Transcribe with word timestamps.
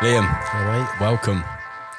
Liam, 0.00 0.22
Yeah, 0.22 0.98
welcome. 0.98 1.44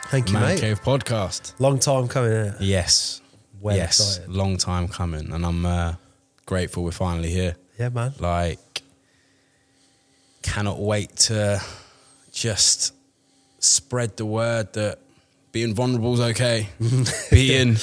Thank 0.05 0.29
you, 0.29 0.33
Man 0.33 0.55
mate. 0.55 0.59
Cave 0.59 0.81
Podcast. 0.81 1.53
Long 1.59 1.77
time 1.77 2.07
coming. 2.07 2.31
Innit? 2.31 2.57
Yes. 2.59 3.21
Well 3.59 3.75
yes. 3.75 4.17
excited. 4.17 4.33
Long 4.33 4.57
time 4.57 4.87
coming. 4.87 5.31
And 5.31 5.45
I'm 5.45 5.63
uh, 5.63 5.93
grateful 6.47 6.83
we're 6.83 6.91
finally 6.93 7.29
here. 7.29 7.55
Yeah, 7.77 7.89
man. 7.89 8.13
Like, 8.19 8.81
cannot 10.41 10.79
wait 10.79 11.15
to 11.27 11.61
just 12.31 12.95
spread 13.59 14.17
the 14.17 14.25
word 14.25 14.73
that 14.73 14.97
being 15.51 15.75
vulnerable 15.75 16.15
is 16.15 16.21
okay. 16.21 16.69
being, 17.29 17.77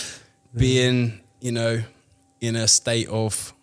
being, 0.52 1.20
you 1.40 1.52
know, 1.52 1.80
in 2.40 2.56
a 2.56 2.66
state 2.66 3.06
of 3.06 3.54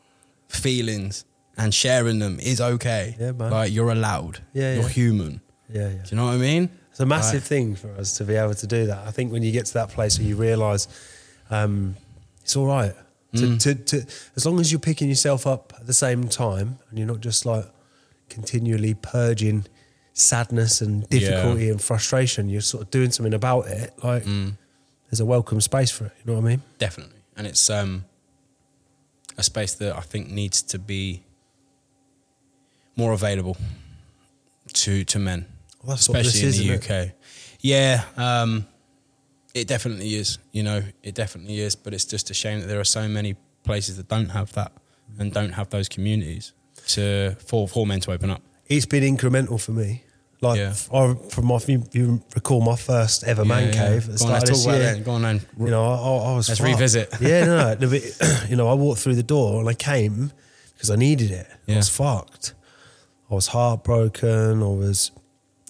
feelings 0.47 1.25
and 1.57 1.73
sharing 1.73 2.19
them 2.19 2.39
is 2.39 2.61
okay. 2.61 3.17
Yeah, 3.19 3.33
man. 3.33 3.51
Like, 3.51 3.73
you're 3.73 3.91
allowed. 3.91 4.39
Yeah, 4.53 4.75
You're 4.75 4.83
yeah. 4.83 4.87
human. 4.89 5.41
Yeah, 5.71 5.89
yeah. 5.89 5.89
Do 5.89 6.01
you 6.11 6.17
know 6.17 6.25
what 6.25 6.33
I 6.33 6.37
mean? 6.37 6.69
It's 6.91 6.99
a 6.99 7.05
massive 7.05 7.41
Like- 7.41 7.43
thing 7.43 7.75
for 7.75 7.89
us 7.95 8.15
to 8.17 8.23
be 8.23 8.35
able 8.35 8.53
to 8.55 8.67
do 8.67 8.85
that. 8.87 9.05
I 9.07 9.11
think 9.11 9.31
when 9.31 9.43
you 9.43 9.51
get 9.51 9.65
to 9.67 9.73
that 9.75 9.89
place 9.89 10.17
where 10.19 10.27
you 10.27 10.35
realise 10.35 10.87
um, 11.49 11.95
it's 12.41 12.55
all 12.55 12.67
right. 12.67 12.95
To, 13.35 13.41
Mm. 13.41 13.59
to, 13.63 13.75
to, 13.75 14.05
as 14.35 14.45
long 14.45 14.59
as 14.61 14.71
you're 14.71 14.79
picking 14.79 15.09
yourself 15.09 15.45
up 15.45 15.73
at 15.77 15.85
the 15.87 15.93
same 15.93 16.29
time 16.29 16.79
and 16.89 16.97
you're 16.97 17.07
not 17.07 17.19
just 17.19 17.45
like 17.45 17.65
continually 18.29 18.93
purging 18.93 19.65
sadness 20.13 20.79
and 20.81 21.07
difficulty 21.09 21.69
and 21.69 21.81
frustration, 21.81 22.47
you're 22.49 22.61
sort 22.61 22.83
of 22.83 22.91
doing 22.91 23.11
something 23.11 23.33
about 23.33 23.67
it. 23.67 23.93
Like 24.01 24.23
Mm. 24.23 24.53
there's 25.09 25.19
a 25.19 25.25
welcome 25.25 25.59
space 25.59 25.91
for 25.91 26.05
it. 26.05 26.13
You 26.19 26.31
know 26.33 26.39
what 26.39 26.45
I 26.45 26.49
mean? 26.51 26.61
Definitely. 26.79 27.17
And 27.35 27.45
it's 27.45 27.69
um, 27.69 28.05
a 29.37 29.43
space 29.43 29.73
that 29.75 29.95
I 29.97 30.01
think 30.01 30.29
needs 30.31 30.61
to 30.61 30.79
be 30.79 31.23
more 32.95 33.11
available 33.11 33.57
to 34.73 35.03
to 35.03 35.19
men, 35.19 35.45
Well, 35.85 35.95
that's 35.95 36.09
what 36.09 36.17
this 36.17 36.27
especially 36.27 36.47
is, 36.49 36.59
in 36.61 36.67
the 36.67 36.73
isn't 36.73 36.91
it? 36.91 37.05
UK. 37.07 37.11
Yeah, 37.61 38.03
um, 38.17 38.65
it 39.53 39.67
definitely 39.67 40.15
is. 40.15 40.37
You 40.51 40.63
know, 40.63 40.83
it 41.03 41.15
definitely 41.15 41.59
is. 41.59 41.75
But 41.75 41.93
it's 41.93 42.05
just 42.05 42.29
a 42.29 42.33
shame 42.33 42.59
that 42.61 42.67
there 42.67 42.79
are 42.79 42.83
so 42.85 43.07
many 43.07 43.35
places 43.63 43.97
that 43.97 44.07
don't 44.07 44.29
have 44.29 44.51
that 44.53 44.71
and 45.19 45.31
don't 45.31 45.51
have 45.53 45.69
those 45.69 45.87
communities 45.89 46.53
to 46.89 47.35
for 47.45 47.67
for 47.67 47.85
men 47.87 47.99
to 48.01 48.11
open 48.11 48.29
up. 48.29 48.41
It's 48.67 48.85
been 48.85 49.03
incremental 49.17 49.59
for 49.61 49.71
me. 49.71 50.03
Like 50.41 50.59
Yeah. 50.59 50.73
I, 50.93 51.15
from 51.29 51.45
my, 51.45 51.59
you, 51.67 51.83
you 51.93 52.21
recall 52.35 52.61
my 52.61 52.75
first 52.75 53.23
ever 53.23 53.45
man 53.45 53.69
Yeah, 53.69 53.73
yeah. 53.73 53.87
cave. 53.89 54.09
at 54.09 54.17
the 54.17 54.17
Go 54.19 54.25
on, 54.25 54.31
let's 54.31 54.43
start 54.43 54.43
of 54.43 54.49
talk 54.49 54.55
this 54.55 54.95
year. 54.95 55.03
Go 55.03 55.11
on 55.13 55.21
then. 55.21 55.41
You 55.59 55.67
know, 55.67 55.83
I, 55.85 55.95
I, 55.95 56.31
I 56.31 56.35
was. 56.35 56.49
Let's 56.49 56.59
fucked. 56.59 56.71
revisit. 56.71 57.09
Yeah, 57.21 57.45
no, 57.45 57.73
no, 57.79 57.89
but, 57.89 58.03
you 58.49 58.55
know, 58.57 58.67
I 58.67 58.73
walked 58.73 58.99
through 59.01 59.15
the 59.15 59.23
door 59.23 59.59
and 59.61 59.69
I 59.69 59.73
came 59.73 60.31
because 60.73 60.91
I 60.91 60.95
needed 60.97 61.31
it. 61.31 61.47
I 61.69 61.77
was 61.77 61.89
fucked. 61.89 62.53
I 63.31 63.33
was 63.35 63.47
heartbroken. 63.47 64.61
I 64.61 64.65
was 64.67 65.11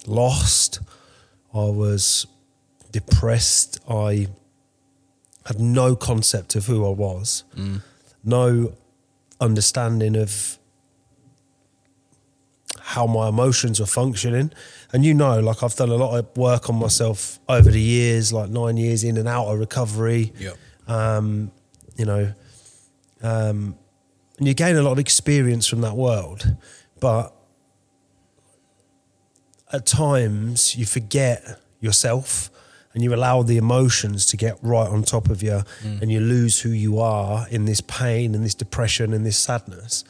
lost. 0.08 0.80
I 1.54 1.64
was 1.64 2.26
depressed. 2.92 3.78
I 3.88 4.28
had 5.46 5.60
no 5.60 5.96
concept 5.96 6.54
of 6.56 6.66
who 6.66 6.86
I 6.86 6.90
was. 6.90 7.44
Mm. 7.56 7.82
No 8.24 8.72
understanding 9.40 10.16
of 10.16 10.58
how 12.80 13.06
my 13.06 13.28
emotions 13.28 13.80
were 13.80 13.86
functioning. 13.86 14.52
And 14.92 15.04
you 15.04 15.14
know, 15.14 15.40
like 15.40 15.62
I've 15.62 15.74
done 15.74 15.90
a 15.90 15.96
lot 15.96 16.16
of 16.16 16.36
work 16.36 16.70
on 16.70 16.76
myself 16.76 17.38
over 17.48 17.70
the 17.70 17.80
years, 17.80 18.32
like 18.32 18.48
nine 18.48 18.76
years 18.76 19.04
in 19.04 19.16
and 19.16 19.28
out 19.28 19.46
of 19.46 19.58
recovery. 19.58 20.32
Yep. 20.38 20.56
Um, 20.88 21.50
you 21.96 22.04
know, 22.04 22.32
um, 23.22 23.76
and 24.38 24.46
you 24.46 24.54
gain 24.54 24.76
a 24.76 24.82
lot 24.82 24.92
of 24.92 24.98
experience 24.98 25.66
from 25.66 25.80
that 25.80 25.96
world, 25.96 26.56
but 27.00 27.34
at 29.72 29.86
times 29.86 30.76
you 30.76 30.86
forget 30.86 31.60
yourself 31.80 32.50
and 32.94 33.02
you 33.02 33.14
allow 33.14 33.42
the 33.42 33.58
emotions 33.58 34.24
to 34.26 34.36
get 34.36 34.58
right 34.62 34.88
on 34.88 35.02
top 35.02 35.28
of 35.28 35.42
you 35.42 35.62
and 36.00 36.10
you 36.10 36.18
lose 36.18 36.60
who 36.60 36.70
you 36.70 36.98
are 36.98 37.46
in 37.50 37.66
this 37.66 37.82
pain 37.82 38.34
and 38.34 38.42
this 38.42 38.54
depression 38.54 39.12
and 39.12 39.26
this 39.26 39.36
sadness. 39.36 40.02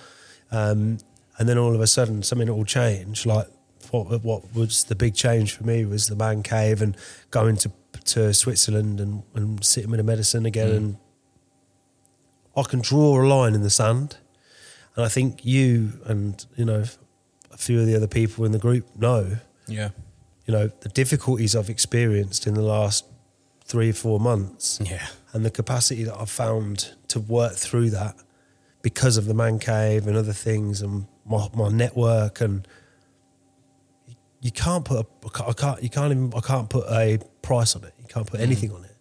Um, 0.53 0.99
and 1.37 1.49
then 1.49 1.59
all 1.59 1.75
of 1.75 1.81
a 1.81 1.87
sudden 1.87 2.23
something 2.23 2.47
will 2.47 2.65
change. 2.65 3.27
Like 3.27 3.49
what, 3.91 4.23
what 4.23 4.55
was 4.55 4.85
the 4.85 4.95
big 4.95 5.15
change 5.15 5.53
for 5.53 5.65
me 5.65 5.85
was 5.85 6.07
the 6.07 6.15
man 6.15 6.45
cave 6.45 6.81
and 6.81 6.97
going 7.33 7.57
to, 7.57 7.73
to 8.05 8.33
Switzerland 8.33 9.01
and, 9.01 9.25
and 9.35 9.65
sitting 9.65 9.91
with 9.91 9.99
the 9.99 10.05
medicine 10.05 10.47
again. 10.47 10.71
And 10.71 10.97
I 12.57 12.63
can 12.63 12.83
draw 12.83 13.21
a 13.21 13.27
line 13.27 13.55
in 13.55 13.63
the 13.63 13.71
sand. 13.71 14.19
And 14.95 15.05
I 15.05 15.09
think 15.09 15.45
you 15.45 15.95
and, 16.05 16.47
you 16.57 16.65
know, 16.65 16.85
a 17.51 17.57
few 17.57 17.81
of 17.81 17.87
the 17.87 17.97
other 17.97 18.07
people 18.07 18.45
in 18.45 18.53
the 18.53 18.59
group 18.59 18.97
know 18.97 19.39
Yeah. 19.69 19.91
you 20.47 20.53
know, 20.53 20.69
the 20.81 20.89
difficulties 20.89 21.57
I've 21.57 21.71
experienced 21.71 22.47
in 22.47 22.55
the 22.55 22.63
last 22.63 23.05
three 23.65 23.91
or 23.91 23.95
four 23.95 24.21
months 24.21 24.79
Yeah. 24.85 25.07
and 25.33 25.45
the 25.45 25.51
capacity 25.51 26.05
that 26.05 26.17
I've 26.17 26.31
found 26.31 26.95
to 27.09 27.19
work 27.21 27.55
through 27.55 27.91
that 27.91 28.17
because 28.83 29.17
of 29.17 29.27
the 29.27 29.35
man 29.35 29.59
cave 29.59 30.07
and 30.07 30.17
other 30.17 30.33
things 30.33 30.81
and 30.83 31.07
my, 31.25 31.49
my 31.55 31.69
network 31.69 32.41
and 32.41 32.67
you 34.41 34.53
can't 34.53 34.85
put 34.85 35.05
a, 35.05 35.43
I 35.49 35.53
can't 35.53 35.83
you 35.83 35.91
can't 35.91 36.13
even 36.13 36.33
I 36.37 36.41
can't 36.41 36.69
put 36.71 36.87
a 36.91 37.19
price 37.43 37.75
on 37.75 37.85
it. 37.85 37.93
You 37.99 38.07
can't 38.07 38.27
put 38.27 38.39
anything 38.41 38.71
on 38.73 38.85
it. 38.85 38.95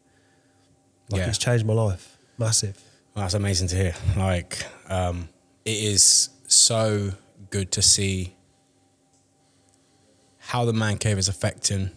Like 1.11 1.19
Yeah. 1.19 1.27
it's 1.29 1.37
changed 1.37 1.65
my 1.65 1.73
life. 1.73 2.17
Massive. 2.37 2.81
Well, 3.13 3.23
that's 3.23 3.33
amazing 3.35 3.67
to 3.69 3.75
hear. 3.75 3.95
Like, 4.17 4.65
um, 4.89 5.29
it 5.63 5.77
is 5.77 6.29
so 6.47 7.11
good 7.49 7.71
to 7.73 7.81
see 7.81 8.34
how 10.47 10.65
the 10.65 10.73
man 10.73 10.97
cave 10.97 11.17
is 11.17 11.27
affecting 11.27 11.89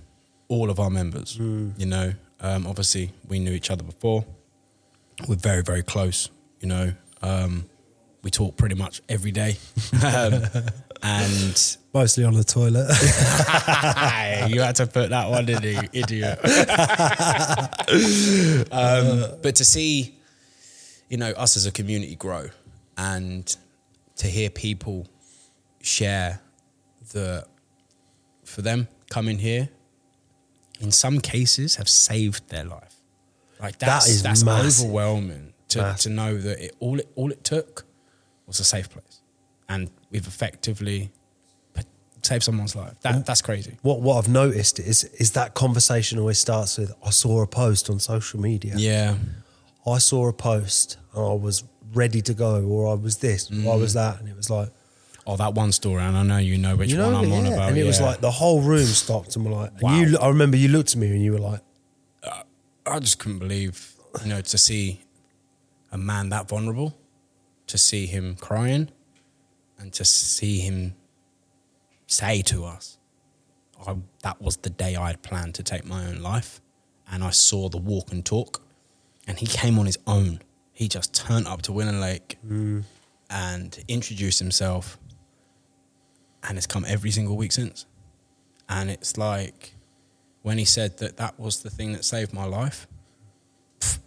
all 0.49 0.71
of 0.71 0.81
our 0.81 0.91
members. 0.91 1.37
You 1.77 1.87
know, 1.87 2.13
um, 2.41 2.67
obviously 2.67 3.13
we 3.29 3.39
knew 3.39 3.53
each 3.53 3.71
other 3.71 3.85
before. 3.85 4.25
We're 5.29 5.37
very, 5.37 5.63
very 5.63 5.83
close. 5.83 6.31
You 6.61 6.69
know, 6.69 6.93
um, 7.23 7.67
we 8.23 8.31
talk 8.31 8.57
pretty 8.57 8.75
much 8.75 9.03
every 9.09 9.33
day, 9.33 9.57
um, 10.05 10.43
and 11.03 11.77
Mostly 11.95 12.23
on 12.23 12.35
the 12.35 12.45
toilet. 12.45 12.87
you 14.53 14.61
had 14.61 14.77
to 14.77 14.87
put 14.87 15.11
that 15.11 15.31
one 15.31 15.49
in, 15.49 15.63
you 15.63 15.81
idiot. 15.93 16.39
um, 18.71 19.39
but 19.43 19.57
to 19.57 19.65
see, 19.65 20.15
you 21.09 21.17
know, 21.17 21.31
us 21.31 21.57
as 21.57 21.67
a 21.67 21.73
community 21.73 22.15
grow 22.15 22.51
and 22.97 23.57
to 24.17 24.29
hear 24.29 24.49
people 24.49 25.09
share 25.81 26.41
the, 27.13 27.45
for 28.49 28.63
them 28.63 28.89
coming 29.11 29.39
here, 29.39 29.69
in 30.81 30.91
some 30.91 31.21
cases 31.21 31.77
have 31.77 31.89
saved 31.89 32.49
their 32.49 32.65
life. 32.65 32.97
Like 33.61 33.79
that's, 33.79 34.09
is 34.09 34.23
that's 34.23 34.45
massive. 34.45 34.85
overwhelming 34.85 35.53
to, 35.69 35.95
to 35.99 36.09
know 36.09 36.39
that 36.39 36.65
it, 36.65 36.77
all 36.79 36.99
it 36.99 37.09
all 37.17 37.31
it 37.33 37.43
took 37.45 37.85
was 38.47 38.61
a 38.61 38.65
safe 38.65 38.89
place, 38.89 39.21
and 39.69 39.91
we've 40.11 40.27
effectively 40.27 41.11
saved 42.23 42.45
someone's 42.45 42.77
life. 42.77 42.95
That 43.01 43.27
that's 43.27 43.43
crazy. 43.43 43.77
what 43.83 44.01
what 44.01 44.19
I've 44.19 44.29
noticed 44.29 44.79
is 44.79 45.05
is 45.05 45.33
that 45.33 45.55
conversation 45.55 46.19
always 46.19 46.39
starts 46.39 46.79
with 46.79 46.93
I 47.05 47.11
saw 47.11 47.43
a 47.43 47.47
post 47.47 47.91
on 47.91 47.99
social 47.99 48.41
media. 48.41 48.75
Yeah, 48.77 49.17
I 49.87 49.99
saw 49.99 50.29
a 50.29 50.33
post 50.33 50.99
and 51.15 51.25
I 51.25 51.35
was 51.35 51.65
ready 51.93 52.21
to 52.23 52.35
go, 52.35 52.65
or 52.65 52.91
I 52.93 52.95
was 52.95 53.19
this, 53.19 53.51
or 53.51 53.73
I 53.73 53.77
was 53.77 53.93
mm. 53.93 53.95
that, 53.95 54.21
and 54.21 54.29
it 54.29 54.37
was 54.37 54.51
like, 54.51 54.71
Oh, 55.29 55.37
that 55.37 55.53
one 55.53 55.73
story, 55.73 56.03
and 56.03 56.17
I 56.17 56.23
know 56.23 56.39
you 56.39 56.57
know 56.57 56.75
which 56.75 56.91
you 56.91 56.97
know, 56.97 57.13
one 57.13 57.27
I'm 57.27 57.33
on 57.33 57.47
about. 57.47 57.69
and 57.69 57.77
it 57.79 57.85
was 57.85 58.01
like 58.01 58.23
the 58.23 58.31
whole 58.31 58.63
room 58.63 58.87
stopped, 58.87 59.37
and 59.37 59.45
we're 59.45 59.53
like, 59.53 59.73
and 59.73 59.83
Wow. 59.83 60.01
you, 60.01 60.19
I 60.19 60.29
remember 60.29 60.57
you 60.57 60.69
looked 60.69 60.93
at 60.93 60.97
me 60.97 61.09
and 61.09 61.23
you 61.23 61.33
were 61.33 61.39
like, 61.39 61.61
I 62.87 62.99
just 62.99 63.19
couldn't 63.19 63.39
believe, 63.39 63.95
you 64.23 64.31
know, 64.31 64.41
to 64.41 64.57
see 64.57 65.03
a 65.93 65.99
man 65.99 66.31
that 66.31 66.49
vulnerable, 66.49 66.97
to 67.67 67.77
see 67.77 68.07
him 68.07 68.37
crying, 68.41 68.89
and 69.79 69.93
to 69.93 70.05
see 70.07 70.61
him 70.61 70.95
say 72.07 72.41
to 72.43 72.65
us, 72.65 72.97
I, 73.87 73.97
"That 74.23 74.41
was 74.41 74.57
the 74.57 74.71
day 74.71 74.97
I 74.97 75.09
had 75.09 75.21
planned 75.23 75.55
to 75.57 75.63
take 75.63 75.85
my 75.85 76.07
own 76.07 76.23
life," 76.23 76.63
and 77.11 77.23
I 77.23 77.31
saw 77.33 77.69
the 77.69 77.77
walk 77.77 78.11
and 78.11 78.25
talk, 78.25 78.63
and 79.27 79.39
he 79.39 79.47
came 79.47 79.79
on 79.79 79.85
his 79.85 79.99
own. 80.07 80.41
He 80.73 80.89
just 80.89 81.13
turned 81.13 81.47
up 81.47 81.61
to 81.63 81.73
Winner 81.73 81.93
Lake 81.93 82.39
mm. 82.47 82.85
and 83.29 83.85
introduced 83.89 84.39
himself, 84.39 84.99
and 86.43 86.57
it's 86.57 86.67
come 86.67 86.85
every 86.87 87.11
single 87.11 87.37
week 87.37 87.53
since. 87.53 87.87
And 88.69 88.91
it's 88.91 89.17
like 89.17 89.75
when 90.43 90.59
he 90.59 90.65
said 90.65 90.99
that 90.99 91.17
that 91.17 91.39
was 91.39 91.63
the 91.63 91.71
thing 91.71 91.93
that 91.93 92.05
saved 92.05 92.33
my 92.33 92.45
life. 92.45 92.87
pff, 93.81 93.99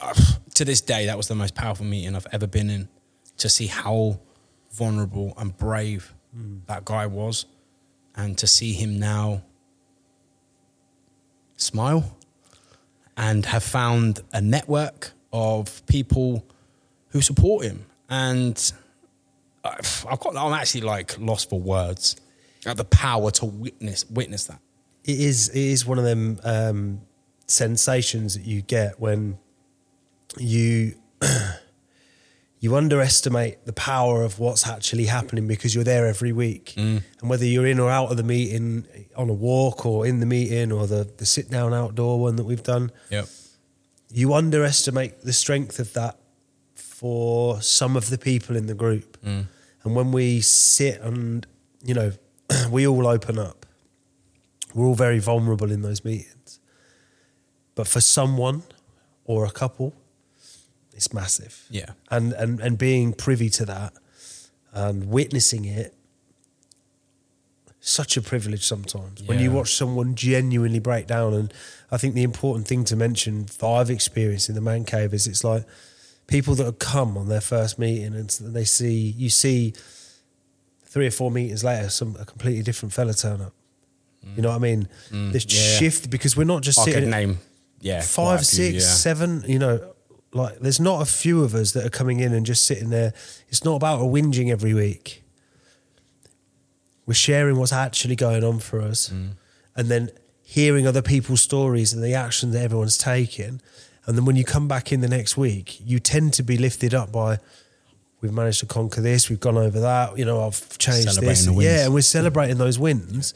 uh, 0.00 0.14
to 0.54 0.64
this 0.64 0.80
day, 0.80 1.06
that 1.06 1.16
was 1.16 1.28
the 1.28 1.34
most 1.34 1.54
powerful 1.54 1.84
meeting 1.84 2.14
I've 2.14 2.26
ever 2.32 2.46
been 2.46 2.70
in. 2.70 2.88
To 3.38 3.48
see 3.48 3.66
how 3.66 4.20
vulnerable 4.70 5.34
and 5.36 5.56
brave 5.56 6.14
that 6.66 6.84
guy 6.84 7.06
was, 7.06 7.46
and 8.16 8.38
to 8.38 8.46
see 8.46 8.72
him 8.72 8.98
now 8.98 9.42
smile 11.56 12.16
and 13.16 13.46
have 13.46 13.62
found 13.62 14.20
a 14.32 14.40
network 14.40 15.12
of 15.32 15.84
people 15.86 16.44
who 17.08 17.20
support 17.20 17.64
him. 17.64 17.86
And 18.08 18.72
I've 19.64 20.06
I've 20.10 20.20
got, 20.20 20.36
I'm 20.36 20.52
actually 20.52 20.82
like 20.82 21.18
lost 21.18 21.48
for 21.50 21.58
words. 21.60 22.16
have 22.64 22.76
the 22.76 22.84
power 22.84 23.30
to 23.32 23.46
witness 23.46 24.04
witness 24.10 24.44
that. 24.44 24.60
it 25.04 25.18
is 25.20 25.48
it 25.48 25.56
is 25.56 25.86
one 25.86 25.98
of 25.98 26.04
them 26.04 26.38
um, 26.44 27.00
sensations 27.46 28.34
that 28.36 28.44
you 28.44 28.62
get 28.62 28.98
when 29.00 29.38
you 30.38 30.94
you 32.60 32.74
underestimate 32.76 33.64
the 33.66 33.72
power 33.72 34.22
of 34.22 34.38
what's 34.38 34.66
actually 34.66 35.04
happening 35.06 35.46
because 35.46 35.74
you're 35.74 35.84
there 35.84 36.06
every 36.06 36.32
week 36.32 36.72
and 36.76 37.02
whether 37.22 37.44
you're 37.44 37.66
in 37.66 37.78
or 37.78 37.90
out 37.90 38.10
of 38.10 38.16
the 38.16 38.22
meeting 38.22 38.86
on 39.16 39.28
a 39.28 39.32
walk 39.34 39.84
or 39.84 40.06
in 40.06 40.20
the 40.20 40.26
meeting 40.26 40.72
or 40.72 40.86
the, 40.86 41.06
the 41.18 41.26
sit 41.26 41.50
down 41.50 41.74
outdoor 41.74 42.18
one 42.20 42.36
that 42.36 42.44
we've 42.44 42.62
done 42.62 42.90
Yep. 43.10 43.26
you 44.10 44.32
underestimate 44.32 45.20
the 45.22 45.32
strength 45.34 45.78
of 45.78 45.92
that 45.92 46.18
for 46.74 47.60
some 47.60 47.96
of 47.96 48.08
the 48.08 48.16
people 48.18 48.56
in 48.56 48.66
the 48.66 48.74
group. 48.74 49.18
And 49.84 49.94
when 49.94 50.12
we 50.12 50.40
sit 50.40 51.00
and, 51.00 51.46
you 51.84 51.94
know, 51.94 52.12
we 52.70 52.86
all 52.86 53.06
open 53.06 53.38
up, 53.38 53.66
we're 54.74 54.86
all 54.86 54.94
very 54.94 55.18
vulnerable 55.18 55.70
in 55.70 55.82
those 55.82 56.04
meetings. 56.04 56.58
But 57.74 57.86
for 57.86 58.00
someone 58.00 58.62
or 59.24 59.44
a 59.44 59.50
couple, 59.50 59.94
it's 60.94 61.12
massive. 61.12 61.66
Yeah. 61.70 61.90
And, 62.10 62.32
and, 62.32 62.60
and 62.60 62.78
being 62.78 63.12
privy 63.12 63.50
to 63.50 63.66
that 63.66 63.92
and 64.72 65.08
witnessing 65.08 65.64
it, 65.64 65.94
such 67.80 68.16
a 68.16 68.22
privilege 68.22 68.64
sometimes 68.64 69.22
when 69.24 69.38
you 69.40 69.50
watch 69.50 69.74
someone 69.74 70.14
genuinely 70.14 70.78
break 70.78 71.06
down. 71.06 71.34
And 71.34 71.52
I 71.90 71.98
think 71.98 72.14
the 72.14 72.22
important 72.22 72.66
thing 72.66 72.84
to 72.84 72.96
mention 72.96 73.44
that 73.44 73.66
I've 73.66 73.90
experienced 73.90 74.48
in 74.48 74.54
the 74.54 74.62
man 74.62 74.84
cave 74.84 75.12
is 75.12 75.26
it's 75.26 75.44
like 75.44 75.66
people 76.26 76.54
that 76.54 76.64
have 76.64 76.78
come 76.78 77.16
on 77.18 77.28
their 77.28 77.40
first 77.40 77.78
meeting 77.78 78.14
and 78.14 78.28
they 78.40 78.64
see 78.64 78.94
you 79.16 79.28
see 79.28 79.74
three 80.86 81.06
or 81.06 81.10
four 81.10 81.30
meetings 81.30 81.62
later 81.64 81.88
some 81.90 82.16
a 82.18 82.24
completely 82.24 82.62
different 82.62 82.92
fella 82.92 83.12
turn 83.14 83.40
up. 83.40 83.52
You 84.36 84.40
know 84.42 84.48
what 84.48 84.54
I 84.56 84.58
mean? 84.58 84.88
This 85.10 85.44
yeah. 85.44 85.78
shift 85.78 86.08
because 86.08 86.34
we're 86.34 86.44
not 86.44 86.62
just 86.62 86.78
I 86.78 86.84
sitting 86.84 87.10
name 87.10 87.38
yeah 87.80 88.00
five, 88.00 88.38
few, 88.38 88.44
six, 88.46 88.74
yeah. 88.76 88.80
seven. 88.90 89.44
You 89.46 89.58
know, 89.58 89.94
like 90.32 90.60
there's 90.60 90.80
not 90.80 91.02
a 91.02 91.04
few 91.04 91.44
of 91.44 91.54
us 91.54 91.72
that 91.72 91.84
are 91.84 91.90
coming 91.90 92.20
in 92.20 92.32
and 92.32 92.46
just 92.46 92.64
sitting 92.64 92.88
there. 92.88 93.12
It's 93.48 93.64
not 93.64 93.74
about 93.76 94.00
a 94.00 94.04
whinging 94.04 94.50
every 94.50 94.72
week. 94.72 95.22
We're 97.06 97.12
sharing 97.14 97.56
what's 97.58 97.72
actually 97.72 98.16
going 98.16 98.42
on 98.44 98.60
for 98.60 98.80
us, 98.80 99.10
Mm. 99.10 99.32
and 99.76 99.88
then 99.88 100.10
hearing 100.42 100.86
other 100.86 101.02
people's 101.02 101.42
stories 101.42 101.92
and 101.92 102.02
the 102.02 102.14
action 102.14 102.50
that 102.52 102.62
everyone's 102.62 102.96
taking. 102.96 103.60
And 104.06 104.16
then 104.16 104.24
when 104.24 104.36
you 104.36 104.44
come 104.44 104.68
back 104.68 104.92
in 104.92 105.00
the 105.00 105.08
next 105.08 105.36
week, 105.36 105.80
you 105.84 105.98
tend 105.98 106.34
to 106.34 106.42
be 106.42 106.56
lifted 106.58 106.94
up 106.94 107.10
by. 107.12 107.38
We've 108.20 108.32
managed 108.32 108.60
to 108.60 108.66
conquer 108.66 109.02
this. 109.02 109.28
We've 109.28 109.40
gone 109.40 109.58
over 109.58 109.80
that. 109.80 110.16
You 110.18 110.24
know, 110.24 110.46
I've 110.46 110.78
changed 110.78 111.20
this. 111.20 111.44
the 111.44 111.52
wins. 111.52 111.64
Yeah, 111.64 111.84
and 111.84 111.92
we're 111.94 112.00
celebrating 112.00 112.56
those 112.56 112.78
wins. 112.78 113.34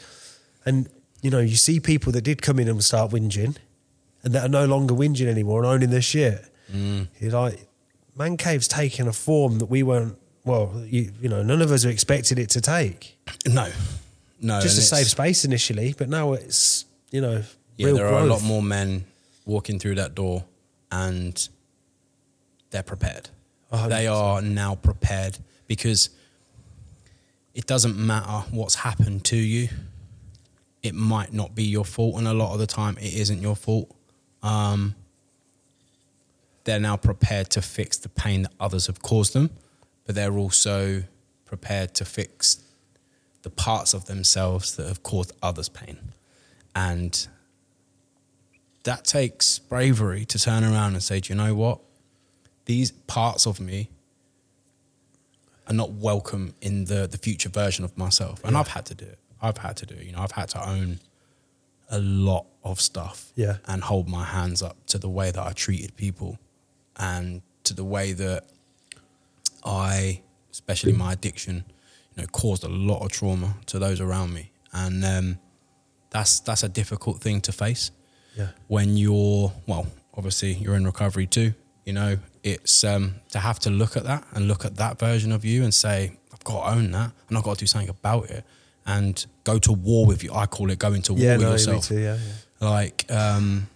And 0.65 0.89
you 1.23 1.31
know, 1.31 1.41
you 1.41 1.57
see 1.57 1.81
people 1.81 2.13
that 2.13 2.23
did 2.23 2.41
come 2.43 2.59
in 2.59 2.69
and 2.69 2.83
start 2.83 3.11
whinging, 3.11 3.57
and 4.23 4.33
that 4.35 4.45
are 4.45 4.49
no 4.49 4.65
longer 4.67 4.95
whinging 4.95 5.27
anymore 5.27 5.63
and 5.63 5.67
owning 5.71 5.91
their 5.91 6.01
shit. 6.03 6.45
Mm. 6.73 7.09
You're 7.19 7.33
like, 7.33 7.67
man 8.17 8.37
cave's 8.37 8.69
taking 8.69 9.07
a 9.07 9.13
form 9.13 9.59
that 9.59 9.67
we 9.67 9.83
weren't. 9.83 10.17
Well, 10.45 10.83
you, 10.87 11.13
you 11.21 11.29
know, 11.29 11.43
none 11.43 11.61
of 11.61 11.71
us 11.73 11.85
expected 11.85 12.39
it 12.39 12.49
to 12.51 12.61
take. 12.61 13.19
No, 13.47 13.71
no. 14.41 14.61
Just 14.61 14.77
to 14.77 14.81
and 14.81 15.05
save 15.05 15.07
space 15.09 15.45
initially, 15.45 15.95
but 15.99 16.09
now 16.09 16.33
it's 16.33 16.87
you 17.11 17.21
know, 17.21 17.43
Yeah, 17.77 17.87
real 17.87 17.97
there 17.97 18.09
growth. 18.09 18.23
are 18.23 18.25
a 18.25 18.31
lot 18.31 18.43
more 18.43 18.63
men 18.63 19.05
walking 19.45 19.79
through 19.79 19.97
that 19.97 20.15
door, 20.15 20.45
and 20.91 21.49
they're 22.71 22.83
prepared. 22.83 23.31
They 23.89 24.07
are 24.07 24.41
now 24.41 24.75
prepared 24.75 25.39
because 25.67 26.11
it 27.55 27.67
doesn't 27.67 27.97
matter 27.97 28.47
what's 28.51 28.77
happened 28.77 29.25
to 29.25 29.37
you. 29.37 29.69
It 30.83 30.95
might 30.95 31.33
not 31.33 31.55
be 31.55 31.65
your 31.65 31.85
fault, 31.85 32.17
and 32.17 32.27
a 32.27 32.33
lot 32.33 32.53
of 32.53 32.61
the 32.61 32.67
time, 32.67 32.97
it 32.99 33.13
isn't 33.15 33.43
your 33.43 33.57
fault. 33.57 33.95
Um, 34.43 34.95
they're 36.65 36.79
now 36.81 36.97
prepared 36.97 37.51
to 37.51 37.63
fix 37.63 37.99
the 37.99 38.09
pain 38.09 38.43
that 38.43 38.53
others 38.61 38.87
have 38.87 39.03
caused 39.03 39.33
them, 39.33 39.51
but 40.07 40.15
they're 40.15 40.37
also 40.39 41.03
prepared 41.45 41.95
to 41.95 42.05
fix 42.05 42.63
the 43.43 43.51
parts 43.51 43.93
of 43.93 44.07
themselves 44.07 44.77
that 44.77 44.87
have 44.87 45.03
caused 45.03 45.33
others 45.43 45.69
pain. 45.69 45.99
And 46.75 47.27
that 48.85 49.05
takes 49.05 49.59
bravery 49.59 50.25
to 50.27 50.39
turn 50.39 50.65
around 50.65 50.95
and 50.95 51.03
say, 51.03 51.21
do 51.21 51.33
you 51.33 51.37
know 51.39 51.55
what? 51.55 51.81
These 52.65 52.91
parts 52.93 53.47
of 53.47 53.61
me 53.61 53.91
are 55.67 55.75
not 55.75 55.91
welcome 55.93 56.55
in 56.61 56.85
the, 56.87 57.07
the 57.07 57.19
future 57.19 57.49
version 57.49 57.85
of 57.85 57.97
myself. 57.99 58.43
And 58.45 58.57
I've 58.57 58.69
had 58.69 58.87
to 58.87 58.95
do 58.95 59.05
it. 59.05 59.19
I've 59.43 59.59
had 59.59 59.77
to 59.79 59.87
do 59.87 59.95
it. 59.95 60.05
You 60.05 60.13
know, 60.13 60.21
I've 60.21 60.33
had 60.33 60.49
to 60.51 60.69
own 60.69 61.01
a 61.91 61.99
lot 61.99 62.47
of 62.65 62.81
stuff 62.81 63.33
Yeah. 63.35 63.59
and 63.67 63.83
hold 63.83 64.09
my 64.09 64.25
hands 64.25 64.63
up 64.63 64.77
to 64.87 64.99
the 64.99 65.09
way 65.09 65.31
that 65.31 65.43
I 65.47 65.53
treated 65.53 65.97
people 65.97 66.39
and 66.97 67.43
to 67.65 67.75
the 67.75 67.85
way 67.85 68.13
that 68.13 68.45
I, 69.65 70.23
especially 70.51 70.93
my 70.93 71.13
addiction, 71.13 71.65
you 72.17 72.23
know, 72.23 72.27
caused 72.33 72.65
a 72.65 72.69
lot 72.69 73.03
of 73.05 73.11
trauma 73.13 73.57
to 73.67 73.79
those 73.79 74.01
around 74.01 74.33
me. 74.35 74.51
And 74.73 75.05
um, 75.05 75.39
that's 76.11 76.41
that's 76.41 76.63
a 76.63 76.69
difficult 76.69 77.21
thing 77.21 77.41
to 77.43 77.53
face 77.53 77.91
Yeah. 78.39 78.49
when 78.69 78.97
you're 78.97 79.53
well, 79.67 79.87
obviously 80.17 80.53
you're 80.55 80.77
in 80.77 80.87
recovery 80.87 81.27
too. 81.27 81.53
You 81.85 81.93
know, 81.95 82.19
it's 82.43 82.85
um, 82.85 83.17
to 83.33 83.39
have 83.39 83.59
to 83.61 83.71
look 83.71 83.97
at 83.97 84.05
that 84.05 84.25
and 84.35 84.47
look 84.49 84.65
at 84.65 84.77
that 84.77 84.99
version 84.99 85.33
of 85.33 85.45
you 85.45 85.65
and 85.65 85.73
say, 85.75 86.13
I've 86.33 86.45
got 86.45 86.63
to 86.65 86.71
own 86.77 86.91
that 86.93 87.11
and 87.29 87.37
I've 87.37 87.45
got 87.45 87.55
to 87.55 87.61
do 87.61 87.67
something 87.67 87.89
about 87.91 88.31
it 88.31 88.45
and 88.87 89.25
go 89.45 89.59
to 89.59 89.73
war 89.73 90.07
with 90.07 90.23
you. 90.23 90.33
I 90.33 90.47
call 90.47 90.71
it 90.71 90.79
going 90.79 91.03
to 91.03 91.13
war 91.15 91.23
Yeah, 91.23 91.37
with 91.37 91.43
no, 91.47 91.53
yourself. 91.53 91.87
too. 91.89 91.99
Yeah, 91.99 92.17
yeah. 92.61 92.69
Like, 92.69 93.05
um, 93.11 93.69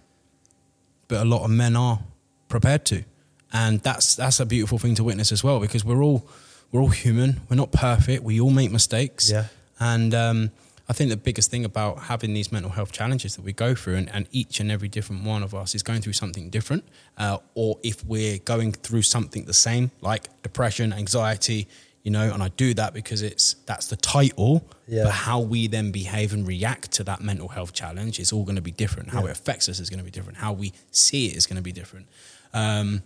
but 1.09 1.21
a 1.23 1.25
lot 1.25 1.45
of 1.45 1.51
men 1.51 1.75
are 1.77 2.01
prepared 2.49 2.85
to, 2.87 3.05
and 3.53 3.81
that's 3.81 4.15
that's 4.17 4.41
a 4.41 4.47
beautiful 4.47 4.79
thing 4.79 4.95
to 4.97 5.05
witness 5.05 5.33
as 5.33 5.43
well 5.45 5.61
because 5.61 5.85
we're 5.85 6.03
all 6.03 6.27
we're 6.71 6.81
all 6.81 6.89
human. 6.89 7.41
We're 7.49 7.57
not 7.57 7.73
perfect. 7.73 8.23
We 8.25 8.41
all 8.41 8.51
make 8.51 8.71
mistakes. 8.71 9.31
Yeah. 9.31 9.47
And 9.79 10.15
um, 10.15 10.51
I 10.93 10.95
think 10.95 11.09
the 11.09 11.17
biggest 11.17 11.51
thing 11.51 11.65
about 11.65 12.01
having 12.01 12.35
these 12.35 12.53
mental 12.53 12.71
health 12.71 12.93
challenges 12.93 13.35
that 13.37 13.43
we 13.47 13.55
go 13.55 13.75
through, 13.75 13.95
and, 13.97 14.11
and 14.15 14.27
each 14.31 14.61
and 14.61 14.71
every 14.71 14.89
different 14.89 15.25
one 15.25 15.43
of 15.43 15.55
us 15.55 15.75
is 15.75 15.83
going 15.83 16.03
through 16.03 16.13
something 16.13 16.51
different, 16.51 16.85
uh, 17.17 17.39
or 17.55 17.79
if 17.83 18.05
we're 18.05 18.37
going 18.37 18.73
through 18.73 19.01
something 19.01 19.47
the 19.47 19.55
same, 19.55 19.91
like 20.03 20.29
depression, 20.43 20.93
anxiety, 20.93 21.67
you 22.03 22.11
know, 22.11 22.31
and 22.31 22.43
I 22.43 22.49
do 22.59 22.75
that 22.75 22.93
because 22.93 23.23
it's 23.23 23.55
that's 23.65 23.87
the 23.87 23.97
title, 23.97 24.69
Yeah. 24.87 25.05
but 25.05 25.13
how 25.13 25.41
we 25.41 25.67
then 25.67 25.93
behave 25.93 26.35
and 26.35 26.47
react 26.47 26.93
to 26.93 27.05
that 27.05 27.23
mental 27.23 27.49
health 27.49 27.73
challenge 27.73 28.21
is 28.21 28.31
all 28.31 28.45
going 28.45 28.57
to 28.57 28.61
be 28.61 28.73
different. 28.73 29.09
How 29.09 29.21
Yeah. 29.25 29.31
it 29.31 29.39
affects 29.39 29.71
us 29.71 29.81
is 29.81 29.89
going 29.89 30.01
to 30.01 30.05
be 30.05 30.11
different. 30.11 30.37
How 30.41 30.53
we 30.53 30.75
see 30.91 31.29
it 31.29 31.37
is 31.39 31.47
going 31.47 31.57
to 31.57 31.63
be 31.63 31.73
different. 31.73 32.07
Um, 32.53 33.03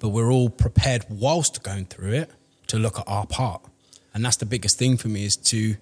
but 0.00 0.08
we're 0.08 0.32
all 0.32 0.50
prepared 0.50 1.04
whilst 1.08 1.62
going 1.62 1.84
through 1.84 2.14
it 2.14 2.30
to 2.66 2.76
look 2.76 2.98
at 2.98 3.04
our 3.06 3.24
part, 3.24 3.62
and 4.12 4.24
that's 4.24 4.38
the 4.38 4.46
biggest 4.46 4.78
thing 4.80 4.96
for 4.96 5.06
me 5.06 5.24
is 5.24 5.36
to 5.36 5.76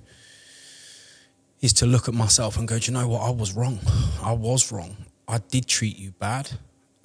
is 1.63 1.73
to 1.75 1.87
look 1.87 2.09
at 2.09 2.15
myself 2.15 2.59
and 2.59 2.69
go, 2.69 2.79
do 2.79 2.91
you 2.91 2.99
know 2.99 3.09
what? 3.09 3.23
I 3.23 3.31
was 3.31 3.55
wrong. 3.55 3.79
I 4.23 4.33
was 4.33 4.71
wrong. 4.71 4.97
I 5.27 5.39
did 5.39 5.67
treat 5.67 5.97
you 5.97 6.11
bad, 6.19 6.51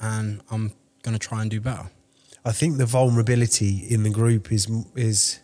and 0.01 0.41
I'm 0.51 0.73
going 1.03 1.17
to 1.17 1.19
try 1.19 1.41
and 1.41 1.49
do 1.49 1.61
better. 1.61 1.89
I 2.43 2.51
think 2.51 2.77
the 2.77 2.85
vulnerability 2.85 3.85
in 3.89 4.03
the 4.03 4.09
group 4.09 4.51
is 4.51 4.67
is 4.95 5.39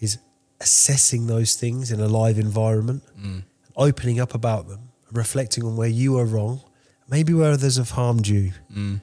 is 0.00 0.18
assessing 0.60 1.26
those 1.26 1.56
things 1.56 1.90
in 1.90 2.00
a 2.00 2.06
live 2.06 2.38
environment, 2.38 3.02
mm. 3.20 3.42
opening 3.76 4.20
up 4.20 4.34
about 4.34 4.68
them, 4.68 4.90
reflecting 5.12 5.64
on 5.64 5.76
where 5.76 5.88
you 5.88 6.18
are 6.18 6.24
wrong, 6.24 6.62
maybe 7.08 7.34
where 7.34 7.52
others 7.52 7.76
have 7.76 7.90
harmed 7.90 8.26
you, 8.26 8.52
mm. 8.72 9.00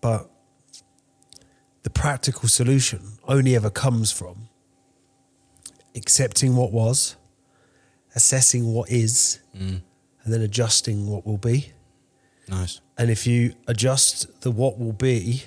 but 0.00 0.30
the 1.82 1.90
practical 1.90 2.48
solution 2.48 3.18
only 3.28 3.54
ever 3.54 3.70
comes 3.70 4.10
from 4.10 4.48
accepting 5.94 6.56
what 6.56 6.72
was, 6.72 7.16
assessing 8.16 8.72
what 8.72 8.90
is, 8.90 9.38
mm. 9.56 9.80
and 10.24 10.34
then 10.34 10.40
adjusting 10.40 11.06
what 11.06 11.24
will 11.24 11.38
be. 11.38 11.72
Nice. 12.48 12.80
And 12.98 13.10
if 13.10 13.26
you 13.26 13.54
adjust 13.68 14.40
the 14.40 14.50
what 14.50 14.78
will 14.78 14.92
be 14.92 15.44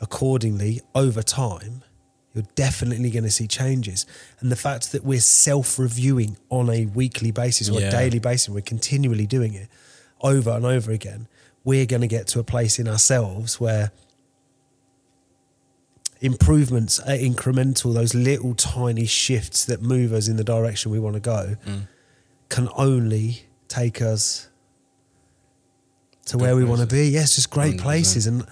accordingly 0.00 0.80
over 0.94 1.22
time, 1.22 1.84
you're 2.32 2.44
definitely 2.56 3.10
going 3.10 3.24
to 3.24 3.30
see 3.30 3.46
changes. 3.46 4.06
And 4.40 4.50
the 4.50 4.56
fact 4.56 4.90
that 4.92 5.04
we're 5.04 5.20
self 5.20 5.78
reviewing 5.78 6.36
on 6.50 6.68
a 6.68 6.86
weekly 6.86 7.30
basis 7.30 7.68
or 7.68 7.80
Yeah. 7.80 7.88
a 7.88 7.90
daily 7.90 8.18
basis, 8.18 8.48
we're 8.48 8.60
continually 8.60 9.26
doing 9.26 9.54
it 9.54 9.68
over 10.20 10.50
and 10.50 10.64
over 10.64 10.90
again, 10.90 11.28
we're 11.62 11.86
going 11.86 12.00
to 12.00 12.08
get 12.08 12.26
to 12.28 12.40
a 12.40 12.44
place 12.44 12.78
in 12.78 12.88
ourselves 12.88 13.60
where 13.60 13.92
improvements 16.24 16.98
are 17.00 17.16
incremental, 17.16 17.92
those 17.92 18.14
little 18.14 18.54
tiny 18.54 19.04
shifts 19.04 19.66
that 19.66 19.82
move 19.82 20.12
us 20.12 20.26
in 20.26 20.36
the 20.36 20.44
direction 20.44 20.90
we 20.90 20.98
want 20.98 21.14
to 21.14 21.20
go, 21.20 21.56
can 22.48 22.68
only 22.76 23.44
take 23.68 24.00
us 24.00 24.48
to 26.26 26.38
where 26.38 26.56
we 26.56 26.64
want 26.64 26.80
to 26.80 26.86
be. 26.86 27.08
Yes, 27.08 27.34
just 27.34 27.50
great 27.50 27.74
100%. 27.74 27.80
places, 27.80 28.26
and 28.26 28.46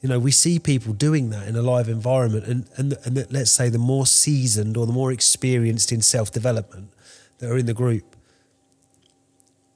you 0.00 0.08
know 0.08 0.20
we 0.20 0.30
see 0.30 0.60
people 0.60 0.92
doing 0.92 1.30
that 1.30 1.48
in 1.48 1.56
a 1.56 1.62
live 1.62 1.88
environment, 1.88 2.46
and 2.46 2.68
and 2.76 2.96
and 3.04 3.26
let's 3.32 3.50
say 3.50 3.68
the 3.68 3.78
more 3.78 4.06
seasoned 4.06 4.76
or 4.76 4.86
the 4.86 4.92
more 4.92 5.10
experienced 5.10 5.90
in 5.90 6.02
self 6.02 6.30
development, 6.30 6.92
that 7.38 7.50
are 7.50 7.58
in 7.58 7.66
the 7.66 7.74
group, 7.74 8.14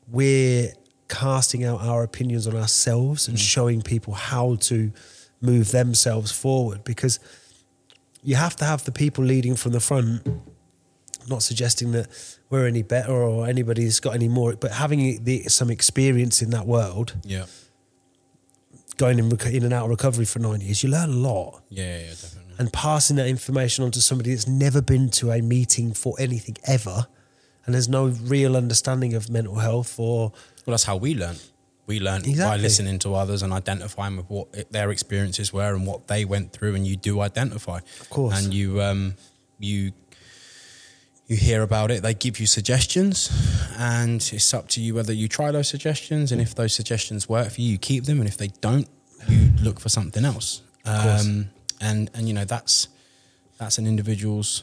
we're 0.08 0.72
casting 1.08 1.64
out 1.64 1.80
our 1.80 2.04
opinions 2.04 2.46
on 2.46 2.54
ourselves 2.54 3.26
and 3.26 3.40
showing 3.40 3.82
people 3.82 4.14
how 4.14 4.54
to 4.54 4.92
move 5.40 5.72
themselves 5.72 6.30
forward. 6.30 6.84
Because 6.84 7.18
you 8.22 8.36
have 8.36 8.54
to 8.56 8.64
have 8.64 8.84
the 8.84 8.92
people 8.92 9.24
leading 9.24 9.56
from 9.56 9.72
the 9.72 9.80
front 9.80 10.26
not 11.28 11.42
suggesting 11.42 11.92
that 11.92 12.08
we're 12.48 12.66
any 12.66 12.82
better 12.82 13.12
or 13.12 13.46
anybody's 13.46 14.00
got 14.00 14.14
any 14.14 14.28
more 14.28 14.54
but 14.56 14.72
having 14.72 15.22
the, 15.24 15.42
some 15.44 15.70
experience 15.70 16.42
in 16.42 16.50
that 16.50 16.66
world 16.66 17.14
Yeah. 17.24 17.46
going 18.96 19.18
in, 19.18 19.28
reco- 19.30 19.52
in 19.52 19.64
and 19.64 19.72
out 19.72 19.84
of 19.84 19.90
recovery 19.90 20.24
for 20.24 20.38
nine 20.38 20.60
years 20.60 20.82
you 20.82 20.90
learn 20.90 21.10
a 21.10 21.12
lot 21.12 21.62
Yeah, 21.68 21.98
yeah, 22.00 22.08
definitely. 22.10 22.54
and 22.58 22.72
passing 22.72 23.16
that 23.16 23.26
information 23.28 23.84
on 23.84 23.90
to 23.92 24.00
somebody 24.02 24.30
that's 24.34 24.48
never 24.48 24.82
been 24.82 25.08
to 25.10 25.30
a 25.30 25.40
meeting 25.40 25.92
for 25.94 26.14
anything 26.18 26.56
ever 26.64 27.06
and 27.64 27.74
there's 27.74 27.88
no 27.88 28.06
real 28.06 28.56
understanding 28.56 29.14
of 29.14 29.30
mental 29.30 29.56
health 29.56 29.98
or 29.98 30.30
Well, 30.66 30.72
that's 30.72 30.84
how 30.84 30.96
we 30.96 31.14
learn. 31.14 31.36
We 31.90 31.98
learn 31.98 32.22
by 32.22 32.56
listening 32.56 33.00
to 33.00 33.16
others 33.16 33.42
and 33.42 33.52
identifying 33.52 34.16
with 34.16 34.30
what 34.30 34.46
it, 34.52 34.70
their 34.70 34.92
experiences 34.92 35.52
were 35.52 35.74
and 35.74 35.84
what 35.84 36.06
they 36.06 36.24
went 36.24 36.52
through, 36.52 36.76
and 36.76 36.86
you 36.86 36.94
do 36.94 37.20
identify. 37.20 37.78
Of 38.00 38.10
course. 38.10 38.44
And 38.44 38.54
you, 38.54 38.80
um, 38.80 39.14
you, 39.58 39.90
you 41.26 41.36
hear 41.36 41.62
about 41.62 41.90
it. 41.90 42.04
They 42.04 42.14
give 42.14 42.38
you 42.38 42.46
suggestions, 42.46 43.28
and 43.76 44.20
it's 44.32 44.54
up 44.54 44.68
to 44.68 44.80
you 44.80 44.94
whether 44.94 45.12
you 45.12 45.26
try 45.26 45.50
those 45.50 45.66
suggestions. 45.66 46.30
And 46.30 46.40
if 46.40 46.54
those 46.54 46.72
suggestions 46.72 47.28
work 47.28 47.50
for 47.50 47.60
you, 47.60 47.72
you 47.72 47.78
keep 47.78 48.04
them. 48.04 48.20
And 48.20 48.28
if 48.28 48.36
they 48.36 48.50
don't, 48.60 48.88
you 49.26 49.50
look 49.60 49.80
for 49.80 49.88
something 49.88 50.24
else. 50.24 50.62
Um, 50.84 51.50
and 51.80 52.08
and 52.14 52.28
you 52.28 52.34
know 52.34 52.44
that's 52.44 52.86
that's 53.58 53.78
an 53.78 53.86
individual's 53.88 54.62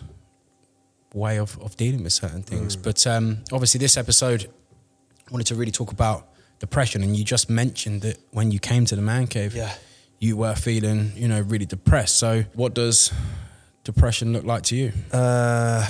way 1.13 1.39
of, 1.39 1.59
of 1.61 1.75
dealing 1.75 2.03
with 2.03 2.13
certain 2.13 2.41
things. 2.41 2.77
Mm. 2.77 2.83
But 2.83 3.05
um, 3.05 3.43
obviously, 3.51 3.79
this 3.79 3.97
episode 3.97 4.49
I 5.27 5.31
wanted 5.31 5.47
to 5.47 5.55
really 5.55 5.71
talk 5.71 5.91
about 5.91 6.29
depression, 6.59 7.03
and 7.03 7.15
you 7.15 7.23
just 7.23 7.49
mentioned 7.49 8.01
that 8.01 8.17
when 8.31 8.51
you 8.51 8.59
came 8.59 8.85
to 8.85 8.95
the 8.95 9.01
man 9.01 9.27
cave, 9.27 9.55
Yeah. 9.55 9.73
you 10.19 10.35
were 10.37 10.55
feeling, 10.55 11.11
you 11.15 11.27
know, 11.27 11.41
really 11.41 11.65
depressed. 11.65 12.15
So, 12.17 12.43
what 12.53 12.73
does 12.73 13.11
depression 13.83 14.33
look 14.33 14.43
like 14.43 14.63
to 14.63 14.75
you? 14.75 14.91
uh, 15.11 15.87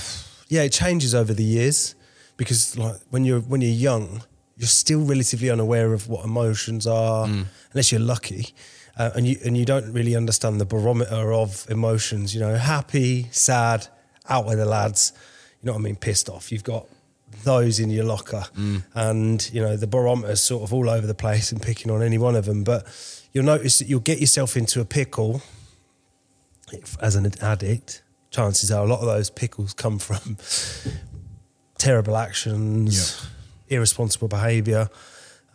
yeah, 0.50 0.62
it 0.64 0.72
changes 0.72 1.14
over 1.14 1.34
the 1.34 1.44
years 1.44 1.96
because 2.38 2.78
like 2.78 2.96
when 3.10 3.26
you're 3.26 3.42
when 3.42 3.60
you're 3.62 3.72
young, 3.90 4.24
you're 4.56 4.68
still 4.68 5.02
relatively 5.02 5.50
unaware 5.50 5.94
of 5.94 6.08
what 6.08 6.24
emotions 6.26 6.88
are, 6.88 7.26
unless 7.74 7.92
you're 7.92 8.00
lucky, 8.02 8.54
uh, 8.98 9.10
and 9.16 9.28
you 9.28 9.38
and 9.46 9.58
you 9.58 9.66
don't 9.66 9.92
really 9.92 10.16
understand 10.16 10.62
the 10.62 10.66
barometer 10.66 11.34
of 11.34 11.66
emotions. 11.70 12.34
You 12.34 12.40
know, 12.42 12.56
happy, 12.56 13.28
sad, 13.32 13.88
out 14.30 14.46
with 14.46 14.58
the 14.58 14.66
lads. 14.66 15.12
You 15.62 15.68
know 15.68 15.74
what 15.74 15.80
I 15.80 15.84
mean? 15.84 15.96
Pissed 15.98 16.30
off. 16.30 16.52
You've 16.52 16.64
got 16.64 16.86
those 17.44 17.80
in 17.80 17.90
your 17.90 18.06
locker, 18.06 18.46
and 18.94 19.50
you 19.54 19.62
know 19.62 19.76
the 19.78 19.88
barometer's 19.88 20.42
sort 20.42 20.64
of 20.64 20.74
all 20.74 20.90
over 20.90 21.08
the 21.08 21.16
place 21.16 21.52
and 21.52 21.62
picking 21.62 21.92
on 21.92 22.02
any 22.02 22.18
one 22.18 22.36
of 22.36 22.46
them. 22.46 22.64
But 22.64 22.86
you'll 23.34 23.46
notice 23.46 23.80
that 23.80 23.88
you'll 23.88 24.00
get 24.00 24.20
yourself 24.20 24.58
into 24.58 24.82
a 24.82 24.86
pickle. 24.86 25.42
If, 26.72 26.98
as 27.02 27.16
an 27.16 27.32
addict, 27.42 28.04
chances 28.30 28.72
are 28.72 28.84
a 28.84 28.88
lot 28.88 29.00
of 29.00 29.06
those 29.06 29.30
pickles 29.30 29.74
come 29.74 30.00
from 30.00 30.38
terrible 31.78 32.18
actions, 32.18 33.26
irresponsible 33.70 34.28
behaviour, 34.28 34.90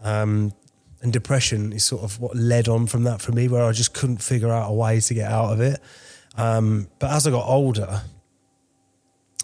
um, 0.02 0.52
and 1.02 1.12
depression 1.12 1.72
is 1.72 1.84
sort 1.84 2.02
of 2.02 2.18
what 2.20 2.34
led 2.36 2.68
on 2.68 2.86
from 2.86 3.04
that 3.04 3.20
for 3.20 3.32
me, 3.32 3.48
where 3.48 3.64
I 3.64 3.72
just 3.72 3.92
couldn't 3.92 4.22
figure 4.22 4.50
out 4.50 4.70
a 4.70 4.72
way 4.72 5.00
to 5.00 5.14
get 5.14 5.30
out 5.30 5.52
of 5.52 5.60
it. 5.60 5.80
Um, 6.36 6.88
but 6.98 7.10
as 7.10 7.26
I 7.26 7.30
got 7.30 7.46
older, 7.46 8.02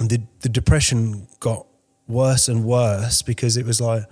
the 0.01 0.23
the 0.41 0.49
depression 0.49 1.27
got 1.41 1.67
worse 2.09 2.49
and 2.49 2.65
worse 2.65 3.23
because 3.23 3.57
it 3.57 3.67
was 3.67 3.81
like 3.81 4.05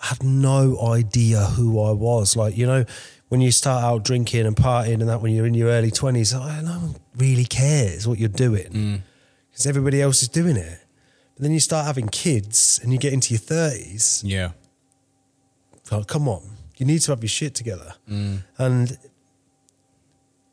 I 0.00 0.06
had 0.08 0.22
no 0.22 0.78
idea 0.80 1.40
who 1.40 1.80
I 1.82 1.92
was. 1.92 2.36
Like, 2.36 2.56
you 2.56 2.66
know, 2.66 2.84
when 3.28 3.40
you 3.40 3.50
start 3.50 3.82
out 3.82 4.04
drinking 4.04 4.46
and 4.46 4.54
partying 4.54 5.00
and 5.00 5.08
that 5.08 5.22
when 5.22 5.32
you're 5.32 5.46
in 5.46 5.54
your 5.54 5.68
early 5.68 5.90
20s, 5.90 6.38
like, 6.38 6.58
oh, 6.58 6.60
no 6.62 6.72
one 6.72 6.96
really 7.16 7.44
cares 7.44 8.06
what 8.06 8.18
you're 8.18 8.28
doing 8.28 8.70
mm. 8.70 9.00
because 9.50 9.66
everybody 9.66 10.02
else 10.02 10.22
is 10.22 10.28
doing 10.28 10.56
it. 10.56 10.78
But 11.34 11.42
then 11.42 11.52
you 11.52 11.60
start 11.60 11.86
having 11.86 12.08
kids 12.08 12.78
and 12.82 12.92
you 12.92 12.98
get 12.98 13.12
into 13.12 13.32
your 13.32 13.40
30s, 13.40 14.22
Yeah. 14.24 14.50
like, 15.90 16.06
come 16.06 16.28
on, 16.28 16.42
you 16.76 16.86
need 16.86 17.00
to 17.00 17.12
have 17.12 17.22
your 17.22 17.28
shit 17.28 17.54
together. 17.54 17.94
Mm. 18.08 18.44
And 18.58 18.98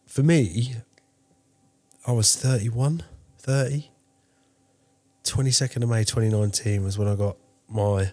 for 0.08 0.24
me, 0.24 0.76
I 2.08 2.14
was 2.14 2.36
31, 2.36 3.04
30. 3.38 3.91
22nd 5.24 5.84
of 5.84 5.90
May 5.90 6.04
2019 6.04 6.84
was 6.84 6.98
when 6.98 7.08
I 7.08 7.16
got 7.16 7.38
my 7.70 8.12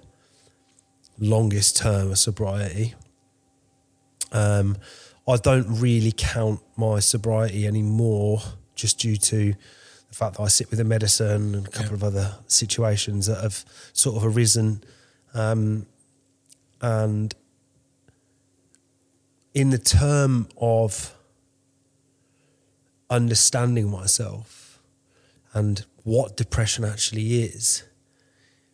longest 1.18 1.76
term 1.76 2.10
of 2.10 2.18
sobriety. 2.18 2.94
Um, 4.30 4.76
I 5.26 5.36
don't 5.36 5.80
really 5.80 6.12
count 6.16 6.60
my 6.76 7.00
sobriety 7.00 7.66
anymore 7.66 8.40
just 8.74 8.98
due 8.98 9.16
to 9.16 9.54
the 10.08 10.14
fact 10.14 10.36
that 10.36 10.42
I 10.42 10.48
sit 10.48 10.70
with 10.70 10.80
a 10.80 10.84
medicine 10.84 11.54
and 11.54 11.66
a 11.66 11.70
couple 11.70 11.90
Yeah. 11.90 11.94
of 11.96 12.04
other 12.04 12.34
situations 12.46 13.26
that 13.26 13.42
have 13.42 13.64
sort 13.92 14.16
of 14.16 14.24
arisen. 14.36 14.82
Um, 15.34 15.86
and 16.80 17.34
in 19.54 19.70
the 19.70 19.78
term 19.78 20.48
of 20.56 21.14
understanding 23.10 23.90
myself 23.90 24.80
and 25.52 25.84
what 26.08 26.36
depression 26.36 26.84
actually 26.84 27.42
is, 27.42 27.82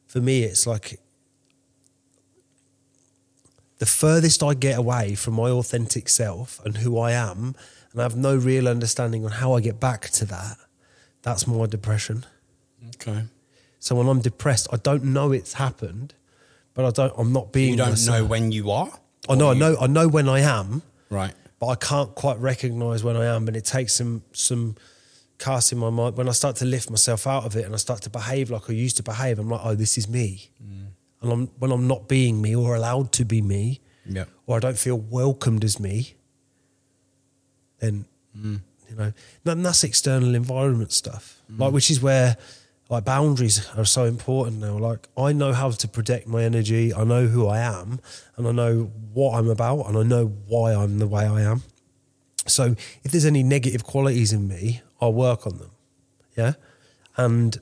for 0.06 0.20
me, 0.20 0.44
it's 0.44 0.66
like 0.66 1.00
the 3.78 3.86
furthest 3.86 4.42
I 4.42 4.54
get 4.54 4.78
away 4.78 5.14
from 5.14 5.34
my 5.34 5.50
authentic 5.50 6.08
self 6.08 6.64
and 6.64 6.76
who 6.78 6.98
I 6.98 7.12
am, 7.12 7.54
and 7.92 8.00
I 8.00 8.04
have 8.04 8.16
no 8.16 8.36
real 8.36 8.68
understanding 8.68 9.24
on 9.24 9.32
how 9.32 9.54
I 9.54 9.60
get 9.60 9.80
back 9.80 10.10
to 10.10 10.24
that, 10.26 10.56
that's 11.22 11.46
my 11.46 11.66
depression. 11.66 12.24
Okay. 12.96 13.24
So 13.80 13.96
when 13.96 14.08
I'm 14.08 14.20
depressed, 14.20 14.68
I 14.72 14.76
don't 14.76 15.04
know 15.04 15.32
it's 15.32 15.54
happened, 15.54 16.14
but 16.74 16.84
I 16.84 16.90
don't. 16.90 17.12
I'm 17.18 17.32
not 17.32 17.52
being. 17.52 17.72
You 17.72 17.76
don't 17.76 17.90
myself. 17.90 18.18
know 18.18 18.24
when 18.26 18.52
you 18.52 18.70
are. 18.70 18.90
I 19.28 19.34
know. 19.34 19.48
I 19.50 19.52
you- 19.52 19.58
know. 19.58 19.76
I 19.80 19.86
know 19.86 20.08
when 20.08 20.28
I 20.28 20.40
am, 20.40 20.82
Right. 21.10 21.34
but 21.58 21.66
I 21.68 21.74
can't 21.76 22.14
quite 22.14 22.38
recognise 22.38 23.02
when 23.04 23.16
I 23.16 23.26
am, 23.34 23.46
and 23.48 23.56
it 23.56 23.64
takes 23.64 23.94
some 23.94 24.22
some 24.32 24.76
casting 25.44 25.78
my 25.78 25.90
mind. 25.90 26.16
When 26.16 26.28
I 26.28 26.32
start 26.32 26.56
to 26.56 26.64
lift 26.64 26.90
myself 26.90 27.26
out 27.26 27.44
of 27.44 27.54
it, 27.56 27.64
and 27.66 27.74
I 27.74 27.78
start 27.78 28.00
to 28.02 28.10
behave 28.10 28.50
like 28.50 28.70
I 28.70 28.72
used 28.72 28.96
to 28.96 29.02
behave, 29.02 29.38
I'm 29.38 29.50
like, 29.50 29.60
oh, 29.62 29.74
this 29.74 29.98
is 29.98 30.08
me. 30.08 30.50
Mm. 30.62 30.86
And 31.20 31.32
I'm, 31.32 31.46
when 31.58 31.70
I'm 31.70 31.86
not 31.86 32.08
being 32.08 32.40
me 32.40 32.56
or 32.56 32.74
allowed 32.74 33.12
to 33.12 33.24
be 33.24 33.42
me, 33.42 33.80
Yeah. 34.06 34.24
or 34.46 34.56
I 34.56 34.60
don't 34.60 34.78
feel 34.78 34.96
welcomed 34.96 35.64
as 35.64 35.78
me, 35.78 36.14
then 37.78 38.06
mm. 38.36 38.60
you 38.88 38.96
know, 38.96 39.12
and 39.44 39.66
that's 39.66 39.84
external 39.84 40.34
environment 40.34 40.92
stuff. 40.92 41.42
Mm. 41.52 41.58
Like, 41.60 41.72
which 41.72 41.90
is 41.90 42.00
where 42.00 42.36
like 42.90 43.04
boundaries 43.04 43.66
are 43.76 43.84
so 43.84 44.04
important 44.04 44.60
now. 44.60 44.78
Like, 44.78 45.08
I 45.16 45.32
know 45.32 45.52
how 45.52 45.70
to 45.70 45.88
protect 45.88 46.26
my 46.26 46.42
energy. 46.42 46.92
I 46.92 47.04
know 47.04 47.26
who 47.26 47.46
I 47.46 47.58
am, 47.58 48.00
and 48.36 48.46
I 48.46 48.52
know 48.52 48.90
what 49.12 49.38
I'm 49.38 49.48
about, 49.48 49.88
and 49.88 49.96
I 49.96 50.02
know 50.02 50.26
why 50.46 50.74
I'm 50.74 50.98
the 50.98 51.06
way 51.06 51.26
I 51.26 51.42
am. 51.42 51.62
So, 52.46 52.76
if 53.02 53.10
there's 53.10 53.24
any 53.24 53.42
negative 53.42 53.84
qualities 53.84 54.32
in 54.32 54.48
me, 54.48 54.82
Work 55.12 55.46
on 55.46 55.58
them. 55.58 55.70
Yeah, 56.36 56.54
and 57.16 57.58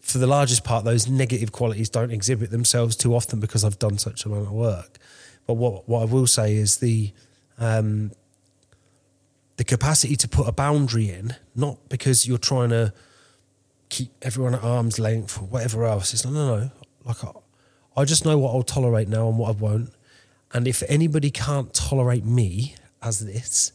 for 0.00 0.18
the 0.18 0.26
largest 0.26 0.64
part, 0.64 0.84
those 0.84 1.08
negative 1.08 1.52
qualities 1.52 1.88
don't 1.88 2.10
exhibit 2.10 2.50
themselves 2.50 2.94
too 2.94 3.14
often 3.14 3.40
because 3.40 3.64
I've 3.64 3.78
done 3.78 3.98
such 3.98 4.24
a 4.24 4.28
amount 4.28 4.46
of 4.46 4.52
work. 4.52 4.98
But 5.46 5.54
what 5.54 5.88
what 5.88 6.02
I 6.02 6.04
will 6.04 6.26
say 6.26 6.54
is 6.56 6.78
the 6.78 7.12
um, 7.58 8.12
the 9.56 9.64
capacity 9.64 10.16
to 10.16 10.28
put 10.28 10.48
a 10.48 10.52
boundary 10.52 11.10
in, 11.10 11.36
not 11.54 11.88
because 11.88 12.26
you're 12.26 12.38
trying 12.38 12.70
to 12.70 12.92
keep 13.88 14.10
everyone 14.22 14.54
at 14.54 14.62
arm's 14.62 14.98
length 14.98 15.38
or 15.38 15.44
whatever 15.46 15.84
else. 15.84 16.12
It's 16.12 16.24
no, 16.24 16.30
no, 16.32 16.56
no. 16.56 16.70
Like 17.04 17.22
I, 17.24 17.30
I 17.96 18.04
just 18.04 18.24
know 18.24 18.38
what 18.38 18.54
I'll 18.54 18.62
tolerate 18.62 19.08
now 19.08 19.28
and 19.28 19.38
what 19.38 19.48
I 19.48 19.52
won't. 19.52 19.90
And 20.52 20.68
if 20.68 20.82
anybody 20.88 21.30
can't 21.30 21.72
tolerate 21.72 22.24
me 22.24 22.74
as 23.02 23.20
this, 23.20 23.72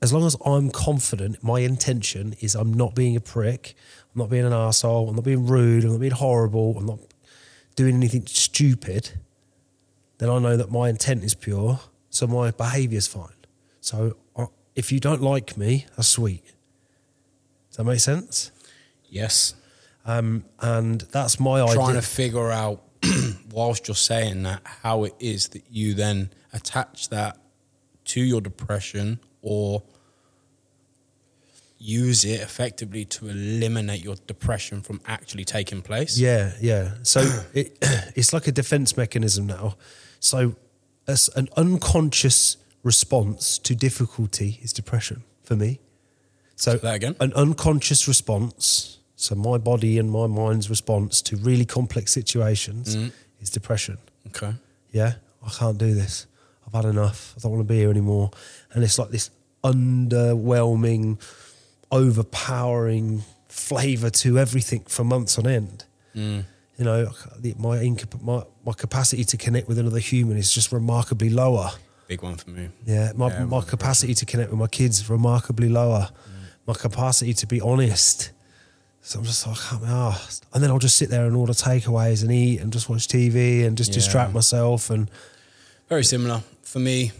as 0.00 0.12
long 0.12 0.24
as 0.24 0.36
I'm 0.44 0.70
confident, 0.70 1.42
my 1.42 1.60
intention 1.60 2.34
is 2.40 2.54
I'm 2.54 2.72
not 2.72 2.94
being 2.94 3.16
a 3.16 3.20
prick, 3.20 3.74
I'm 4.14 4.20
not 4.20 4.30
being 4.30 4.44
an 4.44 4.52
asshole, 4.52 5.08
I'm 5.08 5.16
not 5.16 5.24
being 5.24 5.46
rude, 5.46 5.84
I'm 5.84 5.92
not 5.92 6.00
being 6.00 6.12
horrible, 6.12 6.76
I'm 6.78 6.86
not 6.86 7.00
doing 7.74 7.96
anything 7.96 8.26
stupid, 8.26 9.10
then 10.18 10.28
I 10.30 10.38
know 10.38 10.56
that 10.56 10.70
my 10.70 10.88
intent 10.88 11.24
is 11.24 11.34
pure, 11.34 11.80
so 12.10 12.26
my 12.26 12.50
behaviour 12.50 12.98
is 12.98 13.06
fine. 13.06 13.28
So 13.80 14.16
I, 14.36 14.46
if 14.74 14.92
you 14.92 15.00
don't 15.00 15.22
like 15.22 15.56
me, 15.56 15.86
that's 15.96 16.08
sweet. 16.08 16.44
Does 17.70 17.78
that 17.78 17.84
make 17.84 18.00
sense? 18.00 18.52
Yes. 19.08 19.54
Um, 20.04 20.44
and 20.60 21.00
that's 21.12 21.38
my 21.40 21.60
idea. 21.60 21.74
Trying 21.74 21.94
to 21.94 22.02
figure 22.02 22.50
out 22.50 22.82
whilst 23.52 23.88
you're 23.88 23.94
saying 23.94 24.44
that 24.44 24.62
how 24.82 25.04
it 25.04 25.14
is 25.18 25.48
that 25.48 25.64
you 25.70 25.94
then 25.94 26.30
attach 26.52 27.08
that 27.10 27.38
to 28.06 28.20
your 28.20 28.40
depression 28.40 29.20
or 29.48 29.82
use 31.78 32.24
it 32.24 32.40
effectively 32.40 33.04
to 33.04 33.28
eliminate 33.28 34.02
your 34.02 34.16
depression 34.26 34.80
from 34.82 35.00
actually 35.06 35.44
taking 35.44 35.80
place. 35.80 36.18
Yeah, 36.18 36.52
yeah. 36.60 36.94
So 37.02 37.20
it, 37.54 37.78
it's 38.16 38.32
like 38.32 38.46
a 38.48 38.52
defense 38.52 38.96
mechanism 38.96 39.46
now. 39.46 39.76
So 40.20 40.56
as 41.06 41.30
an 41.36 41.48
unconscious 41.56 42.56
response 42.82 43.58
to 43.58 43.74
difficulty 43.74 44.58
is 44.62 44.72
depression 44.72 45.22
for 45.44 45.56
me. 45.56 45.80
So 46.56 46.76
that 46.76 46.94
again? 46.96 47.14
an 47.20 47.32
unconscious 47.34 48.08
response. 48.08 48.98
So 49.14 49.34
my 49.34 49.58
body 49.58 49.98
and 49.98 50.10
my 50.10 50.26
mind's 50.26 50.68
response 50.68 51.22
to 51.22 51.36
really 51.36 51.64
complex 51.64 52.12
situations 52.12 52.96
Mm-hmm. 52.96 53.08
is 53.40 53.50
depression. 53.50 53.98
Okay. 54.28 54.52
Yeah, 54.90 55.14
I 55.46 55.50
can't 55.50 55.78
do 55.78 55.94
this. 55.94 56.26
I've 56.66 56.72
had 56.74 56.84
enough. 56.90 57.34
I 57.36 57.40
don't 57.40 57.52
want 57.52 57.66
to 57.66 57.72
be 57.72 57.78
here 57.78 57.90
anymore. 57.90 58.30
And 58.72 58.82
it's 58.84 58.98
like 58.98 59.10
this 59.10 59.30
underwhelming, 59.64 61.20
overpowering 61.90 63.22
flavour 63.48 64.10
to 64.10 64.38
everything 64.38 64.80
for 64.86 65.04
months 65.04 65.38
on 65.38 65.46
end. 65.46 65.84
Mm. 66.14 66.44
You 66.78 66.84
know, 66.84 67.10
my, 67.58 67.78
incap- 67.78 68.22
my 68.22 68.44
my 68.64 68.72
capacity 68.72 69.24
to 69.24 69.36
connect 69.36 69.66
with 69.66 69.78
another 69.78 69.98
human 69.98 70.36
is 70.36 70.52
just 70.52 70.70
remarkably 70.72 71.28
lower. 71.30 71.70
Big 72.06 72.22
one 72.22 72.36
for 72.36 72.50
me. 72.50 72.68
Yeah, 72.86 73.12
my, 73.16 73.28
Yeah, 73.28 73.44
my 73.44 73.60
capacity 73.62 74.14
to 74.14 74.24
connect 74.24 74.50
with 74.50 74.58
my 74.60 74.68
kids 74.68 75.10
remarkably 75.10 75.68
lower. 75.68 76.08
Mm. 76.10 76.32
My 76.66 76.74
capacity 76.74 77.34
to 77.34 77.46
be 77.46 77.60
honest. 77.60 78.30
So 79.00 79.18
I'm 79.18 79.24
just 79.24 79.46
like, 79.46 79.58
I 79.72 79.78
can't. 79.86 80.40
And 80.54 80.62
then 80.62 80.70
I'll 80.70 80.78
just 80.78 80.96
sit 80.96 81.08
there 81.08 81.24
and 81.26 81.34
order 81.34 81.52
takeaways 81.52 82.22
and 82.22 82.30
eat 82.30 82.60
and 82.60 82.72
just 82.72 82.88
watch 82.88 83.08
TV 83.08 83.64
and 83.66 83.76
just 83.76 83.90
Yeah. 83.90 83.94
distract 83.96 84.32
myself. 84.34 84.90
And 84.90 85.10
Very 85.88 86.04
similar. 86.04 86.42
For 86.62 86.78
me, 86.78 87.12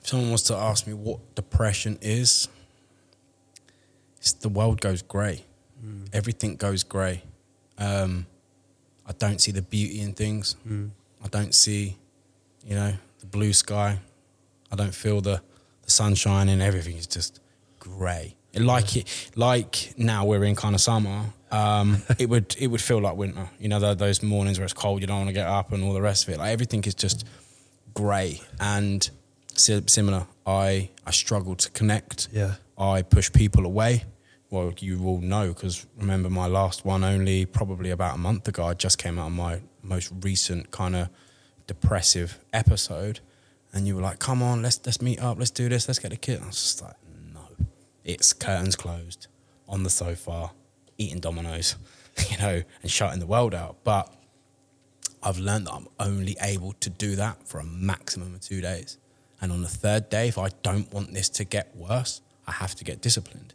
if 0.00 0.08
someone 0.08 0.32
was 0.32 0.42
to 0.44 0.56
ask 0.56 0.86
me 0.86 0.94
what 0.94 1.34
depression 1.34 1.98
is, 2.00 2.48
it's 4.18 4.32
the 4.32 4.48
world 4.48 4.80
goes 4.80 5.02
grey. 5.02 5.44
Everything 6.12 6.56
goes 6.56 6.82
grey. 6.82 7.22
Um, 7.78 8.26
I 9.06 9.12
don't 9.12 9.40
see 9.40 9.50
the 9.52 9.62
beauty 9.62 10.00
in 10.00 10.12
things. 10.12 10.56
I 11.24 11.28
don't 11.28 11.54
see, 11.54 11.96
you 12.66 12.74
know, 12.74 12.92
the 13.20 13.26
blue 13.26 13.52
sky. 13.52 13.98
I 14.70 14.76
don't 14.76 14.94
feel 14.94 15.20
the, 15.20 15.40
the 15.82 15.90
sunshine 15.90 16.48
and 16.48 16.60
everything 16.62 16.96
is 16.96 17.06
just 17.06 17.40
grey. 17.78 18.36
Like 18.54 18.96
it, 18.96 19.30
like 19.36 19.94
now 19.96 20.24
we're 20.26 20.44
in 20.44 20.54
kind 20.56 20.74
of 20.74 20.80
summer. 20.80 21.24
Um, 21.50 22.02
it 22.18 22.28
would 22.28 22.56
it 22.58 22.66
would 22.66 22.80
feel 22.80 23.00
like 23.00 23.16
winter. 23.16 23.48
You 23.58 23.68
know, 23.68 23.78
tho- 23.80 23.94
those 23.94 24.22
mornings 24.22 24.58
where 24.58 24.64
it's 24.64 24.74
cold, 24.74 25.00
you 25.00 25.06
don't 25.06 25.18
want 25.18 25.28
to 25.28 25.32
get 25.34 25.46
up, 25.46 25.72
and 25.72 25.82
all 25.84 25.92
the 25.92 26.02
rest 26.02 26.26
of 26.26 26.34
it. 26.34 26.38
Like 26.38 26.52
everything 26.52 26.82
is 26.84 26.94
just 26.94 27.24
grey 27.94 28.40
and 28.58 29.08
similar. 29.56 30.26
I 30.46 30.90
I 31.06 31.10
struggle 31.10 31.54
to 31.56 31.70
connect. 31.70 32.28
Yeah. 32.32 32.54
I 32.78 33.02
push 33.02 33.30
people 33.32 33.66
away. 33.66 34.04
Well, 34.50 34.72
you 34.78 35.04
all 35.04 35.20
know 35.20 35.48
because 35.48 35.86
remember 35.96 36.28
my 36.28 36.46
last 36.46 36.84
one 36.84 37.04
only 37.04 37.46
probably 37.46 37.90
about 37.90 38.16
a 38.16 38.18
month 38.18 38.48
ago. 38.48 38.64
I 38.64 38.74
just 38.74 38.98
came 38.98 39.18
out 39.18 39.26
of 39.26 39.32
my 39.32 39.60
most 39.82 40.12
recent 40.22 40.70
kind 40.70 40.96
of 40.96 41.08
depressive 41.66 42.38
episode, 42.52 43.20
and 43.72 43.86
you 43.86 43.94
were 43.94 44.02
like, 44.02 44.18
"Come 44.18 44.42
on, 44.42 44.62
let's 44.62 44.80
let's 44.84 45.00
meet 45.00 45.20
up, 45.20 45.38
let's 45.38 45.52
do 45.52 45.68
this, 45.68 45.86
let's 45.86 46.00
get 46.00 46.12
a 46.12 46.16
kid." 46.16 46.40
I 46.42 46.46
was 46.46 46.56
just 46.56 46.82
like, 46.82 46.96
"No, 47.32 47.46
it's 48.04 48.32
curtains 48.32 48.76
closed 48.76 49.28
on 49.68 49.84
the 49.84 49.90
sofa, 49.90 50.50
eating 50.98 51.20
Domino's, 51.20 51.76
you 52.30 52.38
know, 52.38 52.62
and 52.82 52.90
shutting 52.90 53.20
the 53.20 53.26
world 53.26 53.54
out." 53.54 53.84
But 53.84 54.12
I've 55.22 55.38
learned 55.38 55.66
that 55.66 55.74
I'm 55.74 55.86
only 55.98 56.36
able 56.40 56.72
to 56.80 56.90
do 56.90 57.14
that 57.16 57.46
for 57.46 57.60
a 57.60 57.64
maximum 57.64 58.34
of 58.34 58.40
two 58.40 58.60
days. 58.60 58.98
And 59.40 59.52
on 59.52 59.62
the 59.62 59.68
third 59.68 60.10
day, 60.10 60.28
if 60.28 60.38
I 60.38 60.50
don't 60.62 60.92
want 60.92 61.14
this 61.14 61.28
to 61.30 61.44
get 61.44 61.74
worse, 61.74 62.20
I 62.46 62.52
have 62.52 62.74
to 62.76 62.84
get 62.84 63.00
disciplined. 63.00 63.54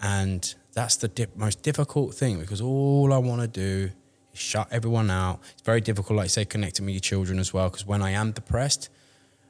And 0.00 0.54
that's 0.72 0.96
the 0.96 1.08
dip, 1.08 1.36
most 1.36 1.62
difficult 1.62 2.14
thing 2.14 2.38
because 2.38 2.60
all 2.60 3.12
I 3.12 3.18
want 3.18 3.42
to 3.42 3.48
do 3.48 3.90
is 4.32 4.38
shut 4.38 4.68
everyone 4.70 5.10
out. 5.10 5.40
It's 5.52 5.62
very 5.62 5.80
difficult, 5.80 6.16
like 6.16 6.26
you 6.26 6.30
say, 6.30 6.44
connecting 6.44 6.86
with 6.86 6.94
your 6.94 7.00
children 7.00 7.38
as 7.38 7.52
well. 7.52 7.68
Because 7.68 7.86
when 7.86 8.00
I 8.00 8.10
am 8.10 8.32
depressed, 8.32 8.88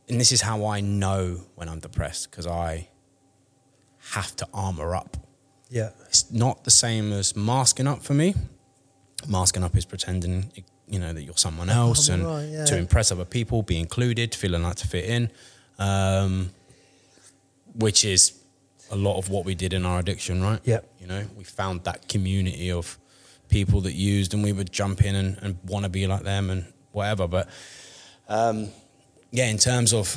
and 0.08 0.18
this 0.18 0.32
is 0.32 0.40
how 0.40 0.66
I 0.66 0.80
know 0.80 1.42
when 1.54 1.68
I'm 1.68 1.80
depressed, 1.80 2.30
because 2.30 2.46
I 2.46 2.88
have 4.14 4.34
to 4.36 4.48
armor 4.54 4.96
up 4.96 5.18
yeah, 5.70 5.90
it's 6.06 6.30
not 6.32 6.64
the 6.64 6.70
same 6.70 7.12
as 7.12 7.36
masking 7.36 7.86
up 7.86 8.02
for 8.02 8.14
me. 8.14 8.34
Masking 9.26 9.62
up 9.62 9.76
is 9.76 9.84
pretending, 9.84 10.50
you 10.86 10.98
know, 10.98 11.12
that 11.12 11.22
you're 11.22 11.36
someone 11.36 11.68
oh, 11.68 11.88
else 11.88 12.08
and 12.08 12.24
right, 12.24 12.48
yeah. 12.48 12.64
to 12.64 12.78
impress 12.78 13.12
other 13.12 13.24
people, 13.24 13.62
be 13.62 13.78
included, 13.78 14.34
feeling 14.34 14.62
like 14.62 14.76
to 14.76 14.88
fit 14.88 15.04
in, 15.04 15.30
um, 15.78 16.50
which 17.74 18.04
is 18.04 18.38
a 18.90 18.96
lot 18.96 19.18
of 19.18 19.28
what 19.28 19.44
we 19.44 19.54
did 19.54 19.72
in 19.72 19.84
our 19.84 19.98
addiction, 19.98 20.42
right? 20.42 20.60
Yeah. 20.64 20.80
You 20.98 21.06
know, 21.06 21.24
we 21.36 21.44
found 21.44 21.84
that 21.84 22.08
community 22.08 22.70
of 22.72 22.98
people 23.48 23.80
that 23.82 23.94
used, 23.94 24.34
and 24.34 24.42
we 24.42 24.52
would 24.52 24.72
jump 24.72 25.04
in 25.04 25.14
and, 25.14 25.38
and 25.42 25.58
want 25.64 25.84
to 25.84 25.88
be 25.88 26.06
like 26.06 26.22
them 26.22 26.50
and 26.50 26.66
whatever. 26.92 27.26
But 27.26 27.48
um, 28.28 28.68
yeah, 29.30 29.48
in 29.48 29.58
terms 29.58 29.92
of 29.92 30.16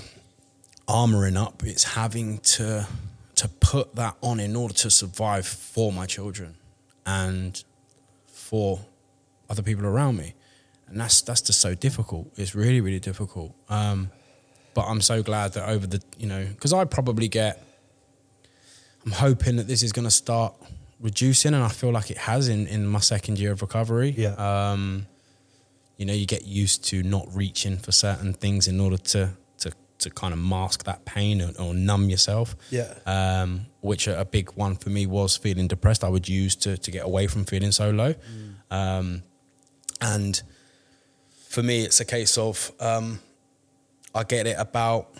armoring 0.87 1.37
up, 1.37 1.63
it's 1.65 1.83
having 1.83 2.39
to 2.39 2.87
to 3.35 3.47
put 3.47 3.95
that 3.95 4.15
on 4.21 4.39
in 4.39 4.55
order 4.55 4.73
to 4.73 4.89
survive 4.91 5.47
for 5.47 5.91
my 5.91 6.05
children 6.05 6.55
and 7.05 7.63
for 8.27 8.79
other 9.49 9.63
people 9.63 9.85
around 9.85 10.17
me, 10.17 10.33
and 10.87 10.99
that's 10.99 11.21
that's 11.21 11.41
just 11.41 11.59
so 11.59 11.73
difficult. 11.73 12.31
It's 12.37 12.55
really 12.55 12.81
really 12.81 12.99
difficult. 12.99 13.53
Um, 13.69 14.11
but 14.73 14.85
I'm 14.85 15.01
so 15.01 15.21
glad 15.23 15.53
that 15.53 15.67
over 15.67 15.87
the 15.87 16.01
you 16.17 16.27
know 16.27 16.45
because 16.45 16.73
I 16.73 16.85
probably 16.85 17.27
get. 17.27 17.63
I'm 19.05 19.13
hoping 19.13 19.55
that 19.55 19.67
this 19.67 19.81
is 19.81 19.91
going 19.91 20.05
to 20.05 20.11
start 20.11 20.53
reducing, 20.99 21.53
and 21.55 21.63
I 21.63 21.69
feel 21.69 21.91
like 21.91 22.11
it 22.11 22.17
has 22.17 22.47
in 22.47 22.67
in 22.67 22.85
my 22.87 22.99
second 22.99 23.39
year 23.39 23.51
of 23.51 23.61
recovery. 23.61 24.13
Yeah. 24.17 24.35
Um, 24.35 25.07
you 25.97 26.05
know, 26.05 26.13
you 26.13 26.25
get 26.25 26.45
used 26.45 26.83
to 26.85 27.03
not 27.03 27.27
reaching 27.31 27.77
for 27.77 27.91
certain 27.91 28.33
things 28.33 28.67
in 28.67 28.79
order 28.79 28.97
to 28.97 29.29
to 29.59 29.71
to 29.99 30.09
kind 30.09 30.33
of 30.33 30.39
mask 30.39 30.83
that 30.85 31.05
pain 31.05 31.41
or, 31.41 31.51
or 31.59 31.73
numb 31.73 32.09
yourself. 32.09 32.55
Yeah. 32.69 32.93
Um, 33.05 33.67
which 33.81 34.07
a, 34.07 34.19
a 34.19 34.25
big 34.25 34.51
one 34.51 34.75
for 34.75 34.89
me 34.89 35.05
was 35.05 35.37
feeling 35.37 35.67
depressed. 35.67 36.03
I 36.03 36.09
would 36.09 36.29
use 36.29 36.55
to 36.57 36.77
to 36.77 36.91
get 36.91 37.05
away 37.05 37.27
from 37.27 37.45
feeling 37.45 37.71
so 37.71 37.89
low. 37.89 38.13
Um, 38.69 39.23
and 39.99 40.41
for 41.49 41.61
me, 41.61 41.83
it's 41.83 41.99
a 41.99 42.05
case 42.05 42.37
of 42.37 42.71
um, 42.79 43.19
I 44.13 44.23
get 44.23 44.47
it 44.47 44.57
about 44.59 45.13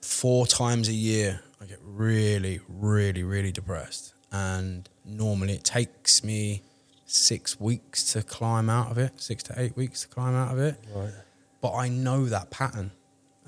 four 0.00 0.46
times 0.46 0.88
a 0.88 0.92
year. 0.92 1.40
I 1.60 1.66
get 1.66 1.80
really, 1.82 2.60
really, 2.68 3.22
really 3.22 3.52
depressed, 3.52 4.14
and 4.30 4.88
normally 5.04 5.54
it 5.54 5.64
takes 5.64 6.22
me 6.22 6.62
six 7.06 7.58
weeks 7.58 8.12
to 8.12 8.22
climb 8.22 8.68
out 8.68 8.90
of 8.90 8.98
it, 8.98 9.20
six 9.20 9.42
to 9.44 9.54
eight 9.56 9.76
weeks 9.76 10.02
to 10.02 10.08
climb 10.08 10.34
out 10.34 10.52
of 10.52 10.58
it. 10.58 10.76
Right. 10.94 11.12
But 11.60 11.74
I 11.74 11.88
know 11.88 12.26
that 12.26 12.50
pattern, 12.50 12.92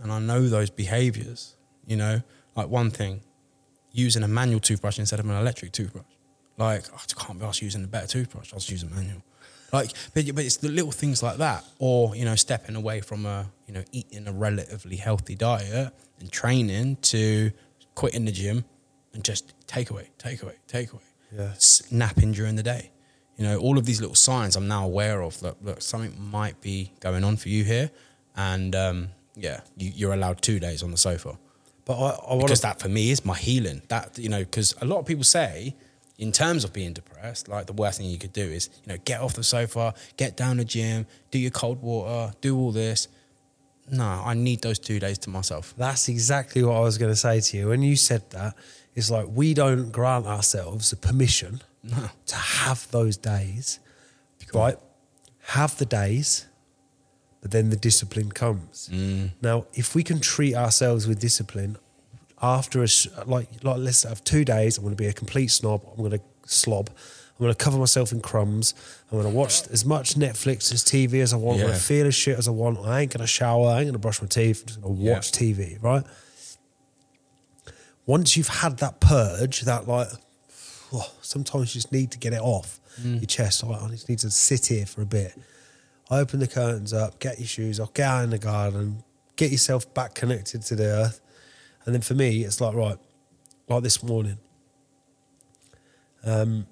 and 0.03 0.11
I 0.11 0.19
know 0.19 0.49
those 0.49 0.71
behaviors. 0.71 1.57
You 1.87 1.97
know, 1.97 2.23
like 2.57 2.69
one 2.69 2.91
thing, 2.91 3.21
using 3.93 4.23
a 4.23 4.29
manual 4.29 4.61
toothbrush 4.61 4.99
instead 4.99 5.21
of 5.21 5.27
an 5.27 5.37
electric 5.37 5.73
toothbrush. 5.73 6.05
Like 6.59 6.85
I 6.93 6.99
can't 7.15 7.39
be 7.39 7.45
asked 7.45 7.63
using 7.63 7.85
a 7.85 7.87
better 7.87 8.07
toothbrush. 8.07 8.53
I'll 8.53 8.59
just 8.59 8.71
use 8.71 8.83
a 8.83 8.87
manual. 8.87 9.23
Like, 9.73 9.91
but, 10.15 10.25
but 10.35 10.45
it's 10.45 10.59
the 10.59 10.69
little 10.69 10.93
things 10.93 11.23
like 11.23 11.39
that, 11.39 11.65
or 11.79 12.15
you 12.15 12.25
know, 12.25 12.37
stepping 12.37 12.77
away 12.77 13.01
from 13.01 13.27
a 13.27 13.51
you 13.67 13.75
know 13.75 13.85
eating 13.93 14.29
a 14.29 14.33
relatively 14.33 14.97
healthy 14.97 15.35
diet 15.35 15.93
and 16.21 16.31
training 16.31 16.97
to 17.03 17.51
quitting 17.95 18.25
the 18.25 18.33
gym 18.33 18.65
and 19.13 19.25
just 19.25 19.55
take 19.67 19.91
away, 19.91 20.11
take 20.19 20.43
away, 20.43 20.55
take 20.67 20.93
away. 20.93 21.03
Yeah. 21.35 21.53
Napping 21.91 22.33
during 22.33 22.57
the 22.57 22.63
day. 22.63 22.93
You 23.37 23.45
know, 23.45 23.59
all 23.59 23.77
of 23.77 23.85
these 23.85 24.01
little 24.01 24.15
signs 24.15 24.57
I'm 24.57 24.69
now 24.69 24.85
aware 24.85 25.21
of 25.23 25.39
that 25.41 25.63
look, 25.63 25.83
something 25.83 26.15
might 26.19 26.61
be 26.61 26.93
going 27.01 27.25
on 27.25 27.37
for 27.37 27.49
you 27.49 27.65
here, 27.65 27.91
and 28.37 28.75
um, 28.75 29.09
yeah, 29.35 29.61
you, 29.77 29.91
you're 29.95 30.15
allowed 30.15 30.41
two 30.41 30.59
days 30.59 30.83
on 30.83 30.91
the 30.91 30.97
sofa 30.97 31.37
But 31.85 31.99
I, 31.99 32.11
I 32.11 32.35
want 32.35 32.43
because 32.43 32.63
that 32.63 32.81
for 32.81 32.89
me 32.89 33.11
is 33.11 33.25
my 33.25 33.37
healing. 33.37 33.83
That 33.89 34.19
you 34.19 34.29
know, 34.29 34.39
because 34.39 34.75
a 34.81 34.87
lot 34.87 34.99
of 34.99 35.07
people 35.07 35.25
say, 35.25 35.77
in 36.19 36.33
terms 36.33 36.65
of 36.65 36.73
being 36.73 36.93
depressed, 36.95 37.47
like 37.49 37.67
the 37.67 37.73
worst 37.73 37.99
thing 37.99 38.09
you 38.09 38.19
could 38.19 38.33
do 38.33 38.43
is 38.43 38.71
you 38.85 38.93
know 38.93 38.99
get 39.05 39.21
off 39.21 39.35
the 39.35 39.45
sofa, 39.45 39.95
get 40.17 40.37
down 40.37 40.57
the 40.57 40.65
gym, 40.65 41.07
do 41.31 41.39
your 41.39 41.51
cold 41.51 41.83
water, 41.83 42.33
do 42.41 42.57
all 42.59 42.73
this. 42.73 43.09
No, 43.91 44.05
I 44.25 44.35
need 44.35 44.63
those 44.63 44.79
two 44.81 44.99
days 44.99 45.19
to 45.19 45.31
myself. 45.31 45.73
That's 45.77 46.09
exactly 46.09 46.63
what 46.65 46.77
I 46.77 46.81
was 46.81 46.99
going 46.99 47.13
to 47.13 47.17
say 47.17 47.41
to 47.41 47.57
you. 47.57 47.69
When 47.69 47.83
you 47.83 47.95
said 47.97 48.29
that, 48.31 48.55
it's 48.95 49.11
like 49.11 49.27
we 49.31 49.55
don't 49.55 49.93
grant 49.93 50.27
ourselves 50.27 50.91
the 50.91 50.97
permission 50.97 51.63
No. 51.85 52.09
to 52.27 52.35
have 52.37 52.91
those 52.91 53.17
days, 53.17 53.79
right? 54.53 54.77
Have 55.43 55.79
the 55.79 55.85
days, 55.87 56.47
but 57.41 57.53
then 57.53 57.71
the 57.71 57.77
discipline 57.77 58.33
comes. 58.33 58.89
Mm. 58.93 59.31
Now, 59.41 59.67
if 59.75 59.95
we 59.95 60.03
can 60.03 60.19
treat 60.19 60.57
ourselves 60.57 61.07
with 61.07 61.21
discipline 61.21 61.77
after 62.43 62.83
a 62.83 62.89
sh- 62.89 63.09
like 63.27 63.49
like 63.63 63.79
let's 63.79 64.03
have 64.03 64.23
two 64.25 64.45
days, 64.45 64.77
I'm 64.79 64.85
going 64.85 64.95
to 64.97 65.03
be 65.03 65.09
a 65.09 65.13
complete 65.13 65.49
snob. 65.49 65.83
I'm 65.91 65.97
going 65.97 66.19
to 66.19 66.21
slob. 66.45 66.91
I'm 67.39 67.45
going 67.45 67.55
to 67.55 67.65
cover 67.65 67.77
myself 67.77 68.13
in 68.13 68.21
crumbs. 68.21 68.73
I'm 69.11 69.21
going 69.21 69.31
to 69.31 69.37
watch 69.37 69.69
as 69.69 69.85
much 69.85 70.15
Netflix 70.15 70.73
as 70.73 70.83
TV 70.83 71.21
as 71.21 71.35
I 71.35 71.37
want. 71.37 71.57
I'm 71.57 71.63
going 71.65 71.73
Yeah. 71.75 71.79
to 71.79 71.85
feel 71.85 72.07
as 72.07 72.15
shit 72.15 72.39
as 72.39 72.49
I 72.49 72.51
want. 72.51 72.79
I 72.79 73.03
ain't 73.03 73.13
going 73.13 73.21
to 73.21 73.27
shower. 73.27 73.69
I 73.69 73.79
ain't 73.81 73.85
going 73.85 73.93
to 73.93 73.99
brush 73.99 74.23
my 74.23 74.29
teeth. 74.29 74.63
I'm 74.63 74.67
just 74.69 74.81
going 74.81 74.97
to 74.97 75.03
Yeah. 75.03 75.13
watch 75.13 75.33
TV, 75.33 75.83
right? 75.83 76.05
once 78.07 78.37
you've 78.37 78.49
had 78.49 78.79
that 78.79 79.01
purge, 79.01 79.63
that 79.63 79.87
like, 79.89 80.09
oh, 80.93 81.11
sometimes 81.21 81.75
you 81.75 81.81
just 81.81 81.93
need 81.93 82.11
to 82.13 82.19
get 82.19 82.33
it 82.33 82.41
off 82.41 82.81
mm. 83.01 83.17
your 83.17 83.27
chest. 83.27 83.65
Like, 83.65 83.83
I 83.83 83.89
just 83.89 84.09
need 84.09 84.21
to 84.21 84.31
sit 84.31 84.67
here 84.67 84.87
for 84.87 85.03
a 85.03 85.07
bit. 85.07 85.37
I 86.09 86.21
open 86.21 86.39
the 86.39 86.47
curtains 86.47 86.93
up, 86.93 87.19
get 87.19 87.39
your 87.39 87.49
shoes 87.49 87.81
off, 87.81 87.93
get 87.93 88.09
out 88.09 88.25
in 88.25 88.31
the 88.31 88.39
garden, 88.39 89.03
get 89.35 89.51
yourself 89.51 89.93
back 89.93 90.15
connected 90.15 90.63
to 90.63 90.77
the 90.77 90.85
earth. 90.85 91.21
And 91.87 91.95
then 91.95 92.03
for 92.03 92.15
me, 92.15 92.45
it's 92.45 92.61
like, 92.61 92.75
right, 92.75 92.99
like 93.69 93.83
this 93.83 94.03
morning. 94.03 94.39
Um, 96.25 96.67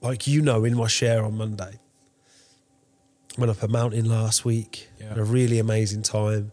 like 0.00 0.26
you 0.26 0.40
know, 0.40 0.64
in 0.64 0.76
my 0.76 0.86
share 0.86 1.24
on 1.24 1.36
Monday, 1.36 1.78
went 3.36 3.50
up 3.50 3.62
a 3.62 3.68
mountain 3.68 4.08
last 4.08 4.44
week, 4.44 4.88
Yeah. 4.98 5.08
had 5.08 5.18
a 5.18 5.24
really 5.24 5.58
amazing 5.58 6.02
time. 6.02 6.52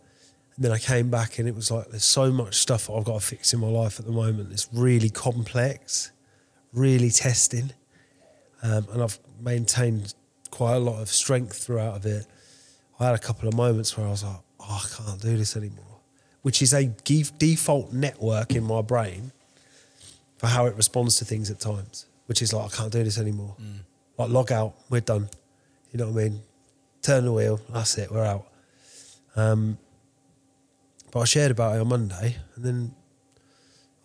And 0.55 0.65
then 0.65 0.71
I 0.71 0.79
came 0.79 1.09
back 1.09 1.37
and 1.37 1.47
it 1.47 1.55
was 1.55 1.69
like, 1.69 1.89
there's 1.89 2.03
so 2.03 2.31
much 2.31 2.55
stuff 2.55 2.89
I've 2.89 3.03
got 3.03 3.21
to 3.21 3.25
fix 3.25 3.53
in 3.53 3.59
my 3.59 3.67
life 3.67 3.99
at 3.99 4.05
the 4.07 4.11
moment. 4.11 4.51
It's 4.51 4.67
really 4.73 5.09
complex, 5.11 6.11
really 6.73 7.11
testing. 7.11 7.71
Um, 8.63 8.87
and 8.91 9.03
I've 9.03 9.19
maintained 9.39 10.15
quite 10.49 10.73
a 10.73 10.79
lot 10.79 10.99
of 10.99 11.09
strength 11.09 11.57
throughout 11.63 11.97
of 11.97 12.05
it. 12.07 12.25
I 12.99 13.05
had 13.05 13.13
a 13.15 13.19
couple 13.19 13.47
of 13.47 13.53
moments 13.55 13.95
where 13.95 14.07
I 14.07 14.09
was 14.09 14.23
like, 14.23 14.39
oh, 14.59 14.83
I 14.83 15.03
can't 15.03 15.21
do 15.21 15.37
this 15.37 15.55
anymore, 15.55 15.96
which 16.47 16.61
is 16.61 16.73
a 16.73 16.85
default 17.39 17.91
network 17.91 18.55
in 18.55 18.63
my 18.63 18.81
brain 18.81 19.33
for 20.37 20.47
how 20.47 20.65
it 20.65 20.73
responds 20.77 21.17
to 21.17 21.25
things 21.25 21.51
at 21.51 21.59
times, 21.59 22.05
which 22.27 22.41
is 22.41 22.53
like, 22.53 22.73
I 22.73 22.77
can't 22.77 22.89
do 22.89 23.03
this 23.03 23.19
anymore. 23.19 23.57
Like, 24.17 24.29
log 24.29 24.53
out, 24.53 24.73
we're 24.89 25.01
done. 25.01 25.27
You 25.91 25.99
know 25.99 26.09
what 26.09 26.21
I 26.21 26.29
mean? 26.29 26.39
Turn 27.01 27.25
the 27.25 27.33
wheel, 27.33 27.59
that's 27.67 27.97
it, 27.97 28.09
we're 28.09 28.23
out. 28.23 28.47
Um, 29.35 29.77
but 31.11 31.19
I 31.19 31.25
shared 31.25 31.51
about 31.51 31.75
it 31.75 31.81
on 31.81 31.89
Monday, 31.89 32.37
and 32.55 32.63
then 32.63 32.95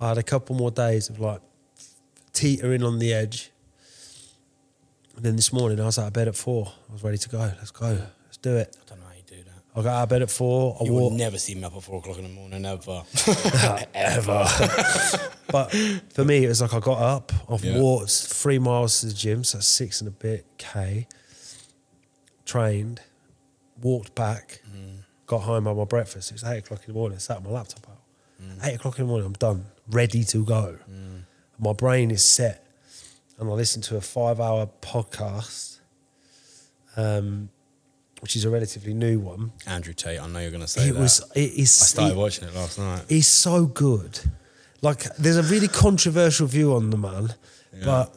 I 0.00 0.08
had 0.08 0.18
a 0.18 0.24
couple 0.24 0.56
more 0.56 0.72
days 0.72 1.10
of 1.10 1.20
like 1.20 1.42
teetering 2.32 2.82
on 2.82 2.98
the 2.98 3.14
edge. 3.14 3.52
And 5.14 5.24
then 5.24 5.36
this 5.36 5.52
morning, 5.52 5.78
I 5.78 5.84
was 5.84 5.96
out 5.96 6.08
of 6.08 6.12
bed 6.12 6.26
at 6.26 6.34
four. 6.34 6.72
I 6.90 6.92
was 6.92 7.04
ready 7.04 7.18
to 7.18 7.28
go. 7.28 7.38
Let's 7.38 7.70
go. 7.70 8.04
Let's 8.24 8.38
do 8.38 8.56
it. 8.56 8.76
I 8.84 8.90
don't 8.90 8.98
I 9.74 9.80
got 9.82 9.86
out 9.96 10.02
of 10.02 10.08
bed 10.10 10.22
at 10.22 10.30
four. 10.30 10.76
I 10.80 10.84
You 10.84 10.92
will 10.92 11.00
walked. 11.04 11.16
never 11.16 11.38
see 11.38 11.54
me 11.54 11.64
up 11.64 11.74
at 11.74 11.82
four 11.82 11.98
o'clock 11.98 12.18
in 12.18 12.24
the 12.24 12.28
morning, 12.30 12.64
ever. 12.66 13.02
ever. 13.94 14.46
but 15.50 15.74
for 16.12 16.24
me, 16.24 16.44
it 16.44 16.48
was 16.48 16.60
like 16.60 16.74
I 16.74 16.80
got 16.80 16.98
up, 17.00 17.32
I've 17.48 17.64
Yeah. 17.64 17.78
walked 17.80 18.10
three 18.10 18.58
miles 18.58 19.00
to 19.00 19.06
the 19.06 19.14
gym, 19.14 19.44
so 19.44 19.60
six 19.60 20.00
and 20.02 20.08
a 20.08 20.10
bit 20.10 20.44
K, 20.58 21.06
trained, 22.44 23.00
walked 23.80 24.14
back, 24.14 24.60
mm. 24.70 24.98
got 25.26 25.38
home, 25.40 25.64
had 25.66 25.76
my 25.76 25.84
breakfast. 25.84 26.30
It 26.30 26.34
was 26.34 26.44
eight 26.44 26.58
o'clock 26.58 26.80
in 26.80 26.92
the 26.92 26.98
morning, 26.98 27.18
sat 27.18 27.38
on 27.38 27.44
my 27.44 27.50
laptop 27.50 27.88
out. 27.88 27.98
Mm. 28.42 28.66
Eight 28.66 28.74
o'clock 28.74 28.98
in 28.98 29.06
the 29.06 29.08
morning, 29.08 29.26
I'm 29.26 29.32
done, 29.34 29.66
ready 29.88 30.22
to 30.24 30.44
go. 30.44 30.78
Mm. 30.90 31.22
My 31.58 31.72
brain 31.72 32.10
is 32.10 32.24
set. 32.24 32.58
And 33.38 33.48
I 33.50 33.54
listened 33.54 33.84
to 33.84 33.96
a 33.96 34.00
five 34.00 34.38
hour 34.38 34.68
podcast, 34.82 35.80
um, 36.96 37.48
which 38.22 38.36
is 38.36 38.44
a 38.44 38.50
relatively 38.50 38.94
new 38.94 39.18
one. 39.18 39.50
Andrew 39.66 39.92
Tate, 39.92 40.20
I 40.20 40.26
know 40.28 40.38
you're 40.38 40.50
going 40.50 40.60
to 40.62 40.68
say 40.68 40.88
It 40.88 40.92
that. 40.94 41.00
was, 41.00 41.20
it 41.34 41.52
is, 41.54 41.82
I 41.82 41.86
started 41.86 42.14
it- 42.14 42.18
watching 42.18 42.48
it 42.48 42.54
last 42.54 42.78
night. 42.78 43.02
he's 43.08 43.26
so 43.26 43.66
good. 43.66 44.20
Like, 44.80 45.02
there's 45.16 45.36
a 45.36 45.42
really 45.42 45.68
controversial 45.68 46.46
view 46.46 46.74
on 46.74 46.90
the 46.90 46.96
man, 46.96 47.34
but 47.84 48.14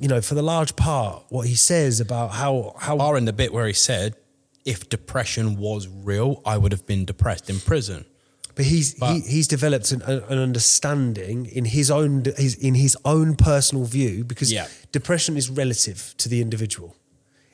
you 0.00 0.08
know, 0.08 0.20
for 0.20 0.34
the 0.34 0.42
large 0.42 0.74
part, 0.74 1.24
what 1.28 1.46
he 1.46 1.54
says 1.54 2.00
about 2.00 2.32
how 2.32 2.74
how 2.78 2.98
are 2.98 3.16
in 3.16 3.24
the 3.26 3.32
bit 3.32 3.52
where 3.52 3.66
he 3.66 3.72
said, 3.72 4.16
if 4.64 4.88
depression 4.88 5.56
was 5.56 5.86
real, 5.88 6.40
I 6.46 6.56
would 6.58 6.72
have 6.72 6.86
been 6.86 7.04
depressed 7.04 7.48
in 7.50 7.60
prison. 7.60 8.04
but 8.54 8.64
he's 8.64 8.94
but- 8.94 9.14
he, 9.14 9.20
he's 9.20 9.46
developed 9.48 9.92
an, 9.92 10.02
an 10.02 10.38
understanding 10.38 11.46
in 11.46 11.64
his 11.66 11.90
own 11.90 12.24
his 12.36 12.54
in 12.54 12.74
his 12.74 12.96
own 13.04 13.34
personal 13.36 13.84
view 13.84 14.24
because 14.24 14.52
Yeah. 14.52 14.66
depression 14.92 15.36
is 15.36 15.50
relative 15.50 16.14
to 16.18 16.28
the 16.28 16.40
individual. 16.40 16.94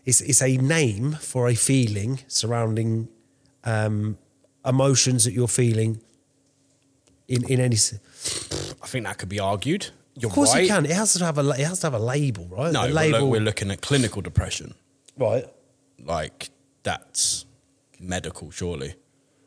It's 0.08 0.20
it's 0.22 0.42
a 0.42 0.56
name 0.56 1.12
for 1.20 1.48
a 1.48 1.54
feeling 1.54 2.20
surrounding 2.28 3.08
um, 3.64 4.16
emotions 4.64 5.24
that 5.24 5.32
you're 5.32 5.54
feeling 5.62 6.00
in 7.26 7.44
in 7.52 7.60
any. 7.60 7.76
I 8.84 8.86
think 8.86 9.04
that 9.06 9.18
could 9.18 9.28
be 9.28 9.40
argued. 9.40 9.90
You're 10.20 10.30
Of 10.30 10.34
course, 10.34 10.54
right. 10.54 10.62
you 10.62 10.68
can. 10.68 10.84
It 10.86 10.92
has 11.02 11.12
to 11.14 11.24
have 11.24 11.38
a 11.38 11.50
it 11.50 11.66
has 11.66 11.80
to 11.80 11.86
have 11.86 11.94
a 11.94 12.04
label, 12.14 12.46
right? 12.50 12.72
No, 12.72 12.82
we're, 12.82 12.92
label, 12.92 13.20
look, 13.20 13.30
we're 13.32 13.40
looking 13.48 13.70
at 13.70 13.80
clinical 13.82 14.22
depression. 14.22 14.74
right. 15.18 15.44
Like, 16.04 16.50
that's 16.84 17.44
medical, 17.98 18.50
surely. 18.52 18.94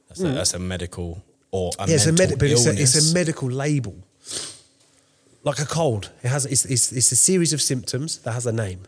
That's, 0.07 0.19
a, 0.21 0.27
that's 0.27 0.53
a 0.53 0.59
medical 0.59 1.23
or 1.49 1.71
a 1.79 1.83
Hmm. 1.83 1.89
Yeah, 1.89 1.95
it's 1.95 2.05
a, 2.07 2.11
med- 2.13 2.37
but 2.37 2.49
it's 2.51 2.65
a, 2.67 2.73
it's 2.83 3.11
a 3.11 3.13
medical 3.13 3.49
label, 3.49 3.95
like 5.43 5.59
a 5.59 5.65
cold. 5.65 6.11
It 6.23 6.27
has 6.27 6.45
it's, 6.45 6.65
it's 6.65 6.91
it's 6.91 7.11
a 7.11 7.15
series 7.15 7.53
of 7.53 7.61
symptoms 7.61 8.19
that 8.23 8.33
has 8.33 8.45
a 8.45 8.51
name. 8.51 8.81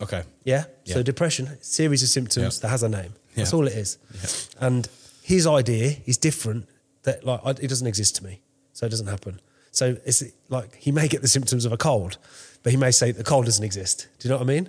Okay. 0.00 0.22
Yeah. 0.44 0.64
So 0.84 1.02
depression, 1.02 1.48
series 1.60 2.02
of 2.02 2.08
symptoms 2.08 2.56
Yeah. 2.56 2.62
that 2.62 2.68
has 2.68 2.82
a 2.82 2.88
name. 2.88 3.14
That's 3.34 3.52
all 3.52 3.66
it 3.66 3.74
is. 3.74 3.98
Yeah. 4.14 4.66
And 4.66 4.88
his 5.22 5.46
idea 5.46 5.96
is 6.06 6.16
different. 6.16 6.68
That 7.04 7.24
like 7.24 7.40
I, 7.44 7.50
it 7.50 7.68
doesn't 7.68 7.86
exist 7.86 8.16
to 8.16 8.24
me, 8.24 8.40
so 8.72 8.86
it 8.86 8.90
doesn't 8.90 9.06
happen. 9.06 9.40
So 9.70 9.96
it's 10.04 10.22
like 10.48 10.74
he 10.76 10.90
may 10.92 11.06
get 11.08 11.22
the 11.22 11.28
symptoms 11.28 11.64
of 11.64 11.72
a 11.72 11.76
cold, 11.76 12.18
but 12.62 12.72
he 12.72 12.76
may 12.76 12.90
say 12.90 13.12
the 13.12 13.22
cold 13.24 13.44
doesn't 13.44 13.64
exist. 13.64 14.08
Do 14.18 14.28
you 14.28 14.32
know 14.32 14.38
what 14.38 14.44
I 14.50 14.54
mean? 14.54 14.68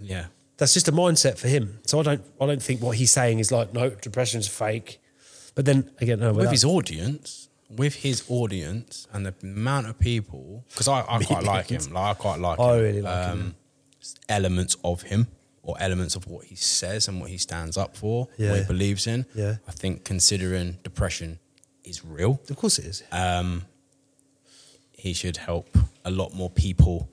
Yeah. 0.00 0.26
That's 0.58 0.74
just 0.74 0.88
a 0.88 0.92
mindset 0.92 1.38
for 1.38 1.48
him. 1.48 1.78
So 1.86 1.98
I 2.00 2.02
don't 2.02 2.22
I 2.40 2.46
don't 2.46 2.62
think 2.62 2.82
what 2.82 2.96
he's 2.96 3.10
saying 3.10 3.38
is 3.38 3.50
like 3.50 3.72
no 3.72 3.88
depression's 3.90 4.46
fake. 4.46 5.00
But 5.54 5.64
then 5.64 5.90
again, 6.00 6.20
no, 6.20 6.32
With 6.34 6.50
his 6.50 6.64
audience, 6.64 7.48
with 7.74 7.94
his 7.96 8.22
audience 8.28 9.08
and 9.12 9.24
the 9.24 9.34
amount 9.42 9.86
of 9.88 9.98
people, 9.98 10.64
because 10.68 10.86
I, 10.88 11.00
I 11.08 11.22
quite 11.24 11.44
like 11.44 11.68
him. 11.70 11.80
Like, 11.92 12.10
I 12.10 12.14
quite 12.20 12.38
like 12.40 12.60
I 12.60 12.76
him. 12.76 12.82
really 12.82 13.02
like 13.02 13.24
him. 13.28 13.40
Um, 13.40 13.54
Elements 14.28 14.76
of 14.84 15.02
him 15.02 15.26
or 15.62 15.76
elements 15.80 16.16
of 16.16 16.26
what 16.26 16.46
he 16.46 16.54
says 16.56 17.06
and 17.08 17.20
what 17.20 17.28
he 17.30 17.36
stands 17.38 17.76
up 17.76 17.96
for, 17.96 18.28
Yeah. 18.38 18.50
what 18.50 18.58
he 18.60 18.64
believes 18.64 19.06
in. 19.06 19.26
Yeah. 19.34 19.56
I 19.68 19.72
think 19.72 20.04
considering 20.04 20.78
depression 20.82 21.38
is 21.84 22.04
real, 22.04 22.40
of 22.48 22.56
course 22.56 22.78
it 22.78 22.86
is. 22.86 23.02
um, 23.12 23.64
he 24.92 25.12
should 25.14 25.36
help 25.38 25.76
a 26.04 26.10
lot 26.10 26.34
more 26.34 26.50
people 26.50 27.08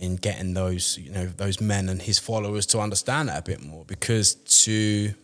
in 0.00 0.16
getting 0.16 0.52
those 0.54 0.98
you 0.98 1.10
know 1.10 1.26
those 1.26 1.60
men 1.60 1.88
and 1.88 2.02
his 2.02 2.18
followers 2.18 2.66
to 2.66 2.80
understand 2.80 3.28
that 3.28 3.38
a 3.38 3.42
bit 3.42 3.62
more 3.62 3.84
because 3.84 4.34
to 4.64 5.14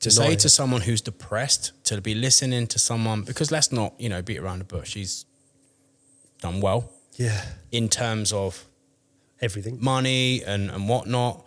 to 0.00 0.10
say 0.10 0.34
it. 0.34 0.40
to 0.40 0.48
someone 0.50 0.82
who's 0.82 1.00
depressed 1.00 1.72
to 1.84 1.98
be 2.02 2.14
listening 2.14 2.66
to 2.66 2.78
someone 2.78 3.22
because 3.22 3.50
let's 3.50 3.72
not 3.72 3.94
you 3.98 4.10
know 4.10 4.20
beat 4.20 4.38
around 4.38 4.58
the 4.58 4.64
bush 4.66 4.92
he's 4.94 5.24
done 6.42 6.60
well 6.60 6.90
Yeah. 7.16 7.44
in 7.70 7.88
terms 7.88 8.32
of 8.32 8.66
Everything. 9.40 9.78
money 9.80 10.42
and, 10.42 10.70
and 10.70 10.88
whatnot. 10.88 11.46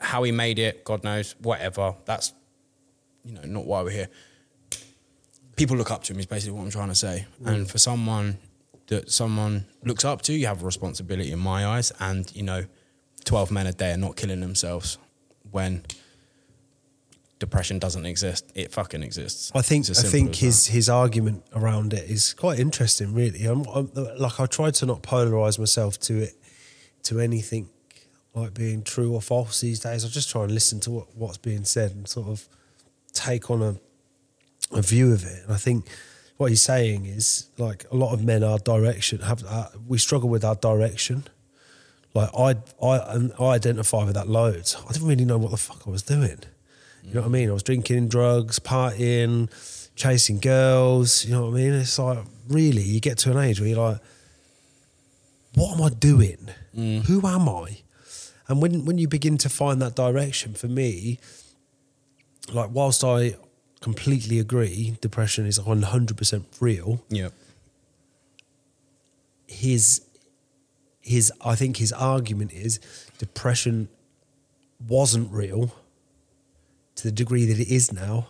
How 0.00 0.22
he 0.24 0.32
made 0.32 0.58
it, 0.58 0.84
God 0.84 1.04
knows, 1.04 1.34
whatever. 1.40 1.94
That's, 2.04 2.32
you 3.24 3.32
know, 3.34 3.42
not 3.44 3.66
why 3.66 3.82
we're 3.82 3.90
here. 3.90 4.08
People 5.56 5.76
look 5.76 5.90
up 5.90 6.02
to 6.04 6.12
him, 6.12 6.18
is 6.18 6.26
basically 6.26 6.56
what 6.58 6.64
I'm 6.64 6.70
trying 6.70 6.88
to 6.88 6.94
say. 6.94 7.26
Mm. 7.42 7.46
And 7.46 7.70
for 7.70 7.78
someone 7.78 8.38
that 8.88 9.10
someone 9.10 9.66
looks 9.84 10.04
up 10.04 10.22
to, 10.22 10.32
you 10.32 10.46
have 10.46 10.62
a 10.62 10.66
responsibility 10.66 11.30
in 11.30 11.38
my 11.38 11.66
eyes. 11.66 11.92
And, 12.00 12.34
you 12.34 12.42
know, 12.42 12.64
12 13.24 13.50
men 13.52 13.66
a 13.66 13.72
day 13.72 13.92
are 13.92 13.96
not 13.96 14.16
killing 14.16 14.40
themselves 14.40 14.98
when 15.50 15.84
depression 17.42 17.80
doesn't 17.80 18.06
exist. 18.06 18.52
It 18.54 18.70
fucking 18.70 19.02
exists. 19.02 19.50
I 19.52 19.62
think 19.62 19.90
I 19.90 19.94
think 19.94 20.36
his 20.36 20.68
his 20.68 20.88
argument 20.88 21.42
around 21.56 21.92
it 21.92 22.08
is 22.08 22.34
quite 22.34 22.60
interesting. 22.60 23.12
Really, 23.14 23.44
I'm, 23.44 23.64
I'm, 23.74 23.90
like 24.16 24.38
I 24.38 24.46
try 24.46 24.70
to 24.70 24.86
not 24.86 25.02
polarize 25.02 25.58
myself 25.58 25.98
to 26.06 26.22
it 26.26 26.34
to 27.08 27.18
anything 27.18 27.68
like 28.32 28.54
being 28.54 28.84
true 28.84 29.12
or 29.12 29.20
false 29.20 29.60
these 29.60 29.80
days. 29.80 30.04
I 30.04 30.08
just 30.08 30.30
try 30.30 30.44
and 30.44 30.52
listen 30.52 30.78
to 30.80 30.90
what, 30.92 31.06
what's 31.16 31.38
being 31.38 31.64
said 31.64 31.90
and 31.90 32.06
sort 32.06 32.28
of 32.28 32.48
take 33.12 33.50
on 33.50 33.60
a 33.60 33.72
a 34.70 34.82
view 34.82 35.12
of 35.12 35.24
it. 35.24 35.42
And 35.42 35.52
I 35.52 35.58
think 35.66 35.88
what 36.36 36.50
he's 36.50 36.62
saying 36.62 37.06
is 37.06 37.48
like 37.58 37.86
a 37.90 37.96
lot 37.96 38.14
of 38.14 38.22
men 38.22 38.44
are 38.44 38.58
direction 38.58 39.18
have 39.18 39.42
uh, 39.48 39.66
we 39.88 39.98
struggle 39.98 40.28
with 40.28 40.44
our 40.44 40.54
direction. 40.54 41.24
Like 42.14 42.30
I 42.38 42.50
I 42.80 42.94
I 43.40 43.46
identify 43.58 44.04
with 44.04 44.14
that 44.14 44.28
loads. 44.28 44.76
I 44.88 44.92
didn't 44.92 45.08
really 45.08 45.24
know 45.24 45.38
what 45.38 45.50
the 45.50 45.62
fuck 45.68 45.80
I 45.88 45.90
was 45.90 46.04
doing. 46.04 46.38
You 47.02 47.14
know 47.14 47.20
what 47.22 47.26
I 47.26 47.30
mean? 47.30 47.50
I 47.50 47.52
was 47.52 47.62
drinking 47.62 48.08
drugs, 48.08 48.58
partying, 48.58 49.50
chasing 49.96 50.38
girls. 50.38 51.24
You 51.24 51.32
know 51.32 51.46
what 51.46 51.54
I 51.54 51.62
mean? 51.62 51.72
It's 51.74 51.98
like 51.98 52.18
really, 52.48 52.82
you 52.82 53.00
get 53.00 53.18
to 53.18 53.30
an 53.30 53.38
age 53.38 53.60
where 53.60 53.68
you're 53.68 53.90
like, 53.90 54.00
what 55.54 55.74
am 55.76 55.82
I 55.82 55.90
doing? 55.90 56.48
Mm. 56.76 57.04
Who 57.04 57.26
am 57.26 57.48
I? 57.48 57.78
And 58.48 58.62
when 58.62 58.84
when 58.84 58.98
you 58.98 59.08
begin 59.08 59.38
to 59.38 59.48
find 59.48 59.80
that 59.82 59.94
direction, 59.94 60.54
for 60.54 60.68
me, 60.68 61.18
like 62.52 62.70
whilst 62.72 63.04
I 63.04 63.36
completely 63.80 64.38
agree, 64.38 64.96
depression 65.00 65.46
is 65.46 65.58
100% 65.58 66.44
real. 66.60 67.04
Yeah. 67.08 67.28
His 69.46 70.02
his 71.00 71.32
I 71.44 71.54
think 71.56 71.76
his 71.78 71.92
argument 71.92 72.52
is 72.52 72.80
depression 73.18 73.88
wasn't 74.88 75.30
real 75.32 75.74
to 76.96 77.04
the 77.04 77.12
degree 77.12 77.44
that 77.46 77.58
it 77.58 77.68
is 77.68 77.92
now 77.92 78.28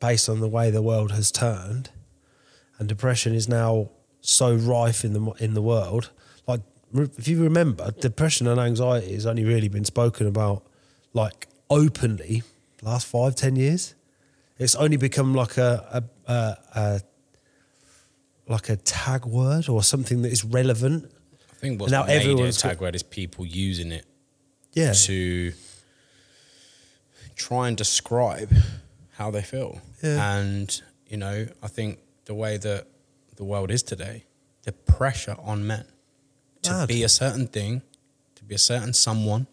based 0.00 0.28
on 0.28 0.40
the 0.40 0.48
way 0.48 0.70
the 0.70 0.82
world 0.82 1.12
has 1.12 1.30
turned, 1.30 1.90
and 2.78 2.88
depression 2.88 3.34
is 3.34 3.48
now 3.48 3.90
so 4.20 4.54
rife 4.54 5.04
in 5.04 5.12
the 5.12 5.30
in 5.38 5.54
the 5.54 5.62
world. 5.62 6.10
Like, 6.46 6.60
if 6.92 7.28
you 7.28 7.42
remember, 7.42 7.90
depression 7.92 8.46
and 8.46 8.60
anxiety 8.60 9.14
has 9.14 9.26
only 9.26 9.44
really 9.44 9.68
been 9.68 9.84
spoken 9.84 10.26
about 10.26 10.64
like 11.12 11.48
openly 11.70 12.42
last 12.82 13.06
five 13.06 13.34
ten 13.36 13.56
years. 13.56 13.94
It's 14.58 14.74
only 14.74 14.96
become 14.96 15.34
like 15.34 15.56
a 15.56 16.04
a, 16.26 16.32
a, 16.32 16.56
a 16.74 17.00
like 18.48 18.68
a 18.68 18.76
tag 18.76 19.24
word 19.24 19.68
or 19.68 19.82
something 19.82 20.22
that 20.22 20.32
is 20.32 20.44
relevant. 20.44 21.10
I 21.50 21.54
think 21.54 21.80
what's 21.80 21.92
Now 21.92 22.04
made 22.04 22.14
it 22.14 22.16
a 22.16 22.20
everyone's 22.22 22.56
tag 22.58 22.80
word 22.80 22.94
is 22.94 23.02
people 23.02 23.46
using 23.46 23.92
it 23.92 24.04
Yeah, 24.72 24.92
to 24.92 25.52
try 27.36 27.68
and 27.68 27.76
describe 27.76 28.52
how 29.16 29.30
they 29.30 29.42
feel. 29.42 29.80
Yeah. 30.02 30.36
And, 30.38 30.80
you 31.06 31.16
know, 31.16 31.46
I 31.62 31.68
think 31.68 31.98
the 32.24 32.34
way 32.34 32.56
that 32.58 32.86
the 33.36 33.44
world 33.44 33.70
is 33.70 33.82
today, 33.82 34.24
the 34.64 34.72
pressure 34.72 35.36
on 35.42 35.66
men 35.66 35.84
to 36.62 36.70
Mad. 36.72 36.88
be 36.88 37.02
a 37.02 37.08
certain 37.08 37.46
thing, 37.46 37.82
to 38.36 38.44
be 38.44 38.54
a 38.54 38.58
certain 38.58 38.92
someone, 38.92 39.46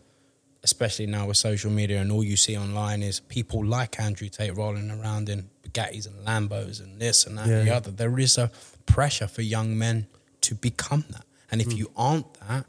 especially 0.64 1.06
now 1.08 1.28
with 1.28 1.38
social 1.38 1.72
media 1.72 2.00
and 2.02 2.12
all 2.12 2.24
you 2.24 2.36
see 2.38 2.58
online 2.58 3.02
is 3.02 3.20
people 3.22 3.66
like 3.66 4.00
Andrew 4.00 4.30
Tate 4.30 4.56
rolling 4.56 4.92
around 4.92 5.30
in 5.30 5.50
Bugattis 5.64 6.06
and 6.08 6.26
Lambos 6.26 6.80
and 6.82 7.00
this 7.02 7.26
and 7.26 7.38
that 7.38 7.48
and 7.48 7.68
the 7.68 7.74
other. 7.76 7.92
There 7.92 8.20
is 8.20 8.38
a 8.38 8.52
pressure 8.86 9.28
for 9.28 9.42
young 9.42 9.78
men 9.78 10.08
to 10.42 10.56
become 10.56 11.06
that. 11.12 11.26
And 11.52 11.62
if 11.62 11.72
Hmm. 11.72 11.78
you 11.78 11.92
aren't 11.96 12.34
that, 12.48 12.66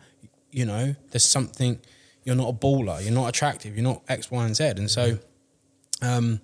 you 0.50 0.64
know, 0.64 0.94
there's 1.10 1.24
something, 1.24 1.80
you're 2.24 2.36
not 2.36 2.48
a 2.48 2.52
baller, 2.52 3.02
you're 3.02 3.12
not 3.12 3.28
attractive, 3.28 3.74
you're 3.74 3.84
not 3.84 4.02
X, 4.08 4.30
Y, 4.30 4.44
and 4.44 4.56
Z. 4.56 4.64
And 4.76 4.90
so 4.90 5.18
um, 6.02 6.40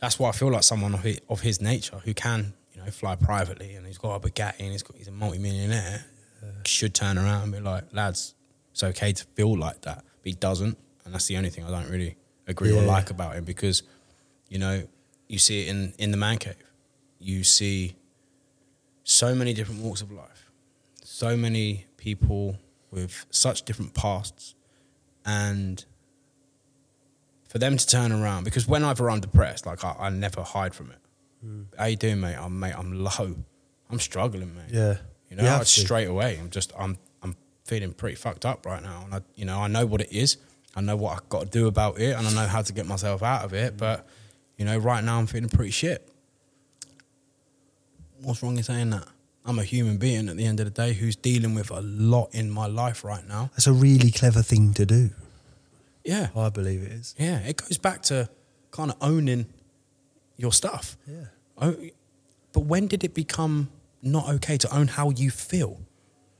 that's 0.00 0.18
why 0.18 0.28
I 0.28 0.32
feel 0.32 0.50
like 0.50 0.62
someone 0.62 0.94
of 0.94 1.02
his, 1.02 1.20
of 1.28 1.40
his 1.40 1.60
nature 1.60 2.00
who 2.04 2.14
can, 2.14 2.54
you 2.72 2.82
know, 2.82 2.90
fly 2.90 3.16
privately 3.16 3.74
and 3.74 3.86
he's 3.86 3.98
got 3.98 4.14
a 4.14 4.20
Bugatti 4.20 4.60
and 4.60 4.72
he's 4.72 4.82
got 4.82 4.96
he's 4.96 5.08
a 5.08 5.12
multi-millionaire 5.12 6.04
should 6.64 6.94
turn 6.94 7.18
around 7.18 7.44
and 7.44 7.52
be 7.52 7.60
like, 7.60 7.84
lads, 7.92 8.34
it's 8.72 8.82
okay 8.82 9.12
to 9.12 9.24
feel 9.34 9.56
like 9.56 9.82
that. 9.82 10.04
But 10.22 10.24
he 10.24 10.32
doesn't. 10.32 10.76
And 11.04 11.14
that's 11.14 11.26
the 11.26 11.36
only 11.36 11.50
thing 11.50 11.64
I 11.64 11.70
don't 11.70 11.90
really 11.90 12.16
agree 12.46 12.72
or 12.72 12.82
like 12.82 13.10
about 13.10 13.36
him 13.36 13.44
because, 13.44 13.82
you 14.48 14.58
know, 14.58 14.86
you 15.28 15.38
see 15.38 15.62
it 15.62 15.68
in, 15.68 15.94
in 15.98 16.10
the 16.10 16.16
man 16.16 16.38
cave. 16.38 16.56
You 17.18 17.44
see 17.44 17.96
so 19.04 19.34
many 19.34 19.54
different 19.54 19.82
walks 19.82 20.02
of 20.02 20.12
life, 20.12 20.50
so 21.02 21.36
many 21.36 21.86
people 21.96 22.58
with 22.90 23.24
such 23.30 23.62
different 23.62 23.94
pasts. 23.94 24.54
And 25.26 25.84
for 27.48 27.58
them 27.58 27.76
to 27.76 27.86
turn 27.86 28.12
around, 28.12 28.44
because 28.44 28.66
whenever 28.68 29.10
I'm 29.10 29.20
depressed, 29.20 29.66
like 29.66 29.84
I, 29.84 29.94
I 29.98 30.08
never 30.10 30.42
hide 30.42 30.74
from 30.74 30.90
it. 30.92 30.98
How 31.78 31.84
you 31.86 31.96
doing, 31.96 32.20
mate? 32.20 32.36
I'm 32.36 32.58
mate. 32.58 32.74
I'm 32.76 33.04
low. 33.04 33.36
I'm 33.90 33.98
struggling, 34.00 34.54
mate. 34.54 34.70
yeah. 34.72 34.96
You 35.28 35.36
know, 35.36 35.42
You 35.42 35.64
straight 35.84 36.08
away. 36.08 36.38
I'm 36.40 36.50
just, 36.50 36.72
I'm, 36.78 36.98
I'm 37.22 37.36
feeling 37.64 37.92
pretty 37.92 38.14
fucked 38.16 38.46
up 38.46 38.64
right 38.64 38.82
now, 38.82 39.02
and 39.04 39.14
I, 39.14 39.20
you 39.34 39.44
know, 39.44 39.58
I 39.58 39.66
know 39.68 39.84
what 39.86 40.00
it 40.00 40.12
is. 40.12 40.36
I 40.76 40.80
know 40.80 40.94
what 40.96 41.14
I've 41.16 41.28
got 41.28 41.40
to 41.44 41.48
do 41.48 41.66
about 41.66 41.98
it, 41.98 42.16
and 42.16 42.26
I 42.26 42.32
know 42.32 42.46
how 42.46 42.62
to 42.62 42.72
get 42.72 42.86
myself 42.86 43.22
out 43.22 43.44
of 43.44 43.52
it. 43.54 43.76
But, 43.76 44.06
you 44.56 44.64
know, 44.64 44.76
right 44.78 45.02
now 45.02 45.18
I'm 45.18 45.26
feeling 45.26 45.48
pretty 45.48 45.70
shit. 45.72 46.08
What's 48.22 48.42
wrong 48.42 48.56
in 48.56 48.62
saying 48.62 48.90
that? 48.90 49.06
I'm 49.46 49.58
a 49.58 49.64
human 49.64 49.96
being 49.96 50.28
at 50.28 50.36
the 50.36 50.44
end 50.44 50.58
of 50.60 50.66
the 50.66 50.70
day 50.72 50.92
who's 50.92 51.14
dealing 51.16 51.54
with 51.54 51.70
a 51.70 51.80
lot 51.80 52.30
in 52.32 52.50
my 52.50 52.66
life 52.66 53.04
right 53.04 53.26
now. 53.26 53.50
That's 53.52 53.66
a 53.68 53.72
really 53.72 54.10
clever 54.10 54.42
thing 54.42 54.74
to 54.74 54.84
do. 54.84 55.10
Yeah, 56.04 56.28
I 56.36 56.50
believe 56.50 56.82
it 56.82 56.92
is. 56.92 57.14
yeah. 57.18 57.38
It 57.38 57.56
goes 57.56 57.78
back 57.78 58.02
to 58.04 58.28
kind 58.70 58.90
of 58.90 58.96
owning 59.00 59.46
your 60.36 60.52
stuff. 60.52 60.96
Yeah. 61.06 61.26
Oh, 61.58 61.76
but 62.52 62.60
when 62.60 62.86
did 62.86 63.04
it 63.04 63.14
become 63.14 63.70
not 64.02 64.28
okay 64.34 64.56
to 64.58 64.74
own 64.76 64.88
how 64.88 65.10
you 65.10 65.30
feel? 65.30 65.80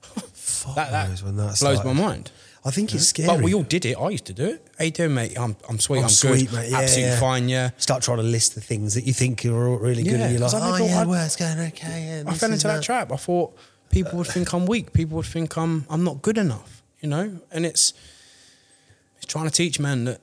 Fuck 0.01 0.75
That, 0.77 0.91
that 0.91 1.09
knows 1.09 1.23
when 1.23 1.37
that 1.37 1.59
blows 1.61 1.85
my 1.85 1.93
mind. 1.93 2.31
I 2.67 2.71
think 2.73 2.93
it's 2.95 3.07
scary. 3.07 3.29
But 3.29 3.43
we 3.43 3.55
all 3.55 3.63
did 3.63 3.85
it. 3.87 3.97
I 3.97 4.09
used 4.11 4.25
to 4.27 4.33
do 4.33 4.45
it. 4.47 4.67
How 4.77 4.85
you 4.85 4.91
doing, 4.91 5.15
mate? 5.15 5.39
I'm, 5.39 5.57
I'm 5.69 5.79
sweet. 5.79 5.99
I'm 5.99 6.05
I'm, 6.05 6.11
sweet, 6.11 6.51
good. 6.51 6.57
mate. 6.57 6.71
Yeah, 6.71 6.79
Absolutely 6.79 7.11
yeah. 7.13 7.21
fine. 7.21 7.49
Yeah. 7.49 7.71
start 7.77 8.03
trying 8.03 8.17
to 8.19 8.25
list 8.25 8.55
the 8.57 8.61
things 8.61 8.95
that 8.95 9.05
you 9.05 9.13
think 9.13 9.45
are 9.47 9.77
really 9.79 10.03
good, 10.03 10.13
Yeah, 10.19 10.25
and 10.25 10.33
you're 10.33 10.41
like, 10.41 10.51
'cause 10.51 10.61
I 10.61 10.69
oh 10.69 10.73
never- 10.73 10.85
yeah, 10.85 11.05
well, 11.05 11.25
it's 11.25 11.37
going 11.37 11.59
okay. 11.61 12.23
Yeah, 12.25 12.31
I 12.31 12.35
fell 12.35 12.53
into 12.53 12.67
that 12.67 12.83
trap. 12.83 13.13
I 13.13 13.17
thought 13.17 13.57
people 13.91 14.19
would 14.19 14.27
think 14.27 14.53
I'm 14.53 14.67
weak. 14.67 14.93
People 14.93 15.17
would 15.19 15.27
think 15.27 15.57
I'm 15.57 15.87
I'm 15.89 16.03
not 16.03 16.23
good 16.23 16.39
enough. 16.39 16.83
You 17.01 17.09
know, 17.09 17.39
and 17.53 17.65
it's 17.65 17.93
it's 19.17 19.27
trying 19.27 19.45
to 19.47 19.51
teach 19.53 19.79
men 19.79 20.05
that 20.05 20.21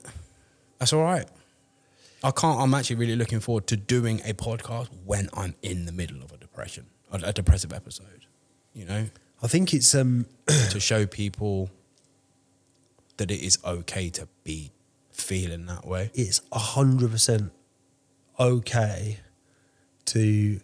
that's 0.78 0.92
all 0.92 1.02
right. 1.02 1.26
I 2.22 2.30
can't. 2.30 2.60
I'm 2.60 2.74
actually 2.74 2.96
really 2.96 3.16
looking 3.16 3.40
forward 3.40 3.66
to 3.68 3.76
doing 3.76 4.20
a 4.24 4.34
podcast 4.34 4.88
when 5.04 5.28
I'm 5.34 5.54
in 5.62 5.86
the 5.86 5.92
middle 5.92 6.22
of 6.22 6.32
a 6.32 6.36
depression, 6.36 6.86
a, 7.12 7.20
a 7.24 7.32
depressive 7.32 7.72
episode. 7.72 8.26
You 8.74 8.84
know, 8.86 9.06
I 9.42 9.46
think 9.46 9.72
it's 9.72 9.94
um, 9.94 10.26
to 10.70 10.80
show 10.80 11.06
people 11.06 11.70
that 13.16 13.30
it 13.30 13.40
is 13.40 13.58
okay 13.64 14.10
to 14.10 14.28
be 14.42 14.72
feeling 15.10 15.66
that 15.66 15.86
way. 15.86 16.10
it's 16.14 16.40
a 16.52 16.58
hundred 16.58 17.10
percent 17.10 17.52
okay 18.38 19.20
to 20.06 20.60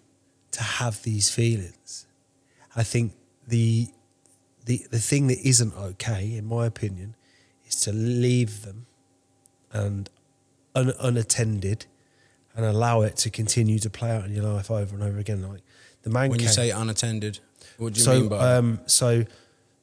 to 0.51 0.63
have 0.63 1.03
these 1.03 1.31
feelings. 1.31 2.07
I 2.75 2.83
think 2.83 3.13
the 3.47 3.89
the 4.65 4.87
the 4.91 4.99
thing 4.99 5.29
that 5.29 5.39
isn't 5.47 5.75
okay, 5.75 6.35
in 6.35 6.47
my 6.47 6.67
opinion, 6.67 7.15
is 7.67 7.81
to 7.83 7.93
leave 7.93 8.63
them 8.63 8.87
and 9.73 10.11
un, 10.75 10.93
unattended 11.01 11.87
and 12.55 12.65
allow 12.65 13.03
it 13.03 13.17
to 13.17 13.31
continue 13.31 13.79
to 13.79 13.89
play 13.89 14.11
out 14.11 14.25
in 14.25 14.35
your 14.35 14.45
life 14.45 14.71
over 14.71 14.95
and 14.95 15.03
over 15.05 15.19
again. 15.19 15.43
Like 15.49 15.63
the 16.03 16.11
man. 16.11 16.31
When 16.31 16.41
you 16.41 16.49
say 16.49 16.71
unattended, 16.71 17.41
what 17.79 17.95
do 17.95 18.01
you 18.01 18.05
so, 18.05 18.21
mean 18.21 18.29
by 18.29 18.55
um, 18.55 18.81
so, 18.87 19.25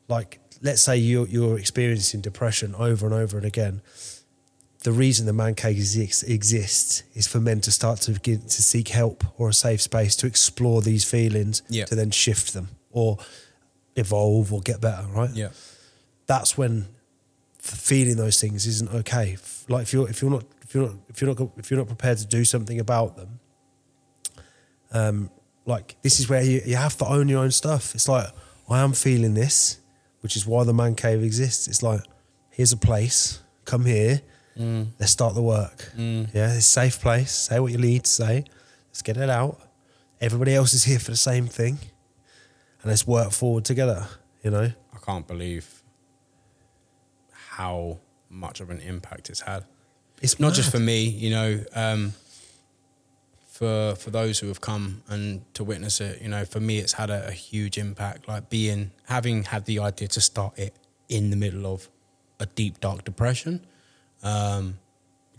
like, 0.08 0.40
let's 0.62 0.82
say 0.82 0.98
you're 0.98 1.28
you're 1.28 1.58
experiencing 1.60 2.22
depression 2.22 2.74
over 2.76 3.06
and 3.06 3.14
over 3.16 3.38
and 3.38 3.46
again. 3.46 3.82
The 4.84 4.92
reason 4.92 5.26
the 5.26 5.34
man 5.34 5.56
cave 5.56 5.76
exists, 5.78 6.24
exists 6.24 7.04
is 7.14 7.28
for 7.28 7.40
men 7.40 7.62
to 7.62 7.72
start 7.72 8.00
to 8.02 8.12
begin 8.12 8.42
to 8.42 8.62
seek 8.62 8.90
help 8.90 9.24
or 9.40 9.50
a 9.50 9.54
safe 9.54 9.82
space 9.82 10.16
to 10.18 10.28
explore 10.28 10.82
these 10.82 11.04
feelings, 11.04 11.62
Yeah. 11.68 11.86
to 11.86 11.96
then 11.96 12.12
shift 12.12 12.54
them 12.54 12.70
or 12.92 13.18
evolve 13.96 14.54
or 14.54 14.62
get 14.62 14.80
better. 14.80 15.06
Right? 15.08 15.32
yeah, 15.32 15.50
That's 16.28 16.58
when 16.58 16.88
feeling 17.60 18.16
those 18.18 18.40
things 18.40 18.66
isn't 18.68 18.90
okay. 18.94 19.38
Like 19.68 19.82
if 19.84 19.94
you're 19.94 20.08
if 20.10 20.22
you're 20.22 20.32
not 20.32 20.46
if 20.62 20.76
you're 20.76 20.86
not 20.88 20.96
if 21.10 21.22
you're 21.22 21.34
not 21.36 21.50
if 21.58 21.72
you're 21.72 21.80
not 21.80 21.88
prepared 21.88 22.20
to 22.20 22.26
do 22.28 22.46
something 22.46 22.80
about 22.80 23.18
them, 23.18 23.40
um, 24.92 25.30
like 25.66 25.96
this 26.02 26.20
is 26.20 26.30
where 26.30 26.44
you, 26.44 26.62
you 26.66 26.76
have 26.76 26.96
to 26.98 27.06
own 27.06 27.28
your 27.28 27.44
own 27.44 27.52
stuff. 27.52 27.94
It's 27.96 28.08
like 28.08 28.28
I 28.70 28.80
am 28.80 28.94
feeling 28.94 29.34
this, 29.34 29.80
which 30.22 30.36
is 30.36 30.46
why 30.46 30.64
the 30.64 30.74
man 30.74 30.96
cave 30.96 31.24
exists. 31.24 31.68
It's 31.68 31.82
like 31.84 32.02
here's 32.50 32.72
a 32.72 32.78
place, 32.78 33.40
come 33.66 33.86
here, 33.86 34.22
let's 35.00 35.12
start 35.12 35.36
the 35.36 35.42
work. 35.42 35.92
Yeah, 36.34 36.48
it's 36.48 36.58
a 36.58 36.62
safe 36.62 37.00
place. 37.02 37.32
Say 37.32 37.60
what 37.60 37.72
you 37.72 37.78
need 37.78 38.04
to 38.06 38.10
say. 38.10 38.46
Let's 38.90 39.02
get 39.04 39.18
it 39.18 39.30
out. 39.30 39.60
Everybody 40.20 40.56
else 40.56 40.74
is 40.74 40.84
here 40.86 40.98
for 41.00 41.12
the 41.12 41.18
same 41.18 41.46
thing, 41.48 41.78
and 42.82 42.90
let's 42.90 43.06
work 43.06 43.32
forward 43.32 43.66
together. 43.66 44.08
You 44.44 44.52
know, 44.52 44.72
I 44.94 44.98
can't 45.06 45.28
believe 45.28 45.84
how 47.32 48.00
much 48.30 48.60
of 48.60 48.70
an 48.70 48.80
impact 48.80 49.30
it's 49.30 49.42
had. 49.42 49.64
it's 50.22 50.40
Not 50.40 50.54
just 50.54 50.72
for 50.72 50.80
me, 50.80 51.04
you 51.08 51.30
know, 51.30 51.64
um, 51.74 52.14
for 53.58 53.96
for 53.96 54.12
those 54.12 54.38
who 54.38 54.48
have 54.50 54.62
come 54.62 55.02
and 55.08 55.42
to 55.56 55.64
witness 55.64 56.00
it. 56.00 56.22
You 56.22 56.30
know, 56.30 56.46
for 56.46 56.60
me, 56.60 56.78
it's 56.78 56.94
had 56.94 57.10
a, 57.10 57.28
a 57.28 57.32
huge 57.32 57.78
impact. 57.78 58.28
Like 58.28 58.50
being 58.50 58.92
having 59.06 59.46
had 59.46 59.66
the 59.66 59.80
idea 59.80 60.08
to 60.10 60.22
start 60.22 60.58
it 60.60 60.76
in 61.10 61.32
the 61.32 61.36
middle 61.36 61.66
of 61.66 61.90
a 62.40 62.46
deep 62.46 62.80
dark 62.80 63.04
depression. 63.04 63.66
Um, 64.22 64.78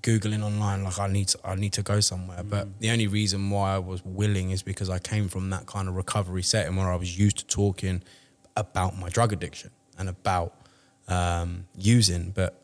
googling 0.03 0.45
online 0.45 0.85
like 0.85 0.99
I 0.99 1.09
need 1.09 1.29
to 1.29 1.39
I 1.45 1.55
need 1.57 1.73
to 1.73 1.83
go 1.83 1.99
somewhere 1.99 2.45
but 2.45 2.79
the 2.79 2.91
only 2.91 3.09
reason 3.09 3.51
why 3.51 3.75
I 3.75 3.79
was 3.79 4.05
willing 4.05 4.53
is 4.53 4.63
because 4.63 4.89
I 4.89 5.01
came 5.01 5.29
from 5.29 5.51
that 5.51 5.67
kind 5.67 5.89
of 5.89 5.97
recovery 5.97 6.45
setting 6.45 6.77
where 6.77 6.93
I 6.93 6.95
was 6.95 7.19
used 7.19 7.39
to 7.39 7.47
talking 7.47 8.05
about 8.57 8.97
my 8.97 9.09
drug 9.09 9.33
addiction 9.33 9.71
and 9.99 10.09
about 10.09 10.55
um, 11.09 11.67
using 11.75 12.31
but 12.31 12.63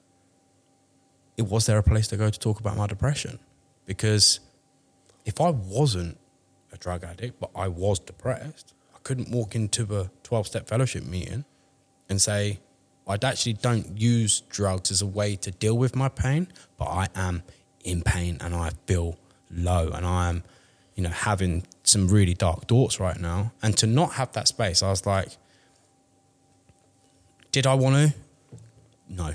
it 1.36 1.42
was 1.42 1.66
there 1.66 1.76
a 1.76 1.82
place 1.82 2.06
to 2.08 2.16
go 2.16 2.30
to 2.30 2.38
talk 2.38 2.60
about 2.60 2.76
my 2.76 2.86
depression 2.86 3.40
because 3.84 4.38
if 5.24 5.40
I 5.40 5.50
wasn't 5.50 6.18
a 6.72 6.76
drug 6.76 7.04
addict 7.04 7.40
but 7.40 7.50
I 7.54 7.68
was 7.68 7.98
depressed 7.98 8.74
I 8.94 8.98
couldn't 9.02 9.30
walk 9.30 9.54
into 9.54 9.82
a 9.98 10.10
12 10.22 10.46
step 10.46 10.68
fellowship 10.68 11.04
meeting 11.04 11.44
and 12.08 12.20
say 12.20 12.58
I 13.06 13.18
actually 13.22 13.54
don't 13.54 14.00
use 14.00 14.40
drugs 14.48 14.90
as 14.90 15.02
a 15.02 15.06
way 15.06 15.36
to 15.36 15.50
deal 15.50 15.76
with 15.76 15.94
my 15.94 16.08
pain, 16.08 16.48
but 16.78 16.86
I 16.86 17.08
am 17.14 17.42
in 17.84 18.02
pain 18.02 18.38
and 18.40 18.54
I 18.54 18.70
feel 18.86 19.18
low 19.50 19.90
and 19.90 20.06
I 20.06 20.30
am, 20.30 20.42
you 20.94 21.02
know, 21.02 21.10
having 21.10 21.66
some 21.82 22.08
really 22.08 22.34
dark 22.34 22.66
thoughts 22.66 22.98
right 22.98 23.18
now. 23.20 23.52
And 23.62 23.76
to 23.78 23.86
not 23.86 24.14
have 24.14 24.32
that 24.32 24.48
space, 24.48 24.82
I 24.82 24.88
was 24.88 25.04
like, 25.04 25.36
did 27.52 27.66
I 27.66 27.74
want 27.74 27.96
to? 27.96 28.14
No. 29.08 29.34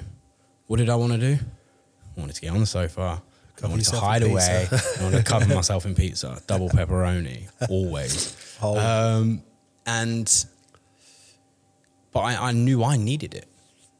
What 0.65 0.77
did 0.77 0.89
I 0.89 0.95
want 0.95 1.13
to 1.13 1.19
do? 1.19 1.33
I 1.35 2.19
wanted 2.19 2.35
to 2.35 2.41
get 2.41 2.51
on 2.51 2.59
the 2.59 2.65
sofa, 2.65 3.21
I 3.63 3.67
want 3.67 3.83
to 3.83 3.99
hide 3.99 4.23
away. 4.23 4.67
I 4.71 5.03
want 5.03 5.15
to 5.15 5.23
cover 5.23 5.53
myself 5.53 5.85
in 5.85 5.95
pizza, 5.95 6.41
double 6.47 6.69
pepperoni, 6.69 7.47
always. 7.69 8.35
Um, 8.61 9.43
and 9.85 10.45
but 12.11 12.19
I, 12.21 12.49
I 12.49 12.51
knew 12.51 12.83
I 12.83 12.97
needed 12.97 13.33
it. 13.33 13.47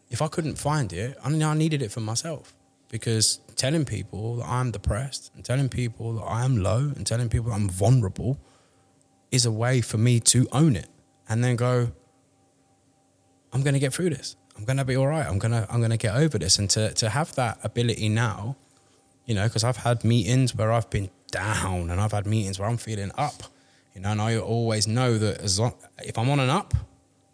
If 0.09 0.21
I 0.21 0.27
couldn't 0.27 0.55
find 0.57 0.91
it, 0.93 1.17
I 1.23 1.29
knew 1.29 1.45
I 1.45 1.53
needed 1.53 1.81
it 1.81 1.91
for 1.91 1.99
myself 1.99 2.53
because 2.89 3.39
telling 3.55 3.85
people 3.85 4.37
that 4.37 4.47
I'm 4.47 4.71
depressed 4.71 5.31
and 5.35 5.45
telling 5.45 5.69
people 5.69 6.13
that 6.13 6.23
I 6.23 6.43
am 6.43 6.57
low 6.57 6.91
and 6.95 7.05
telling 7.05 7.29
people 7.29 7.51
I'm 7.51 7.69
vulnerable 7.69 8.39
is 9.31 9.45
a 9.45 9.51
way 9.51 9.81
for 9.81 9.97
me 9.97 10.19
to 10.19 10.47
own 10.51 10.75
it 10.75 10.87
and 11.27 11.43
then 11.43 11.55
go, 11.55 11.91
I'm 13.53 13.61
going 13.61 13.75
to 13.75 13.79
get 13.79 13.93
through 13.93 14.09
this. 14.09 14.35
I'm 14.57 14.65
going 14.65 14.77
to 14.77 14.85
be 14.85 14.97
all 14.97 15.07
right. 15.07 15.25
I'm 15.25 15.39
going 15.39 15.51
to 15.51 15.65
I'm 15.69 15.79
going 15.79 15.91
to 15.91 15.97
get 15.97 16.15
over 16.15 16.37
this 16.37 16.59
and 16.59 16.69
to 16.71 16.93
to 16.95 17.09
have 17.09 17.33
that 17.35 17.59
ability 17.63 18.09
now, 18.09 18.57
you 19.29 19.35
know, 19.35 19.43
because 19.43 19.63
I've 19.63 19.77
had 19.77 20.03
meetings 20.03 20.55
where 20.55 20.71
I've 20.71 20.89
been 20.89 21.11
down 21.31 21.91
and 21.91 22.01
I've 22.01 22.13
had 22.13 22.25
meetings 22.25 22.57
where 22.57 22.67
I'm 22.67 22.77
feeling 22.77 23.11
up, 23.15 23.43
you 23.93 24.01
know, 24.01 24.09
and 24.09 24.19
I 24.19 24.37
always 24.37 24.87
know 24.87 25.19
that 25.19 25.41
as 25.41 25.59
long 25.59 25.75
if 25.99 26.17
I'm 26.17 26.31
on 26.31 26.39
an 26.39 26.49
up, 26.49 26.73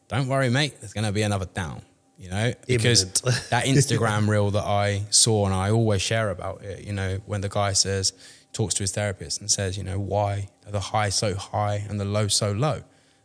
don't 0.09 0.27
worry, 0.27 0.49
mate. 0.49 0.75
There's 0.81 0.91
going 0.91 1.05
to 1.05 1.13
be 1.13 1.21
another 1.21 1.45
down, 1.45 1.83
you 2.19 2.29
know, 2.29 2.53
because 2.67 3.21
that 3.49 3.63
Instagram 3.63 4.27
reel 4.27 4.51
that 4.51 4.65
I 4.65 5.03
saw 5.09 5.45
and 5.45 5.55
I 5.55 5.71
always 5.71 6.01
share 6.01 6.31
about 6.31 6.63
it, 6.63 6.83
you 6.85 6.91
know, 6.91 7.21
when 7.27 7.39
the 7.39 7.47
guy 7.47 7.71
says 7.71 8.11
talks 8.51 8.73
to 8.73 8.83
his 8.83 8.91
therapist 8.91 9.39
and 9.39 9.49
says, 9.49 9.77
you 9.77 9.85
know, 9.85 9.97
why 9.97 10.49
are 10.65 10.73
the 10.73 10.81
high 10.81 11.09
so 11.09 11.33
high 11.33 11.85
and 11.87 11.97
the 11.97 12.05
low 12.05 12.27
so 12.27 12.51
low, 12.51 12.81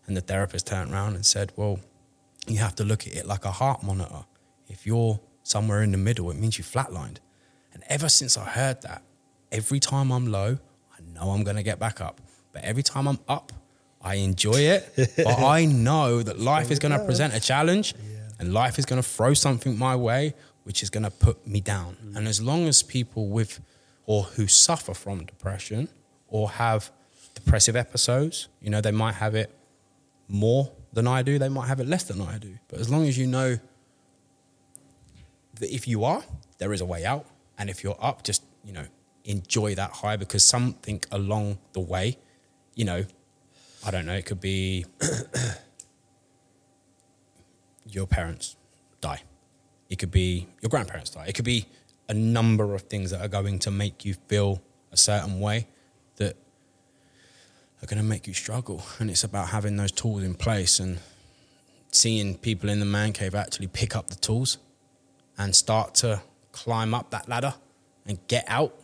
and 0.06 0.16
the 0.16 0.20
therapist 0.20 0.68
turned 0.68 0.92
around 0.92 1.16
and 1.16 1.26
said, 1.26 1.52
well 1.56 1.80
you 2.46 2.58
have 2.58 2.76
to 2.76 2.84
look 2.84 3.06
at 3.06 3.14
it 3.14 3.26
like 3.26 3.44
a 3.44 3.50
heart 3.50 3.82
monitor. 3.82 4.24
If 4.68 4.86
you're 4.86 5.20
somewhere 5.42 5.82
in 5.82 5.90
the 5.90 5.98
middle, 5.98 6.30
it 6.30 6.36
means 6.36 6.56
you 6.56 6.64
flatlined. 6.64 7.18
And 7.72 7.82
ever 7.88 8.08
since 8.08 8.36
I 8.36 8.44
heard 8.44 8.82
that, 8.82 9.02
every 9.52 9.80
time 9.80 10.10
I'm 10.10 10.30
low, 10.30 10.58
I 10.92 11.00
know 11.14 11.30
I'm 11.30 11.44
going 11.44 11.56
to 11.56 11.62
get 11.62 11.78
back 11.78 12.00
up. 12.00 12.20
But 12.52 12.64
every 12.64 12.82
time 12.82 13.06
I'm 13.06 13.20
up, 13.28 13.52
I 14.02 14.16
enjoy 14.16 14.60
it. 14.60 14.92
but 15.16 15.38
I 15.40 15.64
know 15.64 16.22
that 16.22 16.38
life 16.38 16.70
is 16.70 16.78
going 16.78 16.98
to 16.98 17.04
present 17.04 17.34
a 17.34 17.40
challenge 17.40 17.94
and 18.38 18.52
life 18.52 18.78
is 18.78 18.86
going 18.86 19.00
to 19.00 19.06
throw 19.06 19.34
something 19.34 19.78
my 19.78 19.94
way, 19.94 20.34
which 20.64 20.82
is 20.82 20.90
going 20.90 21.02
to 21.04 21.10
put 21.10 21.46
me 21.46 21.60
down. 21.60 21.96
Mm. 22.04 22.16
And 22.16 22.28
as 22.28 22.40
long 22.40 22.66
as 22.66 22.82
people 22.82 23.28
with 23.28 23.60
or 24.06 24.24
who 24.24 24.46
suffer 24.46 24.94
from 24.94 25.24
depression 25.24 25.88
or 26.28 26.50
have 26.50 26.90
depressive 27.34 27.76
episodes, 27.76 28.48
you 28.60 28.70
know, 28.70 28.80
they 28.80 28.90
might 28.90 29.14
have 29.14 29.34
it 29.34 29.54
more 30.26 30.72
than 30.92 31.06
I 31.06 31.22
do, 31.22 31.38
they 31.38 31.48
might 31.48 31.68
have 31.68 31.80
it 31.80 31.86
less 31.86 32.04
than 32.04 32.20
I 32.20 32.38
do. 32.38 32.58
But 32.68 32.80
as 32.80 32.90
long 32.90 33.06
as 33.06 33.16
you 33.18 33.26
know 33.26 33.58
that 35.60 35.74
if 35.74 35.86
you 35.86 36.04
are, 36.04 36.22
there 36.58 36.72
is 36.72 36.80
a 36.80 36.84
way 36.86 37.04
out. 37.04 37.26
And 37.60 37.68
if 37.68 37.84
you're 37.84 37.98
up, 38.00 38.24
just, 38.24 38.42
you 38.64 38.72
know, 38.72 38.86
enjoy 39.26 39.74
that 39.74 39.90
high 39.90 40.16
because 40.16 40.42
something 40.42 41.02
along 41.12 41.58
the 41.74 41.80
way, 41.80 42.16
you 42.74 42.86
know, 42.86 43.04
I 43.84 43.90
don't 43.90 44.06
know, 44.06 44.14
it 44.14 44.24
could 44.24 44.40
be 44.40 44.86
your 47.86 48.06
parents 48.06 48.56
die. 49.02 49.20
It 49.90 49.98
could 49.98 50.10
be 50.10 50.46
your 50.62 50.70
grandparents 50.70 51.10
die. 51.10 51.26
It 51.26 51.34
could 51.34 51.44
be 51.44 51.66
a 52.08 52.14
number 52.14 52.74
of 52.74 52.82
things 52.82 53.10
that 53.10 53.20
are 53.20 53.28
going 53.28 53.58
to 53.60 53.70
make 53.70 54.06
you 54.06 54.14
feel 54.14 54.62
a 54.90 54.96
certain 54.96 55.38
way 55.38 55.68
that 56.16 56.36
are 57.82 57.86
going 57.86 58.00
to 58.00 58.08
make 58.08 58.26
you 58.26 58.32
struggle. 58.32 58.82
And 58.98 59.10
it's 59.10 59.22
about 59.22 59.48
having 59.48 59.76
those 59.76 59.92
tools 59.92 60.22
in 60.22 60.32
place 60.32 60.80
and 60.80 60.98
seeing 61.92 62.38
people 62.38 62.70
in 62.70 62.80
the 62.80 62.86
man 62.86 63.12
cave 63.12 63.34
actually 63.34 63.66
pick 63.66 63.94
up 63.94 64.08
the 64.08 64.16
tools 64.16 64.56
and 65.36 65.54
start 65.54 65.94
to 65.96 66.22
climb 66.52 66.94
up 66.94 67.10
that 67.10 67.28
ladder 67.28 67.54
and 68.06 68.18
get 68.28 68.44
out. 68.48 68.74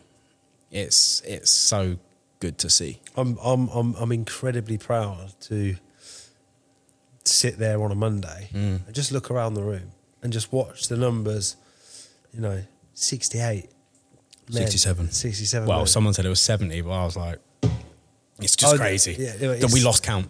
It's 0.71 1.21
it's 1.25 1.51
so 1.51 1.97
good 2.39 2.57
to 2.59 2.69
see. 2.69 2.99
I'm 3.15 3.37
I'm 3.43 3.67
I'm 3.69 3.95
I'm 3.95 4.11
incredibly 4.11 4.77
proud 4.77 5.33
to 5.41 5.75
sit 7.23 7.57
there 7.57 7.81
on 7.83 7.91
a 7.91 7.95
Monday 7.95 8.49
Mm. 8.53 8.85
and 8.85 8.95
just 8.95 9.11
look 9.11 9.29
around 9.31 9.53
the 9.55 9.63
room 9.63 9.91
and 10.23 10.31
just 10.31 10.51
watch 10.51 10.87
the 10.87 10.97
numbers. 10.97 11.55
You 12.33 12.41
know, 12.41 12.63
68, 12.93 13.69
67. 14.49 15.11
67. 15.11 15.67
Well, 15.67 15.79
men. 15.79 15.87
someone 15.87 16.13
said 16.13 16.25
it 16.25 16.29
was 16.29 16.41
70, 16.41 16.81
but 16.81 16.91
I 16.91 17.03
was 17.05 17.17
like, 17.17 17.39
it's 18.39 18.55
just 18.55 18.75
Oh, 18.75 18.77
crazy 18.77 19.15
yeah, 19.17 19.35
that 19.37 19.71
we 19.73 19.81
lost 19.89 20.03
count. 20.03 20.27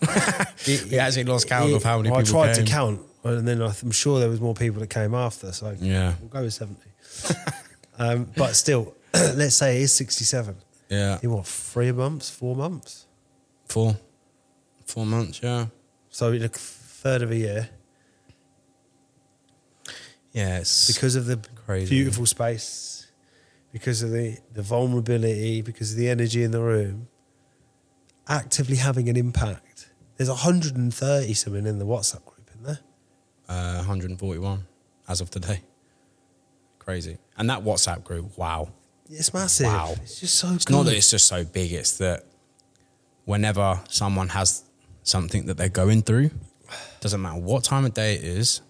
It- 0.66 0.90
we 0.90 0.98
actually 1.00 1.26
lost 1.26 1.48
count 1.48 1.74
of 1.74 1.84
how 1.84 1.98
many 1.98 2.10
I 2.10 2.22
people 2.22 2.32
tried 2.42 2.56
came. 2.56 2.66
to 2.66 2.72
count, 2.72 3.02
and 3.24 3.48
then 3.48 3.62
I'm 3.62 3.92
sure 3.92 4.20
there 4.20 4.30
was 4.30 4.40
more 4.40 4.54
people 4.54 4.80
that 4.80 4.90
came 4.90 5.14
after. 5.14 5.52
So 5.52 5.76
Yeah. 5.80 6.14
we'll 6.22 6.30
go 6.30 6.44
with 6.44 6.54
70. 6.54 6.80
um, 8.00 8.32
but 8.36 8.56
still, 8.56 8.94
let's 9.14 9.56
say 9.56 9.78
it 9.78 9.84
is 9.84 9.94
67. 9.94 10.56
Yeah, 10.90 11.20
In 11.22 11.32
what, 11.32 11.46
three 11.46 11.92
months, 11.92 12.30
four 12.30 12.56
months? 12.56 13.06
four, 13.68 13.98
four 14.86 15.06
months. 15.06 15.42
Yeah, 15.44 15.68
So 16.10 16.32
in 16.32 16.42
a 16.44 16.48
third 16.50 17.22
of 17.22 17.32
a 17.32 17.36
year, 17.36 17.70
yeah. 20.32 20.60
It's 20.60 20.88
because 20.94 21.16
of 21.16 21.26
the 21.26 21.38
crazy. 21.66 21.90
beautiful 21.90 22.26
space, 22.26 23.08
because 23.72 24.04
of 24.04 24.12
the, 24.12 24.38
the 24.54 24.62
vulnerability, 24.62 25.62
because 25.62 25.92
of 25.94 25.98
the 25.98 26.10
energy 26.10 26.44
in 26.44 26.52
the 26.52 26.62
room, 26.62 27.08
actively 28.28 28.76
having 28.78 29.10
an 29.10 29.18
impact. 29.18 29.90
There's 30.18 30.30
130 30.30 31.34
something 31.34 31.66
in 31.66 31.80
the 31.80 31.86
WhatsApp 31.86 32.24
group 32.26 32.50
in 32.56 32.64
there. 32.64 32.80
uh, 33.50 33.76
141 33.78 34.66
as 35.08 35.22
of 35.22 35.30
today. 35.30 35.62
Crazy. 36.88 37.18
And 37.38 37.50
that 37.50 37.66
WhatsApp 37.66 38.06
group, 38.06 38.38
wow. 38.38 38.70
It's 39.10 39.34
massive. 39.34 39.66
Wow. 39.66 39.96
It's 40.02 40.22
just 40.22 40.36
so 40.36 40.54
It's 40.54 40.64
good. 40.64 40.74
not 40.74 40.84
that 40.86 40.94
it's 40.96 41.12
just 41.12 41.28
so 41.28 41.44
big, 41.44 41.74
it's 41.74 41.98
that 41.98 42.24
whenever 43.26 43.82
someone 43.90 44.30
has 44.30 44.64
something 45.04 45.48
that 45.48 45.58
they're 45.58 45.68
going 45.68 46.02
through, 46.02 46.32
doesn't 47.02 47.22
matter 47.22 47.42
what 47.42 47.66
time 47.66 47.84
of 47.84 47.94
day 47.94 48.16
it 48.16 48.24
is, 48.24 48.62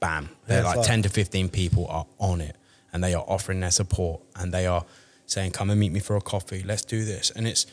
bam, 0.00 0.30
they're 0.46 0.62
Yeah, 0.62 0.68
like 0.68 0.76
like- 0.78 0.86
10 0.86 1.02
to 1.02 1.10
15 1.10 1.50
people 1.50 1.86
are 1.88 2.06
on 2.18 2.40
it 2.40 2.56
and 2.94 3.04
they 3.04 3.12
are 3.12 3.24
offering 3.28 3.60
their 3.60 3.70
support 3.70 4.22
and 4.36 4.54
they 4.54 4.66
are 4.66 4.86
saying, 5.26 5.50
come 5.50 5.68
and 5.68 5.78
meet 5.78 5.92
me 5.92 6.00
for 6.00 6.16
a 6.16 6.20
coffee, 6.22 6.62
let's 6.62 6.82
do 6.86 7.04
this. 7.04 7.30
And 7.30 7.46
it's, 7.46 7.66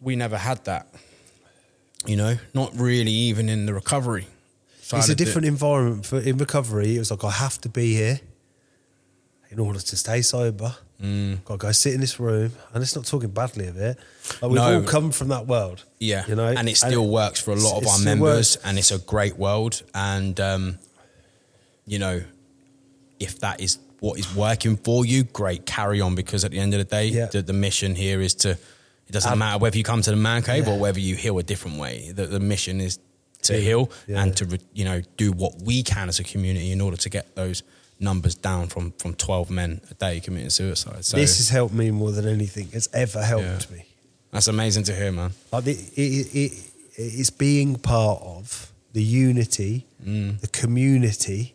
we 0.00 0.14
never 0.14 0.36
had 0.38 0.64
that, 0.66 0.86
you 2.06 2.14
know, 2.14 2.36
not 2.54 2.70
really 2.76 3.10
even 3.10 3.48
in 3.48 3.66
the 3.66 3.74
recovery. 3.74 4.28
It's 4.98 5.08
a 5.08 5.14
different 5.14 5.46
environment 5.46 6.06
for 6.06 6.18
in 6.18 6.36
recovery. 6.38 6.96
It 6.96 6.98
was 6.98 7.10
like 7.10 7.24
I 7.24 7.30
have 7.30 7.60
to 7.62 7.68
be 7.68 7.94
here 7.94 8.20
in 9.50 9.58
order 9.58 9.78
to 9.80 9.96
stay 9.96 10.22
sober. 10.22 10.74
Mm. 11.02 11.44
Got 11.44 11.54
to 11.54 11.58
go 11.58 11.72
sit 11.72 11.94
in 11.94 12.00
this 12.00 12.20
room, 12.20 12.52
and 12.72 12.82
it's 12.82 12.94
not 12.94 13.04
talking 13.06 13.30
badly 13.30 13.66
of 13.66 13.76
it. 13.76 13.98
Like 14.40 14.50
we've 14.50 14.60
No. 14.60 14.76
all 14.76 14.82
come 14.84 15.10
from 15.10 15.28
that 15.28 15.46
world. 15.48 15.84
Yeah, 15.98 16.24
you 16.28 16.36
know, 16.36 16.46
and 16.48 16.68
it 16.68 16.76
still 16.76 17.08
works 17.08 17.40
for 17.40 17.50
a 17.50 17.56
lot 17.56 17.82
of 17.82 17.88
our 17.88 17.98
members, 17.98 18.56
works. 18.56 18.64
and 18.64 18.78
it's 18.78 18.92
a 18.92 18.98
great 18.98 19.36
world. 19.36 19.82
And 19.94 20.38
um, 20.38 20.78
you 21.86 21.98
know, 21.98 22.22
if 23.18 23.40
that 23.40 23.60
is 23.60 23.78
what 23.98 24.18
is 24.18 24.32
working 24.34 24.76
for 24.76 25.04
you, 25.04 25.24
great, 25.24 25.66
carry 25.66 26.00
on. 26.00 26.14
Because 26.14 26.44
at 26.44 26.52
the 26.52 26.58
end 26.60 26.72
of 26.74 26.78
the 26.78 26.84
day, 26.84 27.06
Yeah. 27.06 27.26
the, 27.26 27.42
the 27.42 27.52
mission 27.52 27.94
here 27.96 28.20
is 28.20 28.34
to. 28.36 28.50
It 29.08 29.12
doesn't 29.12 29.32
Um, 29.32 29.40
matter 29.40 29.58
whether 29.58 29.76
you 29.76 29.84
come 29.84 30.00
to 30.02 30.10
the 30.10 30.16
man 30.16 30.42
cave 30.42 30.66
yeah. 30.66 30.72
or 30.74 30.78
whether 30.78 31.00
you 31.00 31.16
heal 31.16 31.36
a 31.38 31.42
different 31.42 31.78
way. 31.78 32.12
The, 32.14 32.26
the 32.26 32.40
mission 32.40 32.80
is 32.80 32.98
to 33.42 33.52
Yeah. 33.54 33.60
heal 33.60 33.90
Yeah. 34.06 34.22
and 34.22 34.36
to 34.36 34.58
you 34.74 34.84
know 34.84 35.02
do 35.16 35.32
what 35.32 35.62
we 35.62 35.82
can 35.82 36.08
as 36.08 36.18
a 36.20 36.24
community 36.24 36.70
in 36.72 36.80
order 36.80 36.96
to 36.96 37.08
get 37.08 37.34
those 37.34 37.62
numbers 38.00 38.34
down 38.34 38.68
from 38.68 38.92
from 38.98 39.14
twelve 39.14 39.50
men 39.50 39.80
a 39.90 39.94
day 39.94 40.20
committing 40.20 40.50
suicide. 40.50 41.04
So 41.04 41.16
this 41.16 41.36
has 41.38 41.48
helped 41.50 41.74
me 41.74 41.90
more 41.90 42.12
than 42.12 42.26
anything 42.26 42.68
has 42.72 42.88
ever 42.92 43.22
helped 43.22 43.70
me. 43.70 43.84
that's 44.32 44.48
amazing 44.48 44.84
to 44.84 44.94
hear, 44.94 45.12
man. 45.12 45.32
Like 45.52 45.64
the, 45.64 45.72
it, 45.72 46.34
it, 46.34 46.52
it's 46.96 47.30
being 47.30 47.76
part 47.76 48.22
of 48.22 48.72
the 48.92 49.02
unity, 49.02 49.86
Mm. 50.04 50.40
the 50.40 50.48
community, 50.48 51.54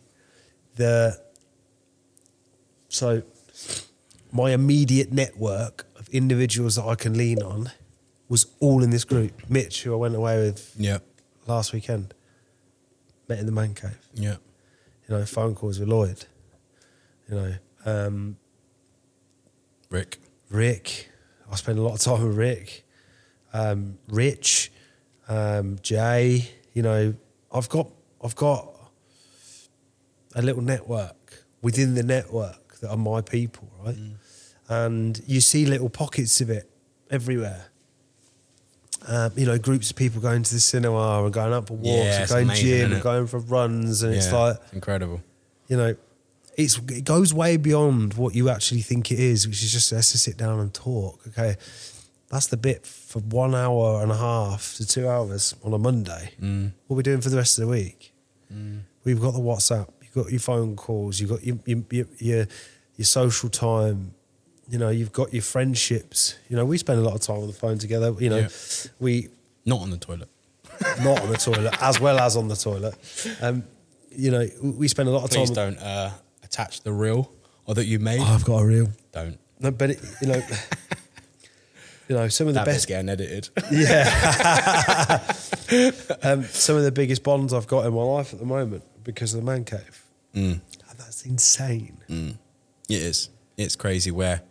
the 0.76 1.20
so 2.88 3.22
my 4.32 4.52
immediate 4.52 5.12
network 5.12 5.86
of 5.98 6.08
individuals 6.10 6.76
that 6.76 6.84
I 6.84 6.94
can 6.94 7.16
lean 7.16 7.42
on 7.42 7.70
was 8.28 8.46
all 8.60 8.82
in 8.82 8.90
this 8.90 9.04
group. 9.04 9.32
Mitch, 9.48 9.82
who 9.82 9.92
I 9.92 9.96
went 9.96 10.14
away 10.14 10.36
with 10.42 10.74
Yeah, 10.78 10.98
last 11.48 11.72
weekend, 11.72 12.14
met 13.28 13.38
in 13.38 13.46
the 13.46 13.52
man 13.52 13.74
cave. 13.74 13.98
yeah, 14.14 14.36
You 15.08 15.16
know, 15.16 15.24
phone 15.24 15.54
calls 15.54 15.80
with 15.80 15.88
Lloyd. 15.88 16.24
You 17.28 17.34
know, 17.34 17.54
um, 17.84 18.36
Rick. 19.90 20.18
Rick. 20.50 21.10
I 21.50 21.56
spend 21.56 21.78
a 21.78 21.82
lot 21.82 21.94
of 21.94 22.00
time 22.00 22.26
with 22.26 22.36
Rick. 22.36 22.84
Um, 23.52 23.98
Rich, 24.08 24.70
um, 25.28 25.78
Jay. 25.82 26.50
You 26.74 26.82
know, 26.82 27.14
I've 27.52 27.68
got 27.68 27.88
I've 28.22 28.36
got 28.36 28.74
a 30.34 30.42
little 30.42 30.62
network 30.62 31.44
within 31.62 31.94
the 31.94 32.02
network 32.02 32.76
that 32.80 32.90
are 32.90 32.96
my 32.96 33.20
people, 33.22 33.68
right? 33.84 33.96
And 34.68 35.20
you 35.26 35.40
see 35.40 35.64
little 35.64 35.88
pockets 35.88 36.40
of 36.42 36.50
it 36.50 36.70
everywhere. 37.10 37.66
Um, 39.06 39.32
you 39.36 39.46
know, 39.46 39.56
groups 39.58 39.90
of 39.90 39.96
people 39.96 40.20
going 40.20 40.42
to 40.42 40.52
the 40.54 40.60
cinema 40.60 41.22
and 41.24 41.32
going 41.32 41.52
out 41.52 41.66
for 41.68 41.74
walks 41.74 41.88
Yeah, 41.88 42.20
and 42.20 42.28
going 42.28 42.44
amazing, 42.44 42.66
gym 42.66 42.92
and 42.92 43.02
going 43.02 43.26
for 43.26 43.38
runs, 43.38 44.02
and 44.02 44.12
it's 44.14 44.26
Yeah, 44.30 44.38
like 44.38 44.56
incredible. 44.72 45.22
you 45.68 45.76
know, 45.76 45.94
it's 46.56 46.78
it 46.90 47.04
goes 47.04 47.32
way 47.32 47.56
beyond 47.56 48.14
what 48.14 48.34
you 48.34 48.48
actually 48.50 48.80
think 48.82 49.12
it 49.12 49.20
is, 49.20 49.46
which 49.46 49.62
is 49.62 49.72
just 49.72 49.92
let's 49.92 50.10
just 50.12 50.24
sit 50.24 50.36
down 50.36 50.58
and 50.58 50.74
talk. 50.74 51.20
Okay, 51.28 51.56
that's 52.28 52.48
the 52.48 52.56
bit 52.56 52.84
for 52.84 53.20
one 53.20 53.54
hour 53.54 54.02
and 54.02 54.10
a 54.10 54.16
half 54.16 54.74
to 54.74 54.86
two 54.86 55.08
hours 55.08 55.54
on 55.64 55.72
a 55.72 55.78
Monday. 55.78 56.32
Mm. 56.42 56.72
What 56.88 56.94
are 56.94 56.98
we 56.98 57.02
doing 57.04 57.20
for 57.20 57.30
the 57.30 57.36
rest 57.36 57.58
of 57.58 57.66
the 57.66 57.70
week? 57.70 58.12
We've 59.04 59.20
got 59.20 59.32
the 59.32 59.38
WhatsApp, 59.40 59.88
you've 60.02 60.12
got 60.24 60.30
your 60.32 60.40
phone 60.40 60.74
calls, 60.74 61.20
you've 61.20 61.30
got 61.30 61.44
your, 61.44 61.58
your 61.66 61.84
your 62.18 62.46
your 62.96 63.04
social 63.04 63.48
time. 63.48 64.14
You 64.70 64.78
know, 64.78 64.90
you've 64.90 65.12
got 65.12 65.32
your 65.32 65.42
friendships. 65.42 66.34
You 66.48 66.56
know, 66.56 66.64
we 66.64 66.76
spend 66.78 66.98
a 66.98 67.02
lot 67.02 67.14
of 67.14 67.20
time 67.22 67.38
on 67.38 67.46
the 67.46 67.52
phone 67.54 67.78
together. 67.78 68.14
You 68.18 68.30
know, 68.30 68.38
Yeah. 68.38 68.48
we 69.00 69.28
Not 69.64 69.80
on 69.80 69.90
the 69.90 69.96
toilet. 69.96 70.28
not 71.02 71.20
on 71.22 71.30
the 71.30 71.38
toilet 71.38 71.74
as 71.82 71.98
well 72.00 72.18
as 72.18 72.36
on 72.36 72.48
the 72.48 72.54
toilet. 72.56 72.94
Um, 73.40 73.64
you 74.10 74.30
know, 74.30 74.46
we 74.62 74.86
spend 74.88 75.08
a 75.08 75.12
lot 75.12 75.24
of 75.24 75.30
Please 75.30 75.50
time. 75.50 75.74
don't 75.74 75.78
uh, 75.78 76.10
attach 76.44 76.82
the 76.82 76.92
reel 76.92 77.32
or 77.66 77.74
that 77.74 77.86
you 77.86 77.98
made. 77.98 78.20
Oh, 78.20 78.24
I've 78.24 78.44
got 78.44 78.58
a 78.62 78.66
reel. 78.66 78.88
don't. 79.12 79.38
No, 79.60 79.70
but 79.72 79.90
it, 79.90 80.00
you 80.20 80.28
know, 80.28 80.42
you 82.08 82.14
know, 82.16 82.28
some 82.28 82.46
of 82.48 82.54
the 82.54 82.60
That 82.60 82.66
best, 82.66 82.86
getting 82.86 83.08
edited. 83.08 83.48
yeah, 83.72 85.18
um, 86.22 86.44
some 86.44 86.76
of 86.76 86.84
the 86.84 86.92
biggest 86.92 87.22
bonds 87.22 87.52
I've 87.52 87.66
got 87.66 87.86
in 87.86 87.92
my 87.94 88.02
life 88.02 88.32
at 88.32 88.38
the 88.38 88.46
moment 88.46 88.84
because 89.04 89.34
of 89.34 89.40
the 89.40 89.46
man 89.46 89.64
cave. 89.64 90.04
Mm. 90.34 90.60
That's 90.96 91.24
insane. 91.26 91.98
It 92.08 92.36
is. 93.02 93.30
It's 93.56 93.74
crazy 93.76 94.10
where 94.10 94.42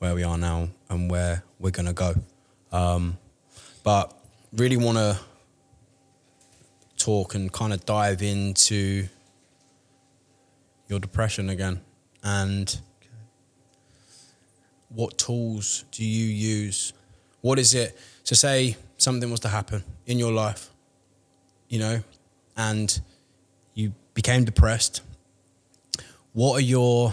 where 0.00 0.14
we 0.14 0.24
are 0.24 0.36
now 0.36 0.68
and 0.88 1.10
where 1.10 1.44
we're 1.58 1.70
gonna 1.70 1.92
go. 1.92 2.14
Um, 2.72 3.16
but 3.84 4.12
really 4.52 4.76
want 4.76 4.98
to 4.98 5.18
talk 6.96 7.34
and 7.34 7.52
kind 7.52 7.72
of 7.72 7.84
dive 7.86 8.22
into 8.22 9.06
your 10.88 10.98
depression 10.98 11.48
again 11.48 11.80
and 12.22 12.80
what 14.88 15.16
tools 15.16 15.84
do 15.92 16.04
you 16.04 16.26
use? 16.26 16.92
What 17.40 17.58
is 17.58 17.74
it? 17.74 17.96
So 18.24 18.34
say 18.34 18.76
something 18.98 19.30
was 19.30 19.40
to 19.40 19.48
happen 19.48 19.84
in 20.06 20.18
your 20.18 20.32
life, 20.32 20.70
you 21.68 21.78
know, 21.78 22.02
and 22.56 23.00
you 23.74 23.94
became 24.14 24.44
depressed. 24.44 25.02
What 26.32 26.58
are 26.58 26.62
your 26.62 27.12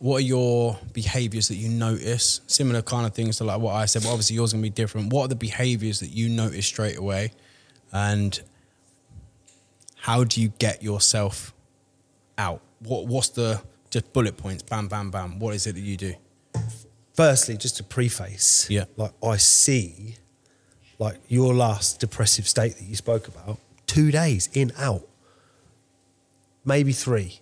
what 0.00 0.18
are 0.18 0.24
your 0.24 0.78
behaviors 0.92 1.48
that 1.48 1.56
you 1.56 1.68
notice? 1.68 2.40
Similar 2.46 2.82
kind 2.82 3.06
of 3.06 3.14
things 3.14 3.38
to 3.38 3.44
like 3.44 3.60
what 3.60 3.74
I 3.74 3.86
said, 3.86 4.02
but 4.02 4.10
obviously 4.10 4.36
yours 4.36 4.52
gonna 4.52 4.62
be 4.62 4.70
different. 4.70 5.12
What 5.12 5.24
are 5.24 5.28
the 5.28 5.34
behaviors 5.36 6.00
that 6.00 6.10
you 6.10 6.28
notice 6.28 6.66
straight 6.66 6.96
away? 6.96 7.32
And 7.92 8.40
how 9.96 10.24
do 10.24 10.40
you 10.40 10.50
get 10.58 10.82
yourself 10.82 11.52
out? 12.36 12.60
What 12.80 13.06
what's 13.06 13.30
the 13.30 13.60
just 13.90 14.12
bullet 14.12 14.36
points, 14.36 14.62
bam, 14.62 14.86
bam, 14.86 15.10
bam. 15.10 15.38
What 15.38 15.54
is 15.54 15.66
it 15.66 15.74
that 15.74 15.80
you 15.80 15.96
do? 15.96 16.14
Firstly, 17.14 17.56
just 17.56 17.78
to 17.78 17.82
preface, 17.82 18.68
Yeah. 18.70 18.84
like 18.96 19.12
I 19.22 19.38
see, 19.38 20.16
like 20.98 21.16
your 21.28 21.54
last 21.54 21.98
depressive 21.98 22.46
state 22.46 22.76
that 22.76 22.84
you 22.84 22.94
spoke 22.96 23.26
about, 23.28 23.58
two 23.86 24.10
days 24.10 24.48
in 24.52 24.72
out, 24.76 25.08
maybe 26.64 26.92
three, 26.92 27.40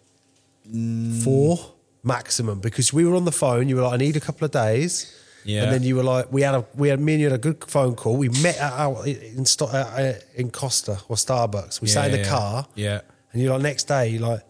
Mm. 0.71 1.23
four 1.23 1.73
maximum. 2.07 2.61
Because 2.61 2.93
we 2.93 3.05
were 3.05 3.17
on 3.17 3.25
the 3.25 3.33
phone, 3.33 3.69
you 3.69 3.77
were 3.77 3.83
like, 3.83 3.95
I 3.95 3.97
need 3.97 4.17
a 4.17 4.21
couple 4.21 4.45
of 4.47 4.53
days, 4.53 5.13
Yeah. 5.45 5.65
and 5.65 5.73
then 5.73 5.83
you 5.83 5.97
were 5.97 6.03
like, 6.17 6.33
we 6.33 6.43
had 6.43 6.55
a 6.55 6.65
we 6.75 6.89
had 6.89 7.01
me 7.01 7.13
and 7.15 7.21
you 7.23 7.29
had 7.31 7.39
a 7.39 7.43
good 7.43 7.63
phone 7.69 7.95
call. 7.95 8.17
We 8.17 8.29
met 8.29 8.57
at 8.59 8.73
our, 8.73 9.07
in 9.07 9.45
uh, 9.61 10.13
in 10.35 10.51
Costa 10.51 10.99
or 11.09 11.17
Starbucks. 11.17 11.81
We 11.83 11.89
sat 11.89 12.07
in 12.07 12.13
the 12.13 12.19
yeah, 12.19 12.29
car, 12.31 12.67
Yeah. 12.75 13.01
and 13.33 13.43
you're 13.43 13.53
like, 13.53 13.63
next 13.63 13.85
day, 13.89 14.09
you're 14.09 14.29
like, 14.29 14.43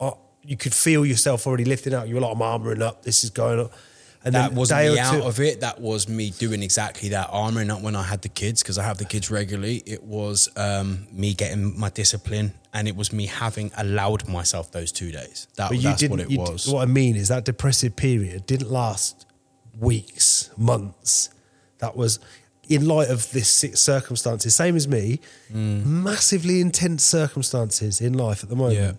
oh, 0.00 0.18
you 0.44 0.56
could 0.56 0.74
feel 0.74 1.04
yourself 1.06 1.46
already 1.46 1.64
lifting 1.64 1.94
out. 1.94 2.08
You 2.08 2.14
were 2.16 2.20
like, 2.20 2.34
I'm 2.36 2.40
armoring 2.42 2.82
up. 2.82 3.02
This 3.02 3.24
is 3.24 3.30
going 3.30 3.58
up. 3.60 3.72
And 4.24 4.34
that 4.36 4.52
wasn't 4.52 4.80
me 4.92 4.98
out 4.98 5.14
two- 5.14 5.22
of 5.22 5.40
it. 5.40 5.60
That 5.60 5.80
was 5.80 6.08
me 6.08 6.30
doing 6.30 6.62
exactly 6.62 7.08
that, 7.10 7.30
armoring 7.30 7.70
up 7.70 7.82
when 7.82 7.96
I 7.96 8.02
had 8.04 8.22
the 8.22 8.28
kids 8.28 8.62
because 8.62 8.78
I 8.78 8.84
have 8.84 8.98
the 8.98 9.04
kids 9.04 9.30
regularly. 9.30 9.82
It 9.84 10.02
was 10.04 10.48
um, 10.56 11.06
me 11.12 11.34
getting 11.34 11.78
my 11.78 11.90
discipline, 11.90 12.54
and 12.72 12.86
it 12.86 12.94
was 12.94 13.12
me 13.12 13.26
having 13.26 13.72
allowed 13.76 14.28
myself 14.28 14.70
those 14.70 14.92
two 14.92 15.10
days. 15.10 15.48
That, 15.56 15.70
But 15.70 15.78
you 15.78 15.82
that's 15.84 16.00
didn't. 16.00 16.18
what 16.18 16.30
it 16.30 16.38
was. 16.38 16.68
What 16.68 16.82
I 16.82 16.86
mean 16.86 17.16
is 17.16 17.28
that 17.28 17.44
depressive 17.44 17.96
period 17.96 18.46
didn't 18.46 18.70
last 18.70 19.26
weeks, 19.78 20.50
months. 20.56 21.30
That 21.78 21.96
was 21.96 22.20
in 22.68 22.86
light 22.86 23.08
of 23.10 23.28
this 23.32 23.48
circumstances. 23.74 24.54
Same 24.54 24.76
as 24.76 24.86
me, 24.86 25.18
Mm. 25.52 25.84
massively 25.84 26.60
intense 26.60 27.02
circumstances 27.04 28.00
in 28.00 28.12
life 28.12 28.44
at 28.44 28.48
the 28.50 28.56
moment. 28.56 28.76
Yeah. 28.78 28.92